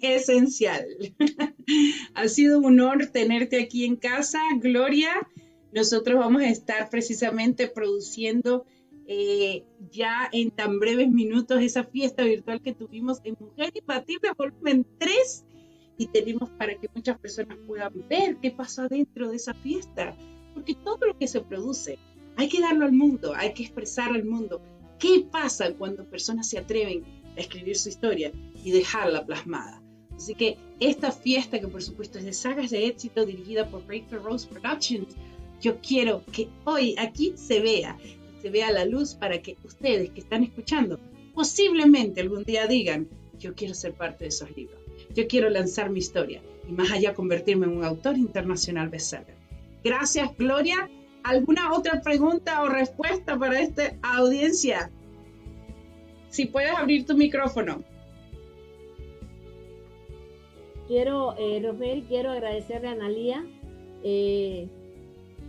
Esencial. 0.01 0.85
ha 2.13 2.27
sido 2.27 2.59
un 2.59 2.65
honor 2.65 3.07
tenerte 3.07 3.61
aquí 3.61 3.85
en 3.85 3.95
casa, 3.95 4.39
Gloria. 4.59 5.27
Nosotros 5.73 6.19
vamos 6.19 6.41
a 6.41 6.49
estar 6.49 6.89
precisamente 6.89 7.67
produciendo 7.67 8.65
eh, 9.09 9.63
ya 9.91 10.29
en 10.31 10.51
tan 10.51 10.79
breves 10.79 11.09
minutos 11.09 11.61
esa 11.61 11.85
fiesta 11.85 12.23
virtual 12.23 12.61
que 12.61 12.73
tuvimos 12.73 13.19
en 13.23 13.37
Mujer 13.39 13.71
Imbatible 13.73 14.31
Volumen 14.37 14.85
3 14.97 15.45
y 15.97 16.07
tenemos 16.07 16.49
para 16.51 16.77
que 16.77 16.89
muchas 16.93 17.17
personas 17.17 17.57
puedan 17.65 17.93
ver 18.09 18.37
qué 18.41 18.51
pasa 18.51 18.87
dentro 18.87 19.29
de 19.29 19.37
esa 19.37 19.53
fiesta, 19.53 20.15
porque 20.53 20.75
todo 20.75 21.05
lo 21.07 21.17
que 21.17 21.27
se 21.27 21.41
produce 21.41 21.97
hay 22.35 22.49
que 22.49 22.61
darlo 22.61 22.85
al 22.85 22.91
mundo, 22.91 23.33
hay 23.35 23.53
que 23.53 23.63
expresar 23.63 24.11
al 24.11 24.25
mundo. 24.25 24.61
¿Qué 24.99 25.25
pasa 25.31 25.73
cuando 25.73 26.09
personas 26.09 26.49
se 26.49 26.59
atreven 26.59 27.03
escribir 27.41 27.77
su 27.77 27.89
historia 27.89 28.31
y 28.63 28.71
dejarla 28.71 29.25
plasmada? 29.25 29.81
Así 30.15 30.33
que 30.33 30.57
esta 30.79 31.11
fiesta, 31.11 31.59
que 31.59 31.67
por 31.67 31.83
supuesto 31.83 32.17
es 32.17 32.25
de 32.25 32.33
sagas 32.33 32.71
de 32.71 32.87
éxito 32.87 33.25
dirigida 33.25 33.69
por 33.69 33.85
Breakthrough 33.85 34.23
Rose 34.23 34.47
Productions, 34.47 35.15
yo 35.61 35.77
quiero 35.81 36.23
que 36.31 36.49
hoy 36.65 36.95
aquí 36.97 37.33
se 37.35 37.59
vea, 37.59 37.97
se 38.41 38.49
vea 38.49 38.71
la 38.71 38.85
luz 38.85 39.15
para 39.15 39.41
que 39.41 39.57
ustedes 39.63 40.09
que 40.11 40.21
están 40.21 40.43
escuchando 40.43 40.99
posiblemente 41.33 42.21
algún 42.21 42.43
día 42.43 42.65
digan, 42.65 43.07
yo 43.37 43.53
quiero 43.53 43.75
ser 43.75 43.93
parte 43.93 44.25
de 44.25 44.29
esos 44.29 44.55
libros, 44.55 44.79
yo 45.13 45.27
quiero 45.27 45.49
lanzar 45.49 45.91
mi 45.91 45.99
historia 45.99 46.41
y 46.67 46.71
más 46.71 46.91
allá 46.91 47.13
convertirme 47.13 47.67
en 47.67 47.77
un 47.77 47.83
autor 47.83 48.17
internacional 48.17 48.89
bestseller. 48.89 49.35
Gracias, 49.83 50.35
Gloria. 50.37 50.89
¿Alguna 51.23 51.73
otra 51.73 52.01
pregunta 52.01 52.63
o 52.63 52.69
respuesta 52.69 53.37
para 53.37 53.59
esta 53.59 53.95
audiencia? 54.01 54.91
Si 56.37 56.45
puedes 56.45 56.69
abrir 56.69 57.03
tu 57.03 57.17
micrófono. 57.17 57.83
Quiero, 60.87 61.33
eh, 61.35 62.05
quiero 62.07 62.29
agradecerle 62.29 62.89
a 62.89 62.91
Analia 62.91 63.43
eh, 64.03 64.67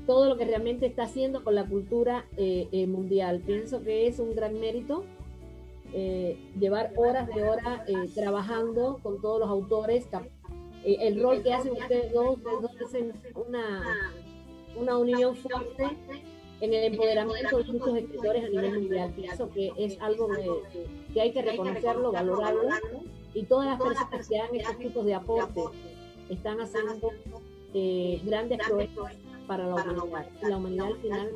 todo 0.06 0.30
lo 0.30 0.38
que 0.38 0.46
realmente 0.46 0.86
está 0.86 1.02
haciendo 1.02 1.44
con 1.44 1.56
la 1.56 1.66
cultura 1.66 2.24
eh, 2.38 2.68
eh, 2.72 2.86
mundial. 2.86 3.42
Pienso 3.44 3.82
que 3.82 4.06
es 4.06 4.18
un 4.18 4.34
gran 4.34 4.58
mérito 4.58 5.04
llevar 6.58 6.94
horas 6.96 7.28
de 7.34 7.42
hora 7.42 7.84
trabajando 8.14 8.98
con 9.02 9.20
todos 9.20 9.40
los 9.40 9.50
autores. 9.50 10.06
el 10.86 11.22
rol 11.22 11.42
que 11.42 11.52
hacen 11.52 11.72
ustedes 11.72 12.14
dos, 12.14 12.38
hacen 12.82 13.12
una, 13.34 13.82
una 14.74 14.96
unión 14.96 15.36
fuerte 15.36 15.84
en 16.60 16.74
el 16.74 16.92
empoderamiento 16.92 17.58
de 17.58 17.64
muchos 17.64 17.96
escritores 17.96 18.44
a 18.44 18.48
nivel 18.48 18.80
mundial. 18.80 19.12
Pienso 19.14 19.50
que 19.50 19.72
es 19.76 20.00
algo 20.00 20.28
que, 21.14 21.20
hay 21.20 21.32
que 21.32 21.42
reconocerlo, 21.42 22.12
valorarlo 22.12 22.68
y 23.34 23.44
todas 23.44 23.66
las 23.66 23.78
personas 23.78 24.28
que 24.28 24.38
han 24.38 24.54
estos 24.54 24.78
tipos 24.78 25.04
de 25.04 25.14
aportes 25.14 25.64
están 26.28 26.60
haciendo 26.60 27.12
eh, 27.74 28.20
grandes 28.24 28.58
proyectos 28.66 29.08
para 29.46 29.66
la 29.66 29.74
humanidad. 29.74 30.28
Y 30.42 30.46
la 30.46 30.56
humanidad 30.56 30.86
al 30.86 30.96
final 30.98 31.30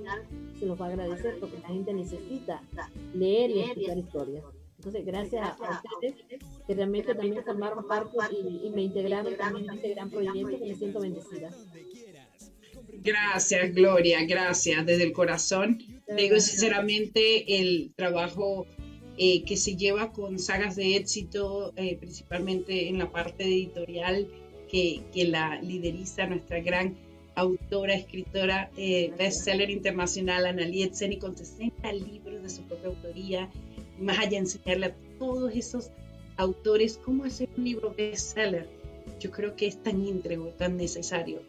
se 0.59 0.67
los 0.67 0.81
va 0.81 0.87
a 0.87 0.89
agradecer 0.89 1.39
porque 1.41 1.59
la 1.59 1.69
gente 1.69 1.93
necesita 1.93 2.63
leer 3.15 3.51
y 3.51 3.61
escuchar 3.61 3.99
historias. 3.99 4.45
Entonces, 4.77 5.07
gracias 5.07 5.61
a 5.61 5.81
ustedes 5.95 6.25
que 6.67 6.75
realmente 6.75 7.15
también 7.15 7.45
formaron 7.45 7.87
parte 7.87 8.17
y, 8.33 8.69
me 8.71 8.83
integraron 8.83 9.37
también 9.37 9.71
en 9.71 9.77
este 9.77 9.95
gran 9.95 10.11
proyecto 10.11 10.59
que 10.59 10.67
me 10.67 10.75
siento 10.75 11.01
bendecida. 11.01 11.51
Gracias, 12.93 13.75
Gloria, 13.75 14.25
gracias 14.25 14.85
desde 14.85 15.05
el 15.05 15.13
corazón. 15.13 15.79
Digo 16.17 16.39
sinceramente, 16.41 17.61
el 17.61 17.93
trabajo 17.97 18.67
eh, 19.17 19.43
que 19.45 19.57
se 19.57 19.77
lleva 19.77 20.13
con 20.13 20.39
sagas 20.39 20.77
de 20.77 20.97
éxito, 20.97 21.73
eh, 21.77 21.97
principalmente 21.97 22.89
en 22.89 22.99
la 22.99 23.11
parte 23.11 23.45
editorial 23.45 24.29
que, 24.71 25.03
que 25.13 25.25
la 25.25 25.61
lideriza 25.63 26.27
nuestra 26.27 26.61
gran 26.61 26.97
autora, 27.35 27.95
escritora, 27.95 28.71
eh, 28.77 29.13
bestseller 29.19 29.71
internacional, 29.71 30.47
Annalie 30.47 30.85
Etseni, 30.85 31.19
con 31.19 31.37
60 31.37 31.93
libros 31.93 32.43
de 32.43 32.49
su 32.49 32.63
propia 32.63 32.89
autoría, 32.89 33.51
más 33.99 34.19
allá 34.19 34.31
de 34.31 34.37
enseñarle 34.37 34.87
a 34.87 34.95
todos 35.19 35.55
esos 35.55 35.91
autores 36.37 36.99
cómo 37.03 37.25
hacer 37.25 37.49
un 37.57 37.65
libro 37.65 37.95
bestseller, 37.97 38.69
yo 39.19 39.31
creo 39.31 39.57
que 39.57 39.67
es 39.67 39.83
tan 39.83 40.05
íntegro, 40.05 40.49
tan 40.59 40.77
necesario. 40.77 41.41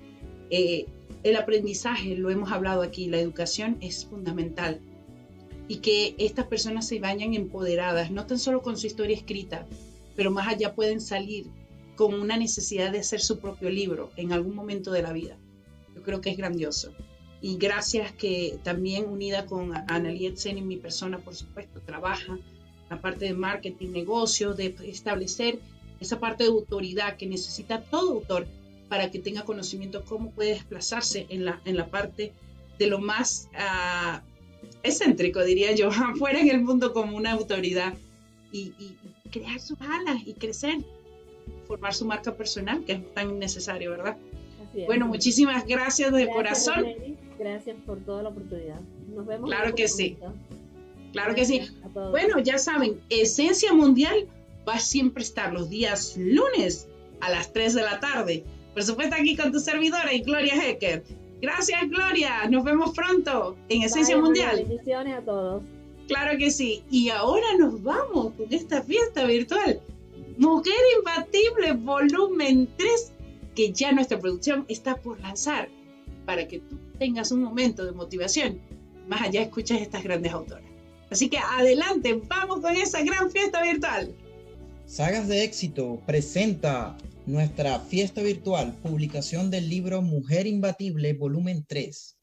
Eh, 0.50 0.86
el 1.24 1.38
aprendizaje, 1.38 2.16
lo 2.16 2.30
hemos 2.30 2.52
hablado 2.52 2.82
aquí, 2.82 3.08
la 3.08 3.20
educación 3.20 3.78
es 3.82 4.06
fundamental 4.06 4.82
y 5.68 5.78
que 5.78 6.16
estas 6.18 6.48
personas 6.48 6.88
se 6.88 7.00
vayan 7.00 7.34
empoderadas, 7.34 8.12
no 8.12 8.26
tan 8.26 8.38
solo 8.38 8.62
con 8.62 8.78
su 8.78 8.88
historia 8.88 9.16
escrita, 9.16 9.66
pero 10.16 10.32
más 10.32 10.48
allá 10.48 10.76
pueden 10.76 11.00
salir 11.00 11.46
con 11.96 12.14
una 12.14 12.38
necesidad 12.38 12.92
de 12.92 13.00
hacer 13.00 13.22
su 13.22 13.40
propio 13.40 13.70
libro 13.70 14.12
en 14.18 14.34
algún 14.34 14.56
momento 14.56 14.92
de 14.92 15.02
la 15.02 15.14
vida. 15.14 15.38
Yo 15.96 16.04
creo 16.04 16.22
que 16.22 16.32
es 16.32 16.38
grandioso. 16.38 16.92
Y 17.42 17.58
gracias 17.58 18.12
que 18.14 18.58
también 18.64 19.06
unida 19.06 19.46
con 19.46 19.76
Analia 19.90 20.32
Zen 20.36 20.58
y 20.58 20.62
mi 20.62 20.78
persona, 20.78 21.20
por 21.20 21.36
supuesto, 21.36 21.82
trabaja 21.82 22.40
la 22.90 23.02
parte 23.02 23.26
de 23.26 23.34
marketing, 23.34 23.90
negocio, 23.90 24.54
de 24.54 24.76
establecer 24.86 25.60
esa 26.00 26.20
parte 26.20 26.44
de 26.44 26.50
autoridad 26.50 27.18
que 27.18 27.28
necesita 27.28 27.82
todo 27.82 28.14
autor 28.14 28.48
para 28.94 29.10
que 29.10 29.18
tenga 29.18 29.42
conocimiento 29.42 30.06
cómo 30.06 30.30
puede 30.30 30.52
desplazarse 30.52 31.26
en 31.30 31.46
la, 31.46 31.60
en 31.66 31.78
la 31.78 31.88
parte 31.88 32.32
de 32.78 32.86
lo 32.86 33.00
más 33.00 33.50
uh, 33.56 34.20
excéntrico, 34.84 35.44
diría 35.44 35.72
yo, 35.72 35.90
afuera 36.14 36.40
en 36.40 36.50
el 36.50 36.62
mundo 36.62 36.94
como 36.94 37.18
una 37.18 37.32
autoridad 37.32 37.96
y, 38.52 38.72
y, 38.78 38.96
crear 39.32 39.60
sus 39.60 39.82
alas 39.82 40.18
y 40.28 40.36
crecer, 40.36 40.76
formar 41.66 41.96
su 41.96 42.06
marca 42.06 42.38
personal, 42.38 42.86
que 42.86 42.92
es 42.92 43.14
tan 43.16 43.40
necesario, 43.40 43.90
¿verdad? 43.90 44.16
Bueno, 44.86 45.08
muchísimas 45.08 45.66
gracias 45.66 46.14
de 46.14 46.28
corazón. 46.30 46.86
Gracias 47.40 47.76
por 47.88 47.98
toda 48.02 48.22
la 48.22 48.30
oportunidad. 48.30 48.80
Nos 49.08 49.26
vemos. 49.26 49.50
Claro 49.50 49.74
que 49.74 49.88
sí. 49.88 50.20
Claro 51.14 51.34
que 51.34 51.46
sí. 51.46 51.62
Bueno, 52.12 52.38
ya 52.38 52.60
saben, 52.60 53.02
Esencia 53.10 53.74
Mundial 53.74 54.28
va 54.70 54.76
a 54.76 54.80
siempre 54.80 55.24
estar 55.24 55.52
los 55.52 55.68
días 55.68 56.16
lunes 56.16 56.88
a 57.22 57.32
las 57.32 57.52
3 57.54 57.74
de 57.74 57.82
la 57.82 58.00
tarde. 58.00 58.44
Por 58.74 58.84
supuesto, 58.84 59.16
aquí 59.16 59.36
con 59.36 59.52
tu 59.52 59.60
servidora 59.60 60.14
y 60.14 60.22
Gloria 60.22 60.56
Hecker. 60.56 61.04
Gracias, 61.42 61.90
Gloria. 61.90 62.48
Nos 62.50 62.64
vemos 62.64 62.96
pronto 62.96 63.58
en 63.70 63.84
Esencia 63.84 64.18
Mundial. 64.18 64.64
Bendiciones 64.68 65.18
a 65.18 65.22
todos. 65.22 65.64
Claro 66.08 66.38
que 66.38 66.50
sí. 66.50 66.84
Y 66.90 67.10
ahora 67.10 67.46
nos 67.60 67.82
vamos 67.84 68.34
con 68.34 68.52
esta 68.52 68.82
fiesta 68.82 69.26
virtual. 69.26 69.82
Mujer 70.38 70.74
Imbatible, 70.98 71.74
volumen 71.74 72.68
3, 72.78 73.12
que 73.56 73.72
ya 73.72 73.92
nuestra 73.92 74.20
producción 74.20 74.66
está 74.68 74.96
por 74.96 75.20
lanzar 75.20 75.70
para 76.26 76.48
que 76.48 76.60
tú 76.60 76.78
tengas 76.98 77.32
un 77.32 77.44
momento 77.44 77.86
de 77.86 77.92
motivación. 77.92 78.60
Más 79.08 79.22
allá 79.22 79.42
escuchas 79.42 79.82
estas 79.82 80.04
grandes 80.04 80.32
autoras. 80.32 80.64
Así 81.12 81.30
que 81.30 81.38
adelante, 81.38 82.20
vamos 82.28 82.62
con 82.62 82.76
esa 82.76 83.04
gran 83.04 83.30
fiesta 83.30 83.62
virtual. 83.62 84.16
Sagas 84.86 85.28
de 85.28 85.44
éxito 85.44 86.02
presenta 86.06 86.98
nuestra 87.26 87.80
fiesta 87.80 88.22
virtual, 88.22 88.74
publicación 88.84 89.50
del 89.50 89.70
libro 89.70 90.02
Mujer 90.02 90.46
Imbatible, 90.46 91.14
volumen 91.14 91.64
3. 91.68 92.18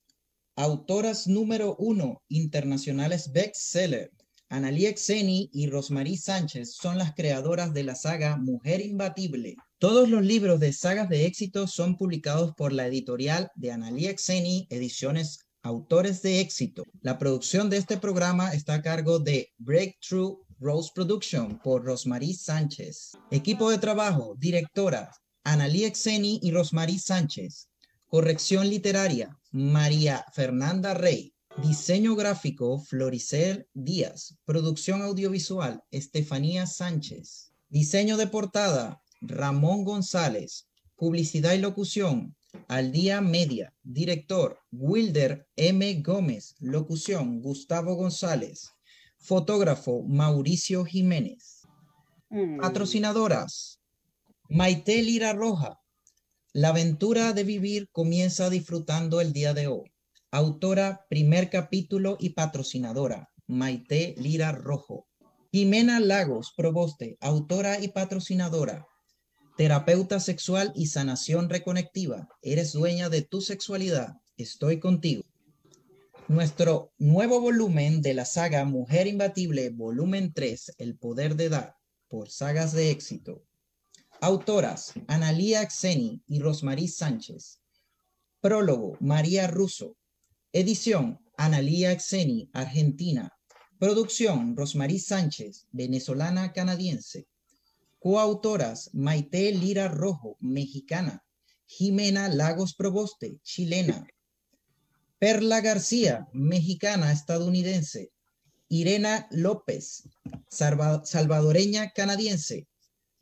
Autoras 0.56 1.26
número 1.26 1.74
1, 1.76 2.22
internacionales 2.28 3.32
bestseller. 3.32 4.10
Analia 4.50 4.92
Xeni 4.94 5.48
y 5.52 5.68
Rosmarie 5.68 6.18
Sánchez 6.18 6.74
son 6.74 6.98
las 6.98 7.14
creadoras 7.14 7.72
de 7.72 7.84
la 7.84 7.94
saga 7.94 8.36
Mujer 8.36 8.80
Imbatible. 8.80 9.56
Todos 9.78 10.08
los 10.08 10.22
libros 10.22 10.60
de 10.60 10.72
sagas 10.72 11.08
de 11.08 11.24
éxito 11.24 11.66
son 11.66 11.96
publicados 11.96 12.52
por 12.56 12.72
la 12.72 12.86
editorial 12.86 13.48
de 13.54 13.70
Analia 13.70 14.14
Xeni, 14.18 14.66
Ediciones 14.68 15.46
Autores 15.62 16.20
de 16.20 16.40
Éxito. 16.40 16.84
La 17.00 17.16
producción 17.18 17.70
de 17.70 17.76
este 17.76 17.96
programa 17.96 18.52
está 18.52 18.74
a 18.74 18.82
cargo 18.82 19.18
de 19.18 19.50
Breakthrough 19.58 20.40
Rose 20.62 20.90
Production 20.94 21.58
por 21.58 21.86
Rosmarie 21.86 22.34
Sánchez. 22.34 23.12
Equipo 23.30 23.70
de 23.70 23.78
trabajo, 23.78 24.36
directora, 24.38 25.10
Analí 25.42 25.84
Exeni 25.84 26.38
y 26.42 26.50
Rosmarie 26.50 26.98
Sánchez. 26.98 27.70
Corrección 28.06 28.68
literaria, 28.68 29.38
María 29.52 30.22
Fernanda 30.34 30.92
Rey. 30.92 31.32
Diseño 31.62 32.14
gráfico, 32.14 32.78
Floricel 32.78 33.68
Díaz. 33.72 34.36
Producción 34.44 35.00
audiovisual, 35.00 35.82
Estefanía 35.90 36.66
Sánchez. 36.66 37.52
Diseño 37.70 38.18
de 38.18 38.26
portada, 38.26 39.00
Ramón 39.22 39.84
González. 39.84 40.68
Publicidad 40.94 41.54
y 41.54 41.58
locución, 41.58 42.36
Al 42.68 42.92
Día 42.92 43.22
Media. 43.22 43.72
Director, 43.82 44.58
Wilder 44.70 45.48
M. 45.56 46.02
Gómez. 46.02 46.54
Locución, 46.58 47.40
Gustavo 47.40 47.94
González. 47.94 48.72
Fotógrafo 49.20 50.02
Mauricio 50.02 50.84
Jiménez. 50.84 51.60
Mm. 52.30 52.58
Patrocinadoras. 52.58 53.78
Maite 54.48 55.02
Lira 55.02 55.34
Roja. 55.34 55.78
La 56.52 56.70
aventura 56.70 57.32
de 57.32 57.44
vivir 57.44 57.88
comienza 57.92 58.48
disfrutando 58.48 59.20
el 59.20 59.32
día 59.32 59.52
de 59.52 59.66
hoy. 59.66 59.92
Autora, 60.30 61.06
primer 61.10 61.50
capítulo 61.50 62.16
y 62.18 62.30
patrocinadora. 62.30 63.28
Maite 63.46 64.14
Lira 64.16 64.52
Rojo. 64.52 65.06
Jimena 65.52 66.00
Lagos, 66.00 66.52
proboste, 66.56 67.18
autora 67.20 67.78
y 67.80 67.88
patrocinadora. 67.88 68.86
Terapeuta 69.56 70.18
sexual 70.18 70.72
y 70.74 70.86
sanación 70.86 71.50
reconectiva. 71.50 72.28
Eres 72.40 72.72
dueña 72.72 73.10
de 73.10 73.22
tu 73.22 73.42
sexualidad. 73.42 74.14
Estoy 74.36 74.80
contigo. 74.80 75.24
Nuestro 76.30 76.92
nuevo 76.98 77.40
volumen 77.40 78.02
de 78.02 78.14
la 78.14 78.24
saga 78.24 78.64
Mujer 78.64 79.08
Imbatible, 79.08 79.70
volumen 79.70 80.32
3, 80.32 80.76
El 80.78 80.96
Poder 80.96 81.34
de 81.34 81.48
Dar, 81.48 81.74
por 82.06 82.30
Sagas 82.30 82.72
de 82.72 82.92
Éxito. 82.92 83.42
Autoras, 84.20 84.92
Analía 85.08 85.68
Xeni 85.68 86.22
y 86.28 86.38
Rosmarie 86.38 86.86
Sánchez. 86.86 87.60
Prólogo, 88.40 88.96
María 89.00 89.48
Russo. 89.48 89.96
Edición, 90.52 91.18
Analía 91.36 91.98
Xeni, 91.98 92.48
Argentina. 92.52 93.32
Producción, 93.80 94.56
Rosmarie 94.56 95.00
Sánchez, 95.00 95.66
venezolana 95.72 96.52
canadiense. 96.52 97.26
Coautoras, 97.98 98.90
Maite 98.94 99.50
Lira 99.50 99.88
Rojo, 99.88 100.36
mexicana. 100.38 101.24
Jimena 101.66 102.28
Lagos 102.28 102.76
Proboste, 102.76 103.40
chilena. 103.42 104.06
Perla 105.20 105.60
García, 105.60 106.26
mexicana 106.32 107.12
estadounidense. 107.12 108.10
Irena 108.70 109.28
López, 109.30 110.08
salvadoreña 110.48 111.90
canadiense. 111.90 112.66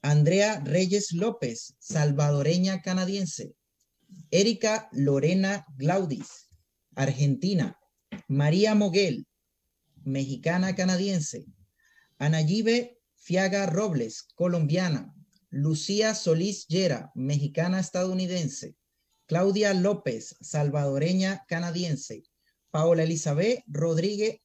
Andrea 0.00 0.60
Reyes 0.60 1.10
López, 1.10 1.74
salvadoreña 1.80 2.82
canadiense. 2.82 3.56
Erika 4.30 4.88
Lorena 4.92 5.66
Glaudis, 5.76 6.46
argentina. 6.94 7.76
María 8.28 8.76
Moguel, 8.76 9.26
mexicana 10.04 10.76
canadiense. 10.76 11.46
Anayibe 12.18 13.00
Fiaga 13.16 13.66
Robles, 13.66 14.22
colombiana. 14.36 15.12
Lucía 15.50 16.14
Solís 16.14 16.68
Llera, 16.68 17.10
mexicana 17.16 17.80
estadounidense. 17.80 18.76
Claudia 19.28 19.74
López, 19.74 20.36
salvadoreña 20.40 21.44
canadiense. 21.46 22.22
Paola 22.70 23.02
Elizabeth 23.02 23.62
Rodríguez, 23.66 24.40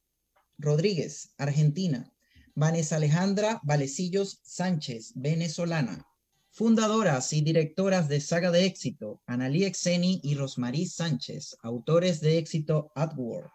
argentina. 1.37 2.13
Vanessa 2.53 2.97
Alejandra 2.97 3.61
Valecillos 3.63 4.41
Sánchez, 4.43 5.13
venezolana. 5.15 6.05
Fundadoras 6.51 7.31
y 7.31 7.39
directoras 7.39 8.09
de 8.09 8.19
Saga 8.19 8.51
de 8.51 8.65
Éxito, 8.65 9.21
Analí 9.25 9.63
Exeni 9.63 10.19
y 10.21 10.35
Rosmarie 10.35 10.85
Sánchez, 10.85 11.55
autores 11.61 12.19
de 12.19 12.37
éxito 12.37 12.91
AdWord. 12.93 13.51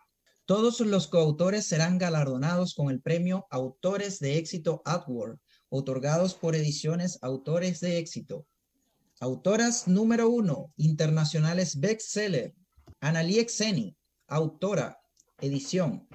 Todos 0.47 0.81
los 0.81 1.09
coautores 1.09 1.67
serán 1.67 1.99
galardonados 1.99 2.73
con 2.73 2.89
el 2.89 3.03
premio 3.03 3.47
Autores 3.51 4.19
de 4.19 4.39
Éxito 4.39 4.81
AdWord, 4.87 5.37
otorgados 5.69 6.33
por 6.33 6.57
Ediciones 6.57 7.19
Autores 7.21 7.81
de 7.81 7.99
Éxito, 7.99 8.47
Autoras 9.21 9.89
número 9.89 10.31
uno, 10.31 10.73
internacionales 10.77 11.81
bestseller. 11.81 12.55
Analí 13.01 13.41
Exeni, 13.41 13.97
autora, 14.29 15.01
edición. 15.41 16.07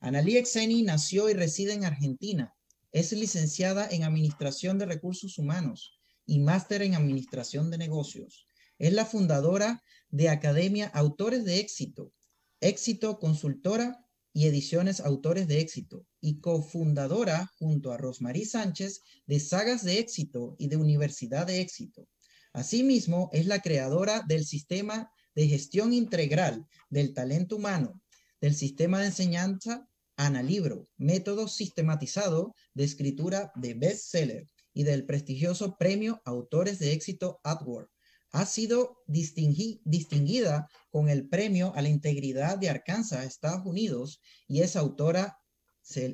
Analí 0.00 0.36
Exeni 0.36 0.82
nació 0.82 1.30
y 1.30 1.34
reside 1.34 1.72
en 1.74 1.84
Argentina. 1.84 2.52
Es 2.90 3.12
licenciada 3.12 3.88
en 3.88 4.02
Administración 4.02 4.76
de 4.76 4.86
Recursos 4.86 5.38
Humanos 5.38 6.00
y 6.26 6.40
máster 6.40 6.82
en 6.82 6.96
Administración 6.96 7.70
de 7.70 7.78
Negocios. 7.78 8.48
Es 8.76 8.92
la 8.92 9.06
fundadora 9.06 9.80
de 10.08 10.28
Academia 10.28 10.88
Autores 10.88 11.44
de 11.44 11.60
Éxito, 11.60 12.12
Éxito 12.60 13.20
Consultora 13.20 14.04
y 14.32 14.48
Ediciones 14.48 14.98
Autores 14.98 15.46
de 15.46 15.60
Éxito, 15.60 16.06
y 16.20 16.40
cofundadora 16.40 17.52
junto 17.60 17.92
a 17.92 17.98
Rosmarie 17.98 18.46
Sánchez 18.46 19.00
de 19.26 19.38
Sagas 19.38 19.84
de 19.84 20.00
Éxito 20.00 20.56
y 20.58 20.66
de 20.66 20.76
Universidad 20.76 21.46
de 21.46 21.60
Éxito. 21.60 22.08
Asimismo, 22.52 23.30
es 23.32 23.46
la 23.46 23.60
creadora 23.60 24.22
del 24.26 24.44
sistema 24.44 25.10
de 25.34 25.48
gestión 25.48 25.92
integral 25.92 26.66
del 26.90 27.14
talento 27.14 27.56
humano, 27.56 28.02
del 28.40 28.54
sistema 28.54 29.00
de 29.00 29.06
enseñanza 29.06 29.88
Ana 30.16 30.42
Libro, 30.42 30.88
método 30.98 31.48
sistematizado 31.48 32.54
de 32.74 32.84
escritura 32.84 33.50
de 33.54 33.74
bestseller 33.74 34.46
y 34.74 34.84
del 34.84 35.06
prestigioso 35.06 35.76
premio 35.78 36.20
Autores 36.24 36.78
de 36.78 36.92
Éxito 36.92 37.40
AdWord. 37.42 37.88
Ha 38.32 38.46
sido 38.46 39.02
distinguida 39.06 40.68
con 40.90 41.08
el 41.08 41.28
premio 41.28 41.72
a 41.74 41.82
la 41.82 41.88
integridad 41.88 42.58
de 42.58 42.70
Arkansas, 42.70 43.24
Estados 43.24 43.66
Unidos, 43.66 44.20
y 44.46 44.60
es 44.60 44.76
autora 44.76 45.38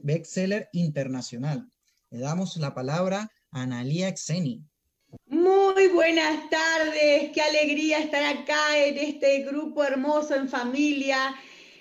bestseller 0.03 0.68
internacional. 0.72 1.68
Le 2.11 2.18
damos 2.18 2.57
la 2.57 2.74
palabra 2.74 3.30
a 3.51 3.62
Analia 3.62 4.14
Xeni. 4.16 4.64
Muy 5.26 5.57
buenas 5.86 6.50
tardes, 6.50 7.30
qué 7.32 7.40
alegría 7.40 8.00
estar 8.00 8.24
acá 8.24 8.76
en 8.76 8.98
este 8.98 9.42
grupo 9.44 9.84
hermoso 9.84 10.34
en 10.34 10.48
familia. 10.48 11.36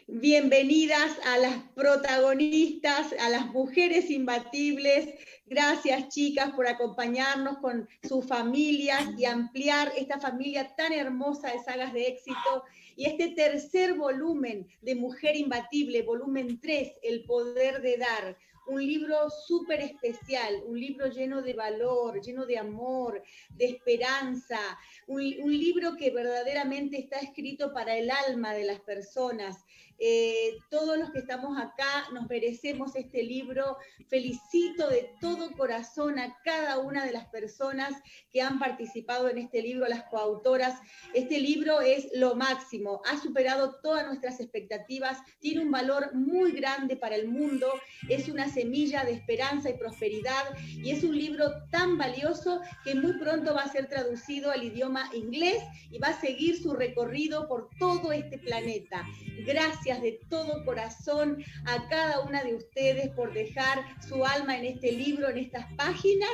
Bienvenidas 0.05 1.17
a 1.25 1.39
las 1.39 1.55
protagonistas, 1.73 3.13
a 3.19 3.29
las 3.29 3.47
mujeres 3.47 4.11
imbatibles. 4.11 5.15
Gracias 5.47 6.09
chicas 6.09 6.51
por 6.51 6.67
acompañarnos 6.67 7.57
con 7.57 7.89
sus 8.07 8.25
familias 8.27 9.03
y 9.17 9.25
ampliar 9.25 9.91
esta 9.97 10.19
familia 10.19 10.75
tan 10.75 10.93
hermosa 10.93 11.51
de 11.51 11.63
sagas 11.63 11.91
de 11.91 12.07
éxito. 12.07 12.63
Y 12.95 13.05
este 13.05 13.29
tercer 13.29 13.95
volumen 13.95 14.67
de 14.81 14.93
Mujer 14.93 15.35
Imbatible, 15.35 16.03
volumen 16.03 16.59
3, 16.61 16.99
El 17.01 17.23
Poder 17.25 17.81
de 17.81 17.97
Dar, 17.97 18.37
un 18.67 18.85
libro 18.85 19.29
súper 19.29 19.81
especial, 19.81 20.61
un 20.65 20.79
libro 20.79 21.07
lleno 21.07 21.41
de 21.41 21.53
valor, 21.53 22.21
lleno 22.21 22.45
de 22.45 22.57
amor, 22.57 23.23
de 23.49 23.65
esperanza, 23.65 24.59
un, 25.07 25.21
un, 25.41 25.51
libro 25.51 25.95
que 25.95 26.11
verdaderamente 26.11 26.97
está 26.97 27.19
escrito 27.19 27.73
para 27.73 27.95
el 27.97 28.11
alma 28.11 28.53
de 28.53 28.65
las 28.65 28.79
personas. 28.81 29.65
Eh, 29.99 30.57
todos 30.69 30.97
los 30.97 31.11
que 31.11 31.19
estamos 31.19 31.57
acá 31.57 32.07
nos 32.13 32.27
merecemos 32.29 32.95
este 32.95 33.23
libro. 33.23 33.77
Felicito 34.07 34.87
de 34.89 35.11
todo 35.19 35.51
corazón 35.53 36.19
a 36.19 36.37
cada 36.43 36.79
una 36.79 37.05
de 37.05 37.11
las 37.11 37.27
personas 37.27 37.93
que 38.31 38.41
han 38.41 38.59
participado 38.59 39.29
en 39.29 39.39
este 39.39 39.61
libro, 39.61 39.87
las 39.87 40.03
coautoras. 40.03 40.79
Este 41.13 41.39
libro 41.39 41.81
es 41.81 42.07
lo 42.13 42.35
máximo, 42.35 43.01
ha 43.05 43.17
superado 43.19 43.79
todas 43.81 44.05
nuestras 44.05 44.39
expectativas, 44.39 45.17
tiene 45.39 45.61
un 45.61 45.71
valor 45.71 46.13
muy 46.13 46.51
grande 46.51 46.95
para 46.95 47.15
el 47.15 47.27
mundo, 47.27 47.71
es 48.07 48.27
una 48.29 48.49
semilla 48.49 49.03
de 49.03 49.13
esperanza 49.13 49.69
y 49.69 49.77
prosperidad 49.77 50.43
y 50.75 50.91
es 50.91 51.03
un 51.03 51.17
libro 51.17 51.51
tan 51.71 51.97
valioso 51.97 52.61
que 52.83 52.95
muy 52.95 53.13
pronto 53.13 53.55
va 53.55 53.63
a 53.63 53.71
ser 53.71 53.87
traducido 53.87 54.51
al 54.51 54.63
idioma 54.63 55.09
inglés 55.13 55.63
y 55.89 55.97
va 55.97 56.09
a 56.09 56.21
seguir 56.21 56.61
su 56.61 56.73
recorrido 56.73 57.47
por 57.47 57.69
todo 57.79 58.11
este 58.11 58.37
planeta. 58.37 59.03
Gracias 59.45 59.86
de 59.95 60.19
todo 60.29 60.65
corazón 60.65 61.41
a 61.65 61.87
cada 61.87 62.19
una 62.19 62.43
de 62.43 62.55
ustedes 62.55 63.09
por 63.11 63.33
dejar 63.33 63.79
su 64.05 64.25
alma 64.25 64.57
en 64.57 64.65
este 64.65 64.91
libro, 64.91 65.29
en 65.29 65.37
estas 65.37 65.65
páginas. 65.75 66.29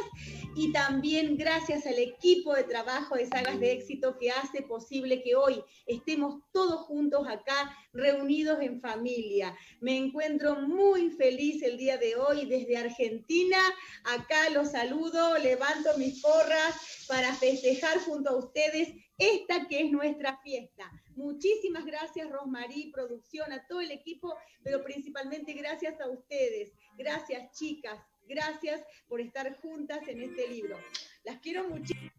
Y 0.56 0.72
también 0.72 1.38
gracias 1.38 1.86
al 1.86 2.00
equipo 2.00 2.54
de 2.54 2.64
trabajo 2.64 3.16
de 3.16 3.28
Sagas 3.28 3.60
de 3.60 3.72
Éxito 3.72 4.18
que 4.20 4.32
hace 4.32 4.64
posible 4.64 5.22
que 5.22 5.36
hoy 5.36 5.64
estemos 5.86 6.42
todos 6.52 6.82
juntos 6.82 7.28
acá, 7.28 7.76
reunidos 7.94 8.60
en 8.62 8.82
familia. 8.82 9.56
Me 9.80 9.98
encuentro 9.98 10.56
muy 10.56 11.12
feliz 11.12 11.62
el 11.62 11.78
día 11.78 11.98
de 11.98 12.16
hoy 12.16 12.46
desde 12.46 12.78
Argentina. 12.78 13.58
Acá 14.04 14.50
los 14.52 14.72
saludo, 14.72 15.38
levanto 15.38 15.96
mis 15.98 16.22
porras 16.22 17.06
para 17.08 17.34
festejar 17.36 18.00
junto 18.00 18.32
a 18.32 18.38
ustedes 18.38 18.90
esta 19.18 19.68
que 19.68 19.82
es 19.82 19.92
nuestra 19.92 20.40
fiesta. 20.42 20.92
Muchísimas 21.16 21.86
gracias, 21.86 22.30
Rosmarí, 22.30 22.92
producción, 22.92 23.52
a 23.52 23.66
todo 23.68 23.82
el 23.82 23.92
equipo, 23.92 24.36
pero 24.64 24.84
principalmente 24.84 25.54
gracias 25.54 26.00
a 26.02 26.10
ustedes. 26.10 26.72
Gracias, 26.98 27.52
chicas. 27.58 28.00
Gracias 28.28 28.82
por 29.08 29.22
estar 29.22 29.56
juntas 29.58 30.08
en 30.08 30.22
este 30.22 30.48
libro. 30.48 30.78
Las 31.24 31.40
quiero 31.40 31.70
muchísimo. 31.70 32.12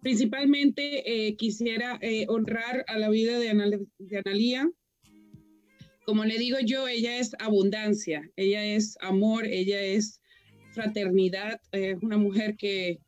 Principalmente 0.00 1.28
eh, 1.28 1.36
quisiera 1.36 1.98
eh, 2.00 2.26
honrar 2.28 2.84
a 2.88 2.98
la 2.98 3.08
vida 3.08 3.38
de, 3.38 3.86
de 3.98 4.18
Analía. 4.18 4.68
Como 6.04 6.24
le 6.24 6.38
digo 6.38 6.58
yo, 6.64 6.88
ella 6.88 7.18
es 7.18 7.36
abundancia, 7.38 8.28
ella 8.34 8.64
es 8.64 8.96
amor, 9.00 9.46
ella 9.46 9.80
es 9.80 10.20
fraternidad, 10.72 11.60
es 11.70 12.02
una 12.02 12.18
mujer 12.18 12.56
que 12.56 12.98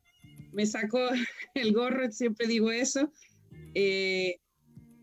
me 0.53 0.65
sacó 0.65 0.99
el 1.53 1.73
gorro, 1.73 2.09
siempre 2.11 2.47
digo 2.47 2.71
eso. 2.71 3.11
Eh, 3.75 4.37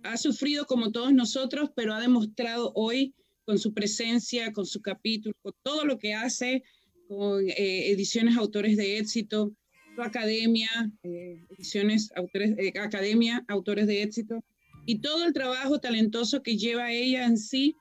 ha 0.02 0.16
sufrido 0.16 0.66
como 0.66 0.90
todos 0.90 1.12
nosotros, 1.12 1.70
pero 1.76 1.94
ha 1.94 2.00
demostrado 2.00 2.72
hoy 2.74 3.14
con 3.44 3.58
su 3.58 3.72
presencia, 3.72 4.52
con 4.52 4.66
su 4.66 4.80
capítulo, 4.80 5.34
con 5.42 5.52
todo 5.62 5.84
lo 5.84 5.98
que 5.98 6.14
hace, 6.14 6.64
con 7.06 7.48
eh, 7.48 7.90
ediciones 7.90 8.36
autores 8.36 8.76
de 8.76 8.98
éxito, 8.98 9.52
su 9.94 10.02
academia, 10.02 10.68
eh, 11.02 11.44
ediciones 11.50 12.10
autores, 12.16 12.56
academia, 12.80 13.44
autores 13.46 13.86
de 13.86 14.02
éxito, 14.02 14.42
y 14.86 15.00
todo 15.00 15.24
el 15.26 15.34
trabajo 15.34 15.78
talentoso 15.78 16.42
que 16.42 16.56
lleva 16.56 16.90
ella 16.90 17.26
en 17.26 17.36
sí, 17.36 17.76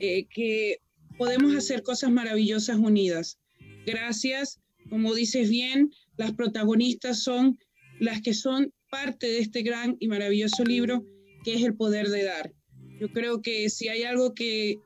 que 0.00 0.80
podemos 1.18 1.54
hacer 1.54 1.82
cosas 1.82 2.10
maravillosas 2.10 2.78
unidas. 2.78 3.38
Gracias, 3.86 4.58
como 4.88 5.14
dices 5.14 5.50
bien, 5.50 5.92
las 6.16 6.32
protagonistas 6.32 7.22
son 7.22 7.58
las 8.00 8.22
que 8.22 8.34
son 8.34 8.72
parte 8.90 9.26
de 9.26 9.38
este 9.38 9.62
gran 9.62 9.96
y 10.00 10.08
maravilloso 10.08 10.64
libro 10.64 11.06
que 11.44 11.54
es 11.54 11.62
el 11.62 11.74
poder 11.74 12.08
de 12.08 12.24
dar. 12.24 12.52
Yo 13.00 13.08
creo 13.10 13.40
que 13.40 13.70
si 13.70 13.88
hay 13.88 14.02
algo 14.02 14.34
que 14.34 14.76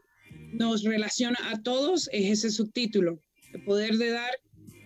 nos 0.52 0.84
relaciona 0.84 1.38
a 1.50 1.62
todos 1.62 2.08
es 2.12 2.30
ese 2.38 2.50
subtítulo. 2.50 3.18
El 3.52 3.64
poder 3.64 3.96
de 3.96 4.10
dar 4.10 4.30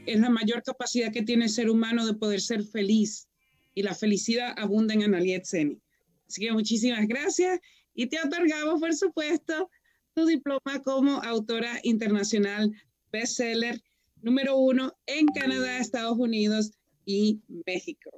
es 0.07 0.21
la 0.21 0.31
mayor 0.31 0.63
capacidad 0.63 1.13
que 1.13 1.23
tiene 1.23 1.45
el 1.45 1.51
ser 1.51 1.69
humano 1.69 2.07
de 2.07 2.15
poder 2.15 2.41
ser 2.41 2.65
feliz 2.65 3.29
y 3.75 3.83
la 3.83 3.95
felicidad 3.95 4.55
abunda 4.57 4.95
en 4.95 5.03
Analiet 5.03 5.45
Seni. 5.45 5.79
Así 6.27 6.41
que 6.41 6.53
muchísimas 6.53 7.07
gracias 7.07 7.61
y 7.95 8.07
te 8.07 8.19
otorgamos, 8.21 8.81
por 8.81 8.95
supuesto, 8.95 9.71
tu 10.15 10.25
diploma 10.27 10.83
como 10.85 11.23
autora 11.23 11.81
internacional 11.83 12.73
bestseller 13.13 13.83
número 14.23 14.57
uno 14.57 14.97
en 15.07 15.27
Canadá, 15.27 15.79
Estados 15.79 16.19
Unidos 16.19 16.73
y 17.05 17.41
México. 17.67 18.11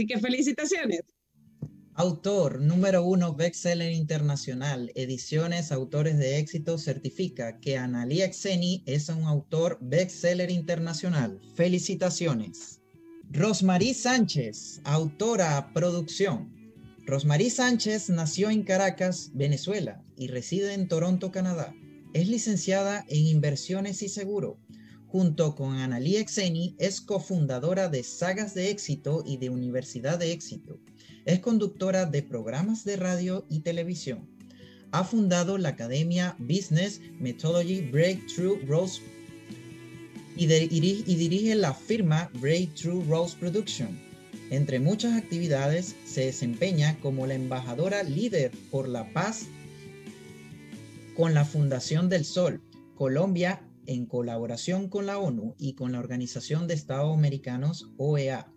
Así 0.00 0.06
que 0.06 0.18
felicitaciones. 0.18 1.02
Autor 1.92 2.58
número 2.62 3.04
uno 3.04 3.34
bestseller 3.34 3.92
internacional, 3.92 4.90
Ediciones 4.94 5.72
Autores 5.72 6.16
de 6.16 6.38
Éxito 6.38 6.78
certifica 6.78 7.60
que 7.60 7.76
Analia 7.76 8.32
Xeni 8.32 8.82
es 8.86 9.10
un 9.10 9.24
autor 9.24 9.76
bestseller 9.82 10.50
internacional. 10.50 11.38
Felicitaciones. 11.54 12.80
Rosmarie 13.30 13.92
Sánchez, 13.92 14.80
autora, 14.84 15.70
producción. 15.74 16.50
Rosmarie 17.04 17.50
Sánchez 17.50 18.08
nació 18.08 18.48
en 18.48 18.62
Caracas, 18.62 19.32
Venezuela 19.34 20.02
y 20.16 20.28
reside 20.28 20.72
en 20.72 20.88
Toronto, 20.88 21.30
Canadá. 21.30 21.74
Es 22.14 22.26
licenciada 22.26 23.04
en 23.10 23.26
Inversiones 23.26 24.00
y 24.02 24.08
Seguro 24.08 24.58
Junto 25.10 25.56
con 25.56 25.74
Analí 25.74 26.18
Exeni, 26.18 26.76
es 26.78 27.00
cofundadora 27.00 27.88
de 27.88 28.04
Sagas 28.04 28.54
de 28.54 28.70
Éxito 28.70 29.24
y 29.26 29.38
de 29.38 29.50
Universidad 29.50 30.20
de 30.20 30.30
Éxito. 30.30 30.78
Es 31.24 31.40
conductora 31.40 32.06
de 32.06 32.22
programas 32.22 32.84
de 32.84 32.94
radio 32.94 33.44
y 33.50 33.58
televisión. 33.58 34.28
Ha 34.92 35.02
fundado 35.02 35.58
la 35.58 35.70
Academia 35.70 36.36
Business 36.38 37.00
Methodology 37.18 37.80
Breakthrough 37.90 38.60
Rose 38.68 39.00
y, 40.36 40.44
y 40.44 41.16
dirige 41.16 41.56
la 41.56 41.74
firma 41.74 42.30
Breakthrough 42.34 43.04
Rose 43.08 43.36
Production. 43.36 43.98
Entre 44.50 44.78
muchas 44.78 45.16
actividades, 45.16 45.96
se 46.04 46.26
desempeña 46.26 46.96
como 47.00 47.26
la 47.26 47.34
embajadora 47.34 48.04
líder 48.04 48.52
por 48.70 48.88
la 48.88 49.12
paz 49.12 49.46
con 51.16 51.34
la 51.34 51.44
Fundación 51.44 52.08
del 52.08 52.24
Sol, 52.24 52.60
Colombia 52.94 53.60
en 53.86 54.06
colaboración 54.06 54.88
con 54.88 55.06
la 55.06 55.18
ONU 55.18 55.54
y 55.58 55.74
con 55.74 55.92
la 55.92 55.98
Organización 55.98 56.66
de 56.66 56.74
Estados 56.74 57.16
Americanos, 57.16 57.90
OEA. 57.96 58.52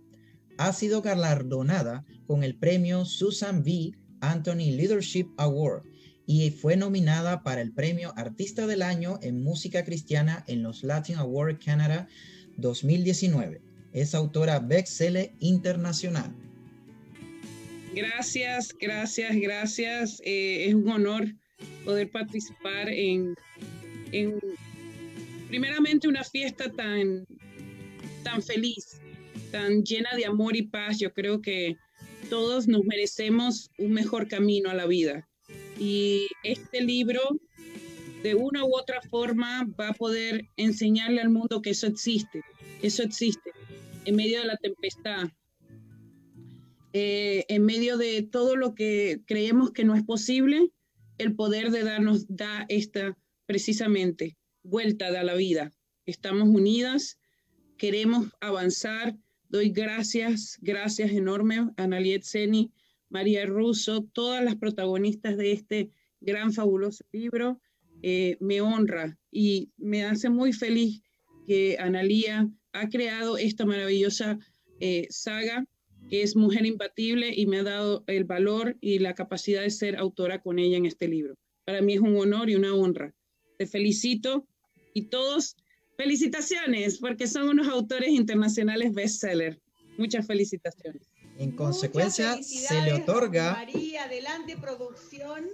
Ha 0.58 0.74
sido 0.74 1.02
galardonada 1.02 2.06
con 2.28 2.44
el 2.44 2.56
premio 2.56 3.06
Susan 3.06 3.62
V. 3.62 3.98
Anthony 4.22 4.72
Leadership 4.72 5.28
Award 5.38 5.84
y 6.26 6.52
fue 6.52 6.78
nominada 6.78 7.44
para 7.44 7.62
el 7.62 7.74
premio 7.74 8.14
Artista 8.16 8.68
del 8.68 8.82
Año 8.82 9.20
en 9.22 9.44
Música 9.44 9.84
Cristiana 9.84 10.44
en 10.48 10.64
los 10.64 10.84
Latin 10.84 11.18
Award 11.18 11.60
Canada 11.64 12.08
2019. 12.58 13.62
Es 13.92 14.16
autora 14.16 14.60
bestseller 14.60 15.34
internacional. 15.40 16.34
Gracias, 17.94 18.74
gracias, 18.80 19.36
gracias. 19.36 20.22
Eh, 20.26 20.68
es 20.68 20.74
un 20.74 20.90
honor 20.90 21.26
poder 21.86 22.10
participar 22.10 22.90
en, 22.90 23.36
en 24.12 24.40
primeramente 25.54 26.08
una 26.08 26.24
fiesta 26.24 26.68
tan, 26.72 27.28
tan 28.24 28.41
feliz, 28.41 28.99
tan 29.51 29.84
llena 29.84 30.10
de 30.16 30.26
amor 30.26 30.56
y 30.56 30.64
paz. 30.64 30.97
Yo 30.97 31.14
creo 31.14 31.43
que 31.43 31.78
todos 32.28 32.68
nos 32.68 32.84
merecemos 32.86 33.70
un 33.78 33.91
mejor 33.91 34.28
camino 34.28 34.72
a 34.72 34.74
la 34.74 34.88
vida. 34.88 35.30
Y 35.80 36.26
este 36.43 36.82
libro 36.82 37.22
de 38.24 38.34
una 38.34 38.66
u 38.66 38.76
otra 38.76 38.99
forma 39.12 39.70
va 39.80 39.89
a 39.89 39.93
poder 39.93 40.41
enseñarle 40.58 41.22
al 41.22 41.30
mundo 41.30 41.62
que 41.62 41.70
eso 41.70 41.86
existe, 41.86 42.41
que 42.82 42.88
eso 42.88 43.04
existe 43.04 43.51
en 44.06 44.16
medio 44.16 44.39
de 44.39 44.47
la 44.47 44.58
tempestad, 44.58 45.30
eh, 46.93 47.45
en 47.47 47.64
medio 47.64 47.97
de 47.97 48.24
todo 48.24 48.56
lo 48.56 48.74
que 48.74 49.22
creemos 49.28 49.70
que 49.70 49.84
no 49.84 49.93
es 49.93 50.04
posible, 50.04 50.72
el 51.20 51.36
poder 51.36 51.70
de 51.70 51.84
darnos 51.84 52.26
da 52.28 52.66
esta 52.70 53.16
precisamente 53.45 54.36
vuelta 54.64 55.07
a 55.07 55.24
la 55.24 55.36
vida. 55.36 55.72
Estamos 56.05 56.49
unidas, 56.49 57.20
queremos 57.78 58.30
avanzar. 58.39 59.16
Doy 59.49 59.70
gracias, 59.70 60.57
gracias 60.61 61.11
enormes 61.11 61.68
a 61.78 61.86
Naliet 61.86 62.24
Seni, 62.24 62.72
María 63.09 63.45
Russo, 63.45 64.03
todas 64.14 64.43
las 64.43 64.55
protagonistas 64.55 65.38
de 65.38 65.51
este 65.51 65.89
gran, 66.22 66.53
fabuloso 66.53 67.03
libro. 67.11 67.59
Eh, 68.01 68.38
me 68.39 68.61
honra 68.61 69.18
y 69.32 69.72
me 69.78 70.03
hace 70.03 70.30
muy 70.30 70.51
feliz 70.51 71.01
que 71.45 71.78
Analía 71.80 72.49
ha 72.74 72.89
creado 72.89 73.38
esta 73.38 73.66
maravillosa 73.66 74.39
eh, 74.80 75.07
saga 75.09 75.66
que 76.09 76.22
es 76.22 76.36
Mujer 76.36 76.66
Imbatible 76.66 77.34
y 77.34 77.45
me 77.45 77.59
ha 77.59 77.64
dado 77.64 78.03
el 78.07 78.24
valor 78.26 78.78
y 78.82 78.99
la 78.99 79.14
capacidad 79.14 79.61
de 79.61 79.70
ser 79.70 79.97
autora 79.97 80.41
con 80.41 80.59
ella 80.59 80.78
en 80.78 80.86
este 80.86 81.07
libro. 81.07 81.36
Para 81.66 81.82
mí 81.82 81.93
es 81.93 82.01
un 82.01 82.18
honor 82.18 82.49
y 82.49 82.55
una 82.55 82.74
honra. 82.74 83.14
Te 83.57 83.68
felicito 83.68 84.45
y 84.94 85.04
todos, 85.04 85.56
felicitaciones, 85.98 86.98
porque 87.00 87.28
son 87.28 87.50
unos 87.50 87.68
autores 87.68 88.10
internacionales 88.10 88.94
bestseller. 88.94 89.60
Muchas 89.98 90.26
felicitaciones. 90.26 91.04
En 91.38 91.52
consecuencia, 91.52 92.41
se 92.41 92.82
le 92.82 92.94
otorga... 92.94 93.54
María, 93.54 94.04
adelante 94.04 94.58
producción. 94.58 95.46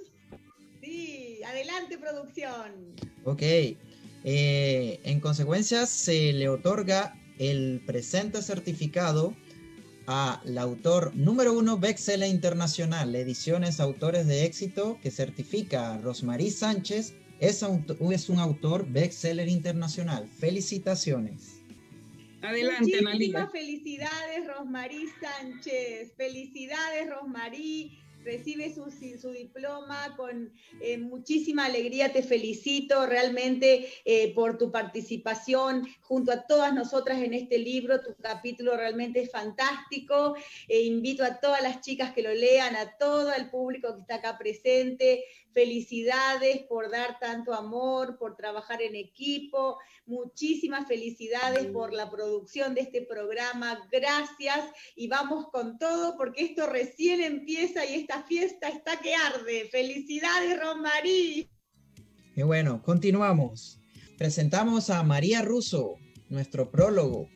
Sí, 0.82 1.42
adelante 1.46 1.98
producción. 1.98 2.96
Ok. 3.26 3.42
Eh, 3.42 5.00
en 5.04 5.20
consecuencia, 5.20 5.86
se 5.86 6.34
le 6.34 6.50
otorga 6.50 7.16
el 7.38 7.82
presente 7.86 8.42
certificado 8.42 9.34
al 10.06 10.58
autor 10.58 11.16
número 11.16 11.54
uno 11.54 11.78
Bestseller 11.78 12.30
Internacional, 12.30 13.16
Ediciones 13.16 13.80
Autores 13.80 14.28
de 14.28 14.46
Éxito, 14.46 14.98
que 15.02 15.12
certifica 15.12 15.94
a 15.94 15.98
Rosmarie 16.00 16.52
Sánchez, 16.52 17.14
es, 17.40 17.64
es 18.12 18.30
un 18.30 18.40
autor 18.40 18.86
bestseller 18.88 19.48
internacional. 19.48 20.28
Felicitaciones. 20.28 21.60
Adelante, 22.42 23.02
Muchísimas 23.02 23.52
felicidades, 23.52 24.48
Rosmarie 24.48 25.08
Sánchez. 25.20 26.14
Felicidades, 26.16 27.10
Rosmarie 27.10 28.00
recibe 28.24 28.74
su, 28.74 28.90
su 29.20 29.32
diploma 29.32 30.16
con 30.16 30.52
eh, 30.82 30.98
muchísima 30.98 31.66
alegría. 31.66 32.14
Te 32.14 32.24
felicito 32.24 33.06
realmente 33.06 33.88
eh, 34.06 34.34
por 34.34 34.58
tu 34.58 34.72
participación 34.72 35.88
junto 36.02 36.32
a 36.32 36.46
todas 36.46 36.74
nosotras 36.74 37.22
en 37.22 37.34
este 37.34 37.58
libro. 37.58 38.00
Tu 38.02 38.16
capítulo 38.22 38.76
realmente 38.78 39.22
es 39.22 39.32
fantástico. 39.32 40.36
E 40.68 40.82
invito 40.82 41.24
a 41.24 41.40
todas 41.40 41.62
las 41.62 41.82
chicas 41.82 42.14
que 42.14 42.22
lo 42.22 42.34
lean, 42.34 42.76
a 42.76 42.98
todo 42.98 43.34
el 43.34 43.50
público 43.50 43.94
que 43.96 44.02
está 44.02 44.16
acá 44.16 44.38
presente. 44.38 45.24
Felicidades 45.54 46.60
por 46.68 46.92
dar 46.92 47.18
tanto 47.20 47.54
amor, 47.54 48.18
por 48.18 48.36
trabajar 48.36 48.82
en 48.82 48.96
equipo. 48.96 49.78
Muchísimas 50.06 50.88
felicidades 50.88 51.66
por 51.68 51.92
la 51.92 52.10
producción 52.10 52.76
de 52.76 52.82
este 52.82 53.02
programa. 53.02 53.88
Gracias 53.92 54.70
y 54.96 55.08
vamos 55.08 55.48
con 55.52 55.80
todo 55.80 56.16
porque 56.18 56.44
esto 56.46 56.68
recién 56.68 57.22
empieza 57.22 57.86
y 57.86 57.96
esta 57.96 58.24
fiesta 58.24 58.70
está 58.70 59.00
que 59.00 59.16
arde. 59.16 59.68
Felicidades, 59.72 60.60
Rosmarí. 60.60 61.50
Y 62.36 62.42
bueno, 62.44 62.84
continuamos. 62.84 63.82
Presentamos 64.18 64.90
a 64.90 65.02
María 65.04 65.42
Russo, 65.42 65.96
nuestro 66.30 66.70
prólogo. 66.70 67.28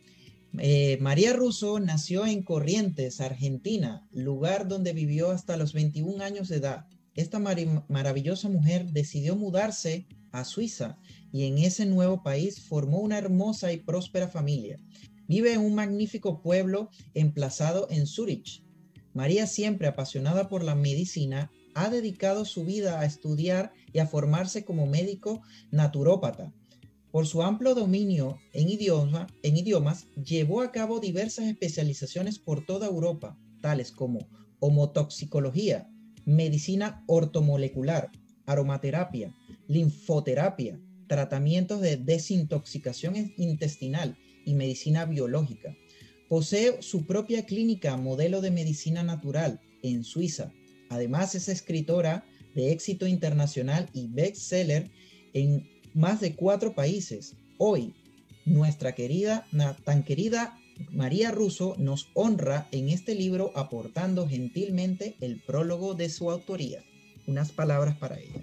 Eh, 0.59 0.99
María 1.01 1.33
Russo 1.33 1.79
nació 1.79 2.27
en 2.27 2.43
Corrientes, 2.43 3.21
Argentina, 3.21 4.07
lugar 4.11 4.67
donde 4.67 4.93
vivió 4.93 5.31
hasta 5.31 5.57
los 5.57 5.73
21 5.73 6.23
años 6.23 6.47
de 6.49 6.57
edad 6.57 6.85
esta 7.15 7.39
maravillosa 7.39 8.49
mujer 8.49 8.91
decidió 8.91 9.35
mudarse 9.35 10.07
a 10.31 10.43
Suiza 10.45 10.97
y 11.31 11.45
en 11.45 11.59
ese 11.59 11.85
nuevo 11.85 12.23
país 12.23 12.61
formó 12.61 12.99
una 12.99 13.17
hermosa 13.17 13.71
y 13.71 13.77
próspera 13.77 14.27
familia. 14.27 14.79
Vive 15.27 15.53
en 15.53 15.61
un 15.61 15.75
magnífico 15.75 16.41
pueblo 16.41 16.89
emplazado 17.13 17.87
en 17.89 18.07
Zurich. 18.07 18.63
María, 19.13 19.45
siempre 19.45 19.87
apasionada 19.87 20.49
por 20.49 20.63
la 20.63 20.75
medicina, 20.75 21.51
ha 21.75 21.89
dedicado 21.89 22.45
su 22.45 22.65
vida 22.65 22.99
a 22.99 23.05
estudiar 23.05 23.73
y 23.91 23.99
a 23.99 24.07
formarse 24.07 24.65
como 24.65 24.87
médico 24.87 25.41
naturópata. 25.71 26.51
Por 27.11 27.27
su 27.27 27.43
amplio 27.43 27.75
dominio 27.75 28.39
en, 28.53 28.67
en 28.67 29.57
idiomas, 29.57 30.07
llevó 30.15 30.61
a 30.61 30.71
cabo 30.71 30.99
diversas 30.99 31.45
especializaciones 31.45 32.39
por 32.39 32.65
toda 32.65 32.87
Europa, 32.87 33.37
tales 33.61 33.91
como 33.91 34.27
homotoxicología, 34.59 35.87
medicina 36.25 37.03
ortomolecular, 37.07 38.11
aromaterapia, 38.45 39.33
linfoterapia, 39.67 40.79
tratamientos 41.07 41.81
de 41.81 41.97
desintoxicación 41.97 43.33
intestinal 43.37 44.17
y 44.45 44.53
medicina 44.53 45.05
biológica. 45.05 45.75
Posee 46.29 46.81
su 46.81 47.05
propia 47.05 47.45
clínica 47.45 47.95
modelo 47.97 48.41
de 48.41 48.51
medicina 48.51 49.03
natural 49.03 49.61
en 49.83 50.03
Suiza. 50.03 50.51
Además 50.89 51.35
es 51.35 51.49
escritora 51.49 52.25
de 52.55 52.71
éxito 52.71 53.07
internacional 53.07 53.89
y 53.93 54.07
bestseller 54.07 54.89
en 55.33 55.69
más 55.93 56.21
de 56.21 56.35
cuatro 56.35 56.73
países. 56.73 57.35
Hoy, 57.57 57.93
nuestra 58.45 58.93
querida, 58.95 59.47
tan 59.83 60.03
querida 60.03 60.57
María 60.91 61.31
Russo 61.31 61.75
nos 61.77 62.09
honra 62.13 62.67
en 62.71 62.89
este 62.89 63.15
libro 63.15 63.51
aportando 63.55 64.27
gentilmente 64.27 65.15
el 65.21 65.41
prólogo 65.41 65.93
de 65.93 66.09
su 66.09 66.29
autoría. 66.29 66.83
Unas 67.27 67.51
palabras 67.51 67.97
para 67.97 68.19
ella. 68.19 68.41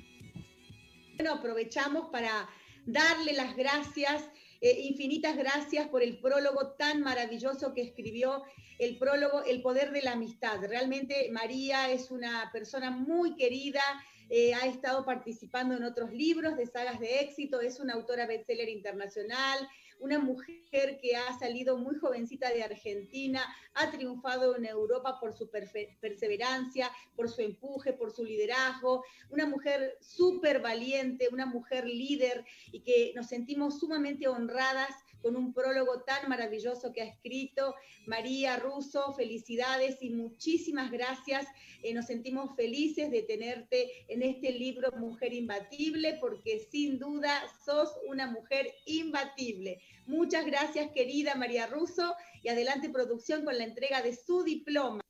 Bueno, 1.17 1.35
aprovechamos 1.35 2.09
para 2.11 2.49
darle 2.87 3.35
las 3.35 3.57
gracias, 3.57 4.25
eh, 4.61 4.81
infinitas 4.83 5.37
gracias 5.37 5.89
por 5.89 6.03
el 6.03 6.19
prólogo 6.19 6.69
tan 6.79 7.03
maravilloso 7.03 7.75
que 7.75 7.83
escribió, 7.83 8.43
el 8.79 8.97
prólogo 8.97 9.45
El 9.45 9.61
Poder 9.61 9.93
de 9.93 10.03
la 10.03 10.13
Amistad. 10.13 10.61
Realmente 10.67 11.29
María 11.31 11.91
es 11.91 12.11
una 12.11 12.49
persona 12.53 12.91
muy 12.91 13.37
querida, 13.37 13.83
eh, 14.31 14.55
ha 14.55 14.67
estado 14.67 15.05
participando 15.05 15.77
en 15.77 15.85
otros 15.85 16.13
libros 16.13 16.57
de 16.57 16.67
sagas 16.67 17.01
de 17.01 17.21
éxito, 17.21 17.61
es 17.61 17.81
una 17.81 17.95
autora 17.95 18.27
bestseller 18.27 18.69
internacional, 18.69 19.59
una 20.01 20.19
mujer 20.19 20.99
que 21.01 21.17
ha 21.17 21.39
salido 21.39 21.79
muy 21.79 21.97
jovencita 21.97 22.51
de 22.51 22.63
Argentina, 22.63 23.43
ha 23.75 23.91
triunfado 23.91 24.57
en 24.57 24.67
Europa 24.67 25.19
por 25.21 25.33
su 25.33 25.51
perseverancia, 25.51 26.91
por 27.15 27.29
su 27.31 27.43
empuje, 27.43 27.93
por 27.93 28.11
su 28.11 28.25
liderazgo, 28.25 29.05
una 29.31 29.47
mujer 29.47 29.97
súper 30.01 30.61
valiente, 30.61 31.29
una 31.31 31.47
mujer 31.47 31.87
líder 31.87 32.45
y 32.73 32.81
que 32.81 33.13
nos 33.15 33.29
sentimos 33.29 33.79
sumamente 33.79 34.27
honradas 34.27 34.91
con 35.23 35.37
un 35.37 35.53
prólogo 35.53 36.03
tan 36.03 36.29
maravilloso 36.29 36.93
que 36.93 37.03
ha 37.03 37.07
escrito. 37.07 37.75
María 38.07 38.57
Russo, 38.57 39.13
felicidades 39.15 40.03
y 40.03 40.11
muchísimas 40.11 40.91
gracias. 40.91 41.47
Eh, 41.83 41.95
nos 41.95 42.07
sentimos 42.07 42.55
felices 42.57 43.11
de 43.11 43.23
tenerte 43.23 43.91
en 44.09 44.23
este 44.23 44.53
libro 44.53 44.91
Mujer 44.93 45.33
Imbatible, 45.33 46.19
porque 46.21 46.67
sin 46.71 46.99
duda 46.99 47.31
sos 47.65 47.91
una 48.09 48.31
mujer 48.31 48.67
imbatible. 48.87 49.81
Muchas 50.07 50.45
gracias, 50.47 50.91
querida 50.93 51.35
María 51.35 51.67
Russo, 51.67 52.15
y 52.43 52.49
adelante 52.49 52.91
producción 52.91 53.45
con 53.45 53.57
la 53.57 53.65
entrega 53.65 54.03
de 54.03 54.17
su 54.17 54.43
diploma. 54.43 55.01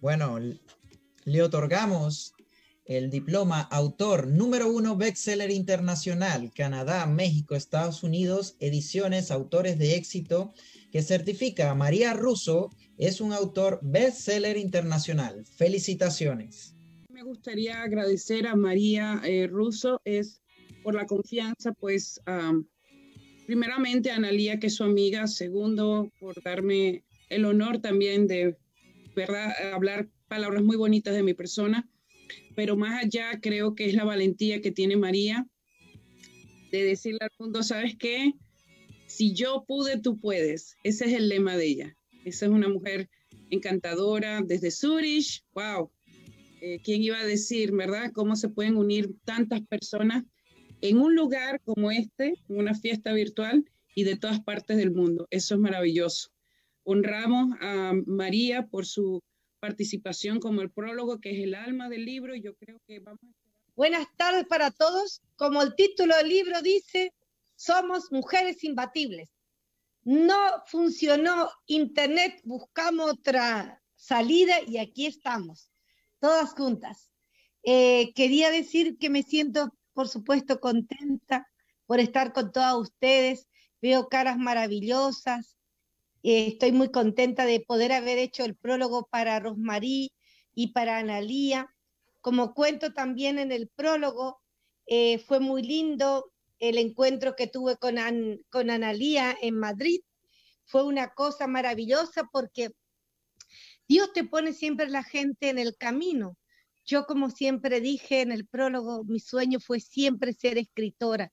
Bueno, 0.00 0.38
le 1.24 1.42
otorgamos 1.42 2.33
el 2.84 3.08
diploma 3.08 3.62
autor 3.62 4.26
número 4.28 4.70
uno 4.70 4.96
bestseller 4.96 5.50
internacional, 5.50 6.52
Canadá, 6.54 7.06
México, 7.06 7.54
Estados 7.54 8.02
Unidos, 8.02 8.56
ediciones, 8.60 9.30
autores 9.30 9.78
de 9.78 9.96
éxito, 9.96 10.52
que 10.92 11.02
certifica 11.02 11.70
a 11.70 11.74
María 11.74 12.12
Russo, 12.12 12.70
es 12.98 13.20
un 13.20 13.32
autor 13.32 13.80
bestseller 13.82 14.58
internacional. 14.58 15.44
Felicitaciones. 15.46 16.74
Me 17.08 17.22
gustaría 17.22 17.82
agradecer 17.82 18.46
a 18.46 18.54
María 18.54 19.20
eh, 19.24 19.46
Russo 19.46 20.00
es 20.04 20.42
por 20.82 20.94
la 20.94 21.06
confianza, 21.06 21.72
pues 21.72 22.20
primeramente 23.46 24.10
a 24.10 24.16
Analía, 24.16 24.60
que 24.60 24.66
es 24.66 24.74
su 24.74 24.84
amiga, 24.84 25.26
segundo, 25.26 26.10
por 26.20 26.42
darme 26.42 27.02
el 27.30 27.46
honor 27.46 27.78
también 27.78 28.26
de 28.26 28.58
verdad 29.16 29.50
hablar 29.72 30.08
palabras 30.28 30.62
muy 30.62 30.76
bonitas 30.76 31.14
de 31.14 31.22
mi 31.22 31.32
persona 31.32 31.88
pero 32.54 32.76
más 32.76 33.04
allá 33.04 33.40
creo 33.40 33.74
que 33.74 33.86
es 33.86 33.94
la 33.94 34.04
valentía 34.04 34.60
que 34.60 34.70
tiene 34.70 34.96
María 34.96 35.46
de 36.70 36.84
decirle 36.84 37.18
al 37.22 37.30
mundo, 37.38 37.62
¿sabes 37.62 37.96
qué? 37.96 38.32
Si 39.06 39.32
yo 39.34 39.64
pude, 39.66 40.00
tú 40.00 40.18
puedes. 40.18 40.76
Ese 40.82 41.06
es 41.06 41.12
el 41.12 41.28
lema 41.28 41.56
de 41.56 41.66
ella. 41.66 41.96
Esa 42.24 42.46
es 42.46 42.52
una 42.52 42.68
mujer 42.68 43.08
encantadora 43.50 44.42
desde 44.42 44.70
Zurich. 44.70 45.44
¡Wow! 45.52 45.90
Eh, 46.60 46.80
¿Quién 46.82 47.02
iba 47.02 47.18
a 47.18 47.26
decir, 47.26 47.72
verdad? 47.72 48.10
¿Cómo 48.12 48.34
se 48.34 48.48
pueden 48.48 48.76
unir 48.76 49.14
tantas 49.24 49.60
personas 49.62 50.24
en 50.80 50.98
un 50.98 51.14
lugar 51.14 51.60
como 51.64 51.90
este, 51.90 52.34
una 52.48 52.74
fiesta 52.74 53.12
virtual 53.12 53.64
y 53.94 54.04
de 54.04 54.16
todas 54.16 54.40
partes 54.40 54.76
del 54.76 54.90
mundo. 54.90 55.26
Eso 55.30 55.54
es 55.54 55.60
maravilloso. 55.60 56.30
Honramos 56.82 57.56
a 57.60 57.92
María 58.06 58.66
por 58.66 58.84
su 58.84 59.22
participación 59.64 60.40
como 60.40 60.60
el 60.60 60.70
prólogo, 60.70 61.20
que 61.22 61.30
es 61.30 61.42
el 61.42 61.54
alma 61.54 61.88
del 61.88 62.04
libro, 62.04 62.36
yo 62.36 62.54
creo 62.54 62.78
que 62.86 63.00
vamos 63.00 63.22
a... 63.22 63.50
Buenas 63.74 64.06
tardes 64.18 64.44
para 64.46 64.70
todos. 64.70 65.22
Como 65.36 65.62
el 65.62 65.74
título 65.74 66.14
del 66.18 66.28
libro 66.28 66.60
dice, 66.60 67.14
somos 67.56 68.12
mujeres 68.12 68.62
imbatibles. 68.62 69.30
No 70.02 70.36
funcionó 70.66 71.48
Internet, 71.64 72.42
buscamos 72.44 73.12
otra 73.12 73.82
salida 73.94 74.56
y 74.66 74.76
aquí 74.76 75.06
estamos, 75.06 75.70
todas 76.20 76.50
juntas. 76.50 77.10
Eh, 77.62 78.12
quería 78.14 78.50
decir 78.50 78.98
que 78.98 79.08
me 79.08 79.22
siento, 79.22 79.74
por 79.94 80.08
supuesto, 80.08 80.60
contenta 80.60 81.48
por 81.86 82.00
estar 82.00 82.34
con 82.34 82.52
todas 82.52 82.74
ustedes. 82.74 83.48
Veo 83.80 84.10
caras 84.10 84.36
maravillosas. 84.36 85.56
Eh, 86.24 86.46
estoy 86.46 86.72
muy 86.72 86.90
contenta 86.90 87.44
de 87.44 87.60
poder 87.60 87.92
haber 87.92 88.16
hecho 88.16 88.46
el 88.46 88.56
prólogo 88.56 89.06
para 89.10 89.38
Rosmarí 89.40 90.14
y 90.54 90.72
para 90.72 90.96
Analía. 90.96 91.68
Como 92.22 92.54
cuento 92.54 92.94
también 92.94 93.38
en 93.38 93.52
el 93.52 93.68
prólogo, 93.68 94.40
eh, 94.86 95.18
fue 95.18 95.38
muy 95.38 95.62
lindo 95.62 96.32
el 96.58 96.78
encuentro 96.78 97.36
que 97.36 97.46
tuve 97.46 97.76
con, 97.76 97.96
con 98.48 98.70
Analía 98.70 99.36
en 99.42 99.58
Madrid. 99.58 100.00
Fue 100.64 100.82
una 100.84 101.12
cosa 101.12 101.46
maravillosa 101.46 102.26
porque 102.32 102.70
Dios 103.86 104.10
te 104.14 104.24
pone 104.24 104.54
siempre 104.54 104.88
la 104.88 105.02
gente 105.02 105.50
en 105.50 105.58
el 105.58 105.76
camino. 105.76 106.38
Yo, 106.86 107.04
como 107.04 107.28
siempre 107.28 107.82
dije 107.82 108.22
en 108.22 108.32
el 108.32 108.46
prólogo, 108.46 109.04
mi 109.04 109.20
sueño 109.20 109.60
fue 109.60 109.78
siempre 109.78 110.32
ser 110.32 110.56
escritora, 110.56 111.32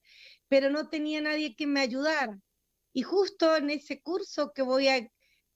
pero 0.49 0.69
no 0.69 0.89
tenía 0.89 1.21
nadie 1.21 1.55
que 1.55 1.65
me 1.65 1.79
ayudara. 1.79 2.37
Y 2.93 3.03
justo 3.03 3.55
en 3.55 3.69
ese 3.69 4.01
curso 4.01 4.51
que 4.53 4.61
voy 4.61 4.87
a 4.87 5.07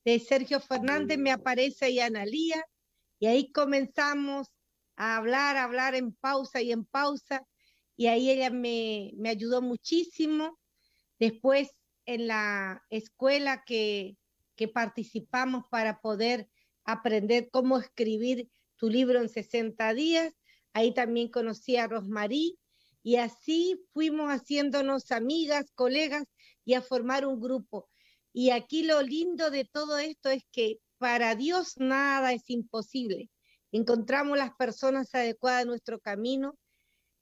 de 0.06 0.20
Sergio 0.20 0.60
Fernández 0.60 1.18
me 1.18 1.32
aparece 1.32 1.86
ahí 1.86 2.00
Analía 2.00 2.64
y 3.20 3.26
ahí 3.26 3.52
comenzamos 3.52 4.48
a 4.96 5.18
hablar, 5.18 5.58
a 5.58 5.64
hablar 5.64 5.96
en 5.96 6.14
pausa 6.14 6.62
y 6.62 6.72
en 6.72 6.86
pausa 6.86 7.46
y 7.98 8.08
ahí 8.08 8.30
ella 8.30 8.52
me, 8.52 9.14
me 9.18 9.30
ayudó 9.30 9.62
muchísimo. 9.62 10.60
Después 11.20 11.72
en 12.06 12.28
la 12.28 12.84
escuela 12.90 13.64
que, 13.66 14.18
que 14.56 14.68
participamos 14.68 15.66
para 15.70 16.00
poder 16.02 16.50
aprender 16.84 17.50
cómo 17.52 17.80
escribir 17.80 18.50
tu 18.76 18.90
libro 18.90 19.20
en 19.20 19.30
60 19.30 19.94
días. 19.94 20.34
Ahí 20.74 20.94
también 20.94 21.30
conocí 21.30 21.78
a 21.78 21.88
Rosmarí 21.88 22.60
y 23.02 23.16
así 23.16 23.82
fuimos 23.94 24.30
haciéndonos 24.30 25.12
amigas, 25.12 25.72
colegas 25.74 26.26
y 26.66 26.74
a 26.74 26.82
formar 26.82 27.26
un 27.26 27.40
grupo. 27.40 27.88
Y 28.34 28.50
aquí 28.50 28.84
lo 28.84 29.02
lindo 29.02 29.50
de 29.50 29.64
todo 29.64 29.98
esto 29.98 30.30
es 30.30 30.44
que 30.52 30.80
para 30.98 31.36
Dios 31.36 31.76
nada 31.78 32.34
es 32.34 32.50
imposible. 32.50 33.30
Encontramos 33.72 34.38
las 34.38 34.54
personas 34.56 35.14
adecuadas 35.14 35.62
en 35.62 35.70
nuestro 35.70 36.00
camino 36.00 36.58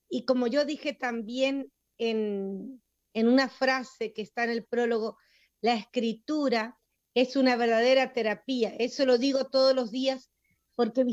y 0.10 0.26
como 0.26 0.48
yo 0.48 0.66
dije 0.66 0.94
también 0.94 1.72
en, 1.98 2.82
en 3.14 3.28
una 3.28 3.50
frase 3.50 4.14
que 4.14 4.22
está 4.22 4.44
en 4.46 4.52
el 4.52 4.66
prólogo, 4.66 5.18
la 5.62 5.76
escritura 5.76 6.80
es 7.14 7.36
una 7.36 7.56
verdadera 7.56 8.14
terapia. 8.14 8.76
Eso 8.80 9.06
lo 9.06 9.18
digo 9.18 9.46
todos 9.46 9.76
los 9.76 9.92
días 9.92 10.32
porque 10.76 11.06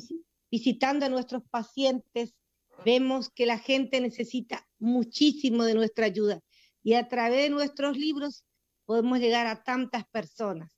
visitando 0.51 1.07
a 1.07 1.11
nuestros 1.11 1.43
pacientes 1.51 2.35
vemos 2.85 3.31
que 3.31 3.47
la 3.47 3.59
gente 3.59 4.01
necesita 4.01 4.67
muchísimo 4.79 5.65
de 5.65 5.75
nuestra 5.75 6.07
ayuda 6.07 6.41
y 6.83 6.95
a 6.95 7.09
través 7.09 7.43
de 7.43 7.51
nuestros 7.51 7.97
libros 7.97 8.45
podemos 8.85 9.19
llegar 9.19 9.47
a 9.47 9.63
tantas 9.63 10.05
personas. 10.09 10.77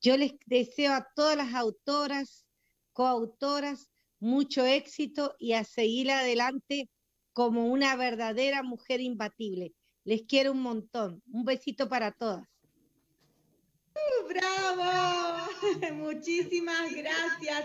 Yo 0.00 0.16
les 0.16 0.32
deseo 0.46 0.92
a 0.92 1.06
todas 1.14 1.36
las 1.36 1.54
autoras, 1.54 2.46
coautoras, 2.92 3.90
mucho 4.18 4.64
éxito 4.64 5.34
y 5.38 5.52
a 5.52 5.64
seguir 5.64 6.10
adelante 6.10 6.88
como 7.32 7.66
una 7.66 7.96
verdadera 7.96 8.62
mujer 8.62 9.00
imbatible. 9.00 9.74
Les 10.04 10.22
quiero 10.22 10.52
un 10.52 10.62
montón. 10.62 11.22
Un 11.30 11.44
besito 11.44 11.88
para 11.88 12.12
todas. 12.12 12.46
¡Bravo! 14.28 15.48
Muchísimas 15.94 16.92
gracias. 16.94 17.64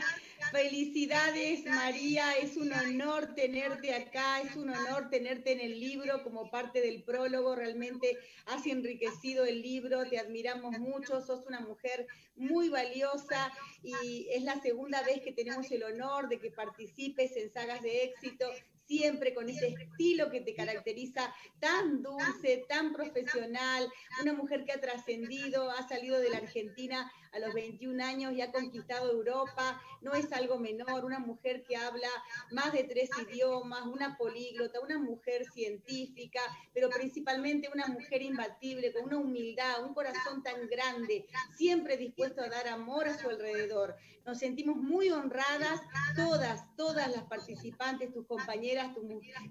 Felicidades 0.56 1.66
María, 1.66 2.32
es 2.42 2.56
un 2.56 2.72
honor 2.72 3.36
tenerte 3.36 3.94
acá, 3.94 4.40
es 4.40 4.56
un 4.56 4.70
honor 4.70 5.10
tenerte 5.10 5.52
en 5.52 5.60
el 5.60 5.78
libro 5.78 6.24
como 6.24 6.50
parte 6.50 6.80
del 6.80 7.04
prólogo, 7.04 7.56
realmente 7.56 8.18
has 8.46 8.66
enriquecido 8.66 9.44
el 9.44 9.62
libro, 9.62 10.08
te 10.08 10.18
admiramos 10.18 10.80
mucho, 10.80 11.20
sos 11.20 11.46
una 11.46 11.60
mujer 11.60 12.08
muy 12.38 12.70
valiosa 12.70 13.52
y 13.84 14.30
es 14.32 14.44
la 14.44 14.62
segunda 14.62 15.04
vez 15.04 15.20
que 15.22 15.34
tenemos 15.34 15.70
el 15.72 15.84
honor 15.84 16.30
de 16.30 16.40
que 16.40 16.52
participes 16.52 17.36
en 17.36 17.52
sagas 17.52 17.82
de 17.82 18.06
éxito 18.06 18.46
siempre 18.88 19.34
con 19.34 19.50
ese 19.50 19.68
estilo 19.68 20.30
que 20.30 20.42
te 20.42 20.54
caracteriza, 20.54 21.34
tan 21.60 22.02
dulce, 22.02 22.66
tan 22.70 22.94
profesional, 22.94 23.92
una 24.22 24.34
mujer 24.34 24.64
que 24.64 24.74
ha 24.74 24.80
trascendido, 24.80 25.70
ha 25.72 25.88
salido 25.88 26.20
de 26.20 26.30
la 26.30 26.38
Argentina 26.38 27.12
a 27.36 27.40
los 27.40 27.54
21 27.54 28.04
años 28.04 28.34
y 28.34 28.42
ha 28.42 28.52
conquistado 28.52 29.12
Europa, 29.12 29.82
no 30.02 30.14
es 30.14 30.32
algo 30.32 30.58
menor, 30.58 31.04
una 31.04 31.20
mujer 31.20 31.64
que 31.64 31.76
habla 31.76 32.08
más 32.52 32.72
de 32.72 32.84
tres 32.84 33.10
idiomas, 33.28 33.86
una 33.86 34.18
políglota, 34.18 34.80
una 34.80 35.00
mujer 35.00 35.46
científica, 35.54 36.40
pero 36.74 36.90
principalmente 36.90 37.70
una 37.74 37.88
mujer 37.88 38.22
imbatible, 38.22 38.94
con 38.94 39.06
una 39.06 39.18
humildad, 39.18 39.84
un 39.84 39.94
corazón 39.94 40.44
tan 40.44 40.68
grande, 40.68 41.26
siempre 41.58 41.98
dispuesto 41.98 42.42
a 42.42 42.50
dar 42.50 42.68
amor 42.68 43.08
a 43.08 43.18
su 43.18 43.30
alrededor. 43.30 43.96
Nos 44.26 44.40
sentimos 44.40 44.78
muy 44.78 45.12
honradas, 45.12 45.82
todas, 46.16 46.76
todas 46.76 47.12
las 47.12 47.24
participantes, 47.26 48.12
tus 48.12 48.26
compañeras 48.26 48.92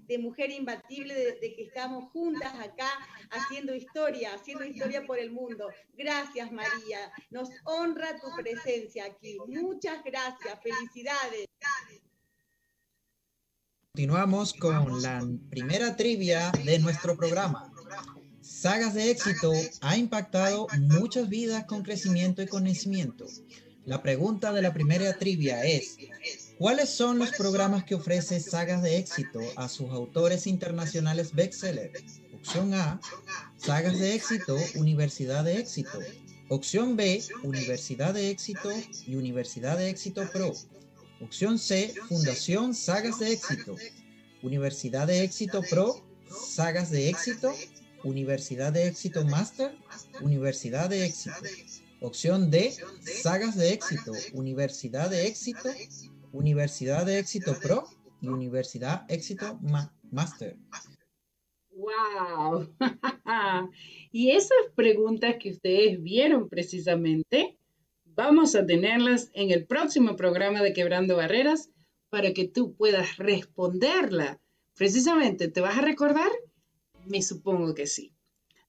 de 0.07 0.17
Mujer 0.17 0.51
Imbatible, 0.51 1.13
de, 1.13 1.39
de 1.39 1.55
que 1.55 1.63
estamos 1.63 2.11
juntas 2.11 2.53
acá 2.55 2.89
haciendo 3.31 3.73
historia, 3.73 4.33
haciendo 4.33 4.65
historia 4.65 5.05
por 5.05 5.17
el 5.17 5.31
mundo. 5.31 5.69
Gracias, 5.93 6.51
María. 6.51 6.99
Nos 7.29 7.49
honra 7.75 8.19
tu 8.19 8.27
presencia 8.41 9.05
aquí. 9.05 9.37
Muchas 9.47 10.03
gracias. 10.03 10.59
Felicidades. 10.61 11.45
Continuamos 13.93 14.53
con 14.53 15.01
la 15.01 15.25
primera 15.49 15.95
trivia 15.95 16.51
de 16.63 16.79
nuestro 16.79 17.15
programa. 17.15 17.71
Sagas 18.41 18.93
de 18.93 19.09
éxito 19.09 19.51
ha 19.81 19.97
impactado 19.97 20.67
muchas 20.79 21.29
vidas 21.29 21.65
con 21.65 21.81
crecimiento 21.81 22.41
y 22.41 22.47
conocimiento. 22.47 23.25
La 23.85 24.01
pregunta 24.01 24.51
de 24.51 24.61
la 24.61 24.73
primera 24.73 25.17
trivia 25.17 25.63
es, 25.63 25.97
¿cuáles 26.57 26.89
son 26.89 27.19
los 27.19 27.31
programas 27.31 27.83
que 27.83 27.95
ofrece 27.95 28.39
Sagas 28.39 28.81
de 28.81 28.97
éxito 28.97 29.39
a 29.55 29.69
sus 29.69 29.89
autores 29.91 30.47
internacionales 30.47 31.33
bestseller? 31.33 31.91
Opción 32.33 32.73
A, 32.73 32.99
Sagas 33.57 33.97
de 33.99 34.15
éxito, 34.15 34.57
Universidad 34.75 35.43
de 35.43 35.59
éxito. 35.59 35.99
Opción 36.47 36.95
B, 36.95 37.23
Universidad 37.43 38.13
de 38.13 38.29
éxito 38.29 38.69
y 39.07 39.15
Universidad 39.15 39.77
de 39.77 39.89
éxito 39.89 40.29
Pro. 40.31 40.53
Opción 41.19 41.57
C, 41.57 41.93
Fundación 42.07 42.75
Sagas 42.75 43.19
de 43.19 43.33
éxito. 43.33 43.75
Universidad 44.43 45.07
de 45.07 45.23
éxito 45.23 45.61
Pro, 45.69 46.05
Sagas 46.29 46.91
de 46.91 47.09
éxito, 47.09 47.51
Universidad 48.03 48.71
de 48.71 48.87
éxito 48.87 49.25
Master, 49.25 49.75
Universidad 50.21 50.89
de 50.89 51.05
éxito. 51.05 51.35
Opción 52.01 52.51
D, 52.51 52.75
sagas 53.01 53.55
de 53.55 53.73
éxito, 53.73 54.11
Universidad 54.33 55.09
de 55.09 55.25
éxito, 55.25 55.69
Universidad 56.31 57.05
de 57.07 57.17
éxito 57.17 57.57
Pro 57.59 57.87
y 58.21 58.27
Universidad 58.27 59.05
éxito 59.09 59.59
Master. 60.11 60.55
¡Wow! 61.75 62.69
y 64.11 64.31
esas 64.31 64.57
preguntas 64.75 65.35
que 65.41 65.51
ustedes 65.51 66.01
vieron 66.01 66.47
precisamente, 66.47 67.57
vamos 68.05 68.55
a 68.55 68.65
tenerlas 68.65 69.29
en 69.33 69.51
el 69.51 69.67
próximo 69.67 70.15
programa 70.15 70.61
de 70.61 70.71
Quebrando 70.71 71.17
Barreras 71.17 71.69
para 72.09 72.31
que 72.31 72.47
tú 72.47 72.75
puedas 72.75 73.17
responderla. 73.17 74.39
Precisamente, 74.77 75.49
¿te 75.49 75.59
vas 75.59 75.77
a 75.77 75.81
recordar? 75.81 76.31
Me 77.05 77.21
supongo 77.21 77.73
que 77.73 77.87
sí. 77.87 78.13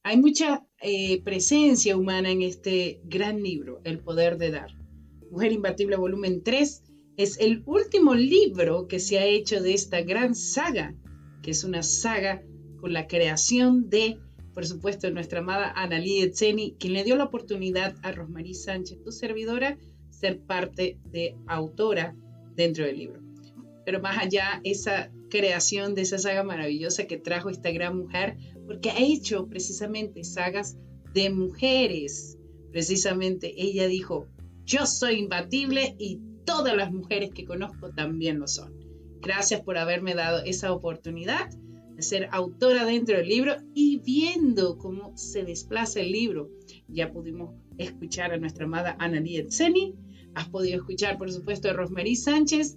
Hay 0.02 0.16
mucha 0.16 0.66
eh, 0.80 1.22
presencia 1.22 1.96
humana 1.96 2.30
en 2.30 2.42
este 2.42 3.00
gran 3.04 3.40
libro, 3.40 3.80
El 3.84 4.00
Poder 4.00 4.36
de 4.36 4.50
Dar. 4.50 4.70
Mujer 5.30 5.52
Imbatible 5.52 5.96
Volumen 5.96 6.42
3 6.42 6.82
es 7.16 7.38
el 7.38 7.62
último 7.66 8.16
libro 8.16 8.88
que 8.88 8.98
se 8.98 9.20
ha 9.20 9.26
hecho 9.26 9.62
de 9.62 9.74
esta 9.74 10.02
gran 10.02 10.34
saga, 10.34 10.94
que 11.42 11.52
es 11.52 11.62
una 11.62 11.84
saga 11.84 12.42
la 12.90 13.06
creación 13.06 13.88
de, 13.90 14.18
por 14.54 14.66
supuesto, 14.66 15.10
nuestra 15.10 15.40
amada 15.40 15.72
Analí 15.74 16.22
Etzeni, 16.22 16.74
quien 16.78 16.92
le 16.92 17.04
dio 17.04 17.16
la 17.16 17.24
oportunidad 17.24 17.94
a 18.02 18.12
Rosmarie 18.12 18.54
Sánchez, 18.54 19.02
tu 19.02 19.12
servidora, 19.12 19.78
ser 20.10 20.40
parte 20.40 20.98
de 21.10 21.36
autora 21.46 22.16
dentro 22.54 22.84
del 22.84 22.98
libro. 22.98 23.20
Pero 23.84 24.00
más 24.00 24.18
allá, 24.18 24.60
esa 24.64 25.10
creación 25.30 25.94
de 25.94 26.02
esa 26.02 26.18
saga 26.18 26.42
maravillosa 26.42 27.06
que 27.06 27.18
trajo 27.18 27.50
esta 27.50 27.70
gran 27.70 27.96
mujer, 27.96 28.36
porque 28.66 28.90
ha 28.90 28.98
hecho 28.98 29.46
precisamente 29.46 30.24
sagas 30.24 30.76
de 31.12 31.30
mujeres. 31.30 32.38
Precisamente 32.72 33.54
ella 33.56 33.86
dijo, 33.86 34.26
yo 34.64 34.86
soy 34.86 35.18
imbatible 35.18 35.94
y 35.98 36.20
todas 36.44 36.76
las 36.76 36.92
mujeres 36.92 37.30
que 37.32 37.44
conozco 37.44 37.90
también 37.90 38.38
lo 38.38 38.48
son. 38.48 38.74
Gracias 39.20 39.60
por 39.60 39.78
haberme 39.78 40.14
dado 40.14 40.42
esa 40.44 40.72
oportunidad 40.72 41.48
de 41.96 42.02
ser 42.02 42.28
autora 42.30 42.84
dentro 42.84 43.16
del 43.16 43.28
libro 43.28 43.56
y 43.74 43.98
viendo 44.00 44.76
cómo 44.76 45.16
se 45.16 45.44
desplaza 45.44 46.00
el 46.00 46.12
libro. 46.12 46.50
Ya 46.88 47.10
pudimos 47.10 47.54
escuchar 47.78 48.32
a 48.32 48.36
nuestra 48.36 48.66
amada 48.66 48.96
Analia 48.98 49.46
Zeni, 49.50 49.94
has 50.34 50.48
podido 50.48 50.76
escuchar 50.76 51.16
por 51.16 51.32
supuesto 51.32 51.70
a 51.70 51.72
Rosmarie 51.72 52.16
Sánchez, 52.16 52.76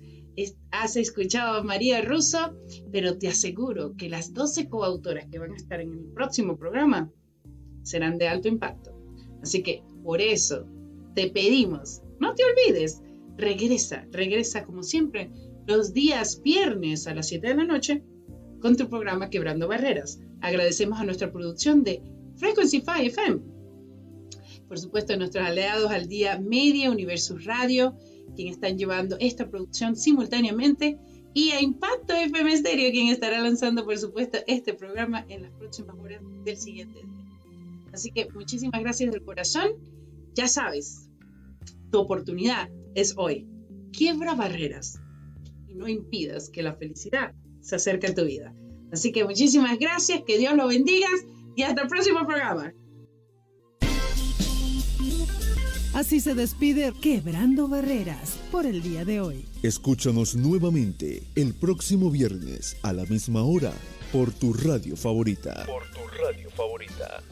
has 0.72 0.95
escuchado 0.95 1.57
a 1.57 1.63
María 1.63 2.01
Russo, 2.01 2.55
pero 2.91 3.17
te 3.17 3.28
aseguro 3.28 3.95
que 3.97 4.09
las 4.09 4.34
12 4.34 4.70
coautoras 4.70 5.28
que 5.28 5.39
van 5.39 5.51
a 5.51 5.57
estar 5.57 5.82
en 5.82 5.91
el 5.91 6.05
próximo 6.13 6.57
programa 6.57 7.11
serán 7.84 8.17
de 8.17 8.30
alto 8.30 8.47
impacto. 8.47 8.95
Así 9.41 9.61
que 9.63 9.84
por 10.03 10.22
eso 10.22 10.65
te 11.13 11.30
pedimos, 11.30 12.01
no 12.20 12.36
te 12.36 12.43
olvides, 12.45 13.01
regresa, 13.36 14.07
regresa 14.11 14.63
como 14.63 14.84
siempre 14.84 15.30
los 15.67 15.93
días 15.93 16.41
viernes 16.41 17.07
a 17.07 17.13
las 17.13 17.28
7 17.28 17.47
de 17.47 17.55
la 17.55 17.65
noche 17.65 18.03
con 18.60 18.76
tu 18.76 18.89
programa 18.89 19.30
Quebrando 19.30 19.68
Barreras. 19.68 20.20
Agradecemos 20.41 20.99
a 20.99 21.03
nuestra 21.03 21.32
producción 21.32 21.84
de 21.84 22.01
Frequency 22.36 22.80
5 22.80 22.91
FM. 22.91 23.39
Por 24.68 24.78
supuesto, 24.78 25.14
a 25.14 25.18
nuestros 25.18 25.45
aliados 25.45 25.89
al 25.91 26.07
día 26.07 26.39
Media, 26.39 26.91
Universus 26.91 27.45
Radio, 27.45 27.97
quien 28.36 28.49
están 28.49 28.78
llevando 28.78 29.18
esta 29.20 29.49
producción 29.49 29.95
simultáneamente, 29.95 30.99
y 31.34 31.51
a 31.51 31.62
Impacto 31.62 32.14
FM 32.14 32.57
Stereo, 32.57 32.91
quien 32.91 33.07
estará 33.07 33.39
lanzando, 33.41 33.86
por 33.86 33.97
supuesto, 33.97 34.39
este 34.47 34.74
programa 34.74 35.26
en 35.30 35.43
las 35.43 35.51
próximas 35.53 35.95
horas 35.97 36.22
del 36.43 36.57
siguiente 36.57 36.99
día. 37.01 37.89
Así 37.93 38.12
que 38.12 38.30
muchísimas 38.34 38.82
gracias 38.82 39.12
del 39.12 39.24
corazón. 39.24 39.72
Ya 40.36 40.47
sabes, 40.47 41.10
tu 41.91 41.99
oportunidad 41.99 42.70
es 42.93 43.16
hoy. 43.18 43.47
Quiebra 43.91 44.36
barreras 44.36 44.99
y 45.68 45.76
no 45.76 45.88
impidas 45.88 46.49
que 46.49 46.62
la 46.62 46.74
felicidad 46.74 47.34
se 47.62 47.76
acerque 47.76 48.07
a 48.07 48.16
tu 48.16 48.26
vida. 48.26 48.53
Así 48.91 49.12
que 49.12 49.24
muchísimas 49.24 49.78
gracias, 49.78 50.24
que 50.26 50.38
Dios 50.38 50.55
lo 50.55 50.68
bendiga 50.68 51.07
y 51.55 51.64
hasta 51.64 51.84
el 51.84 51.88
próximo 51.88 52.26
programa. 52.26 52.74
Así 55.93 56.20
se 56.20 56.36
despide 56.36 56.93
Quebrando 57.01 57.68
Barreras 57.68 58.38
por 58.51 58.66
el 58.66 58.82
día 58.82 59.05
de 59.05 59.22
hoy. 59.22 59.45
Escúchanos 59.64 60.36
nuevamente 60.36 61.24
el 61.36 61.53
próximo 61.53 62.12
viernes 62.12 62.78
a 62.84 62.93
la 62.93 63.05
misma 63.05 63.43
hora 63.43 63.74
por 64.12 64.32
tu 64.32 64.53
radio 64.53 64.95
favorita. 64.95 65.66
Por 65.66 65.84
tu 65.91 66.07
radio 66.24 66.49
favorita. 66.51 67.24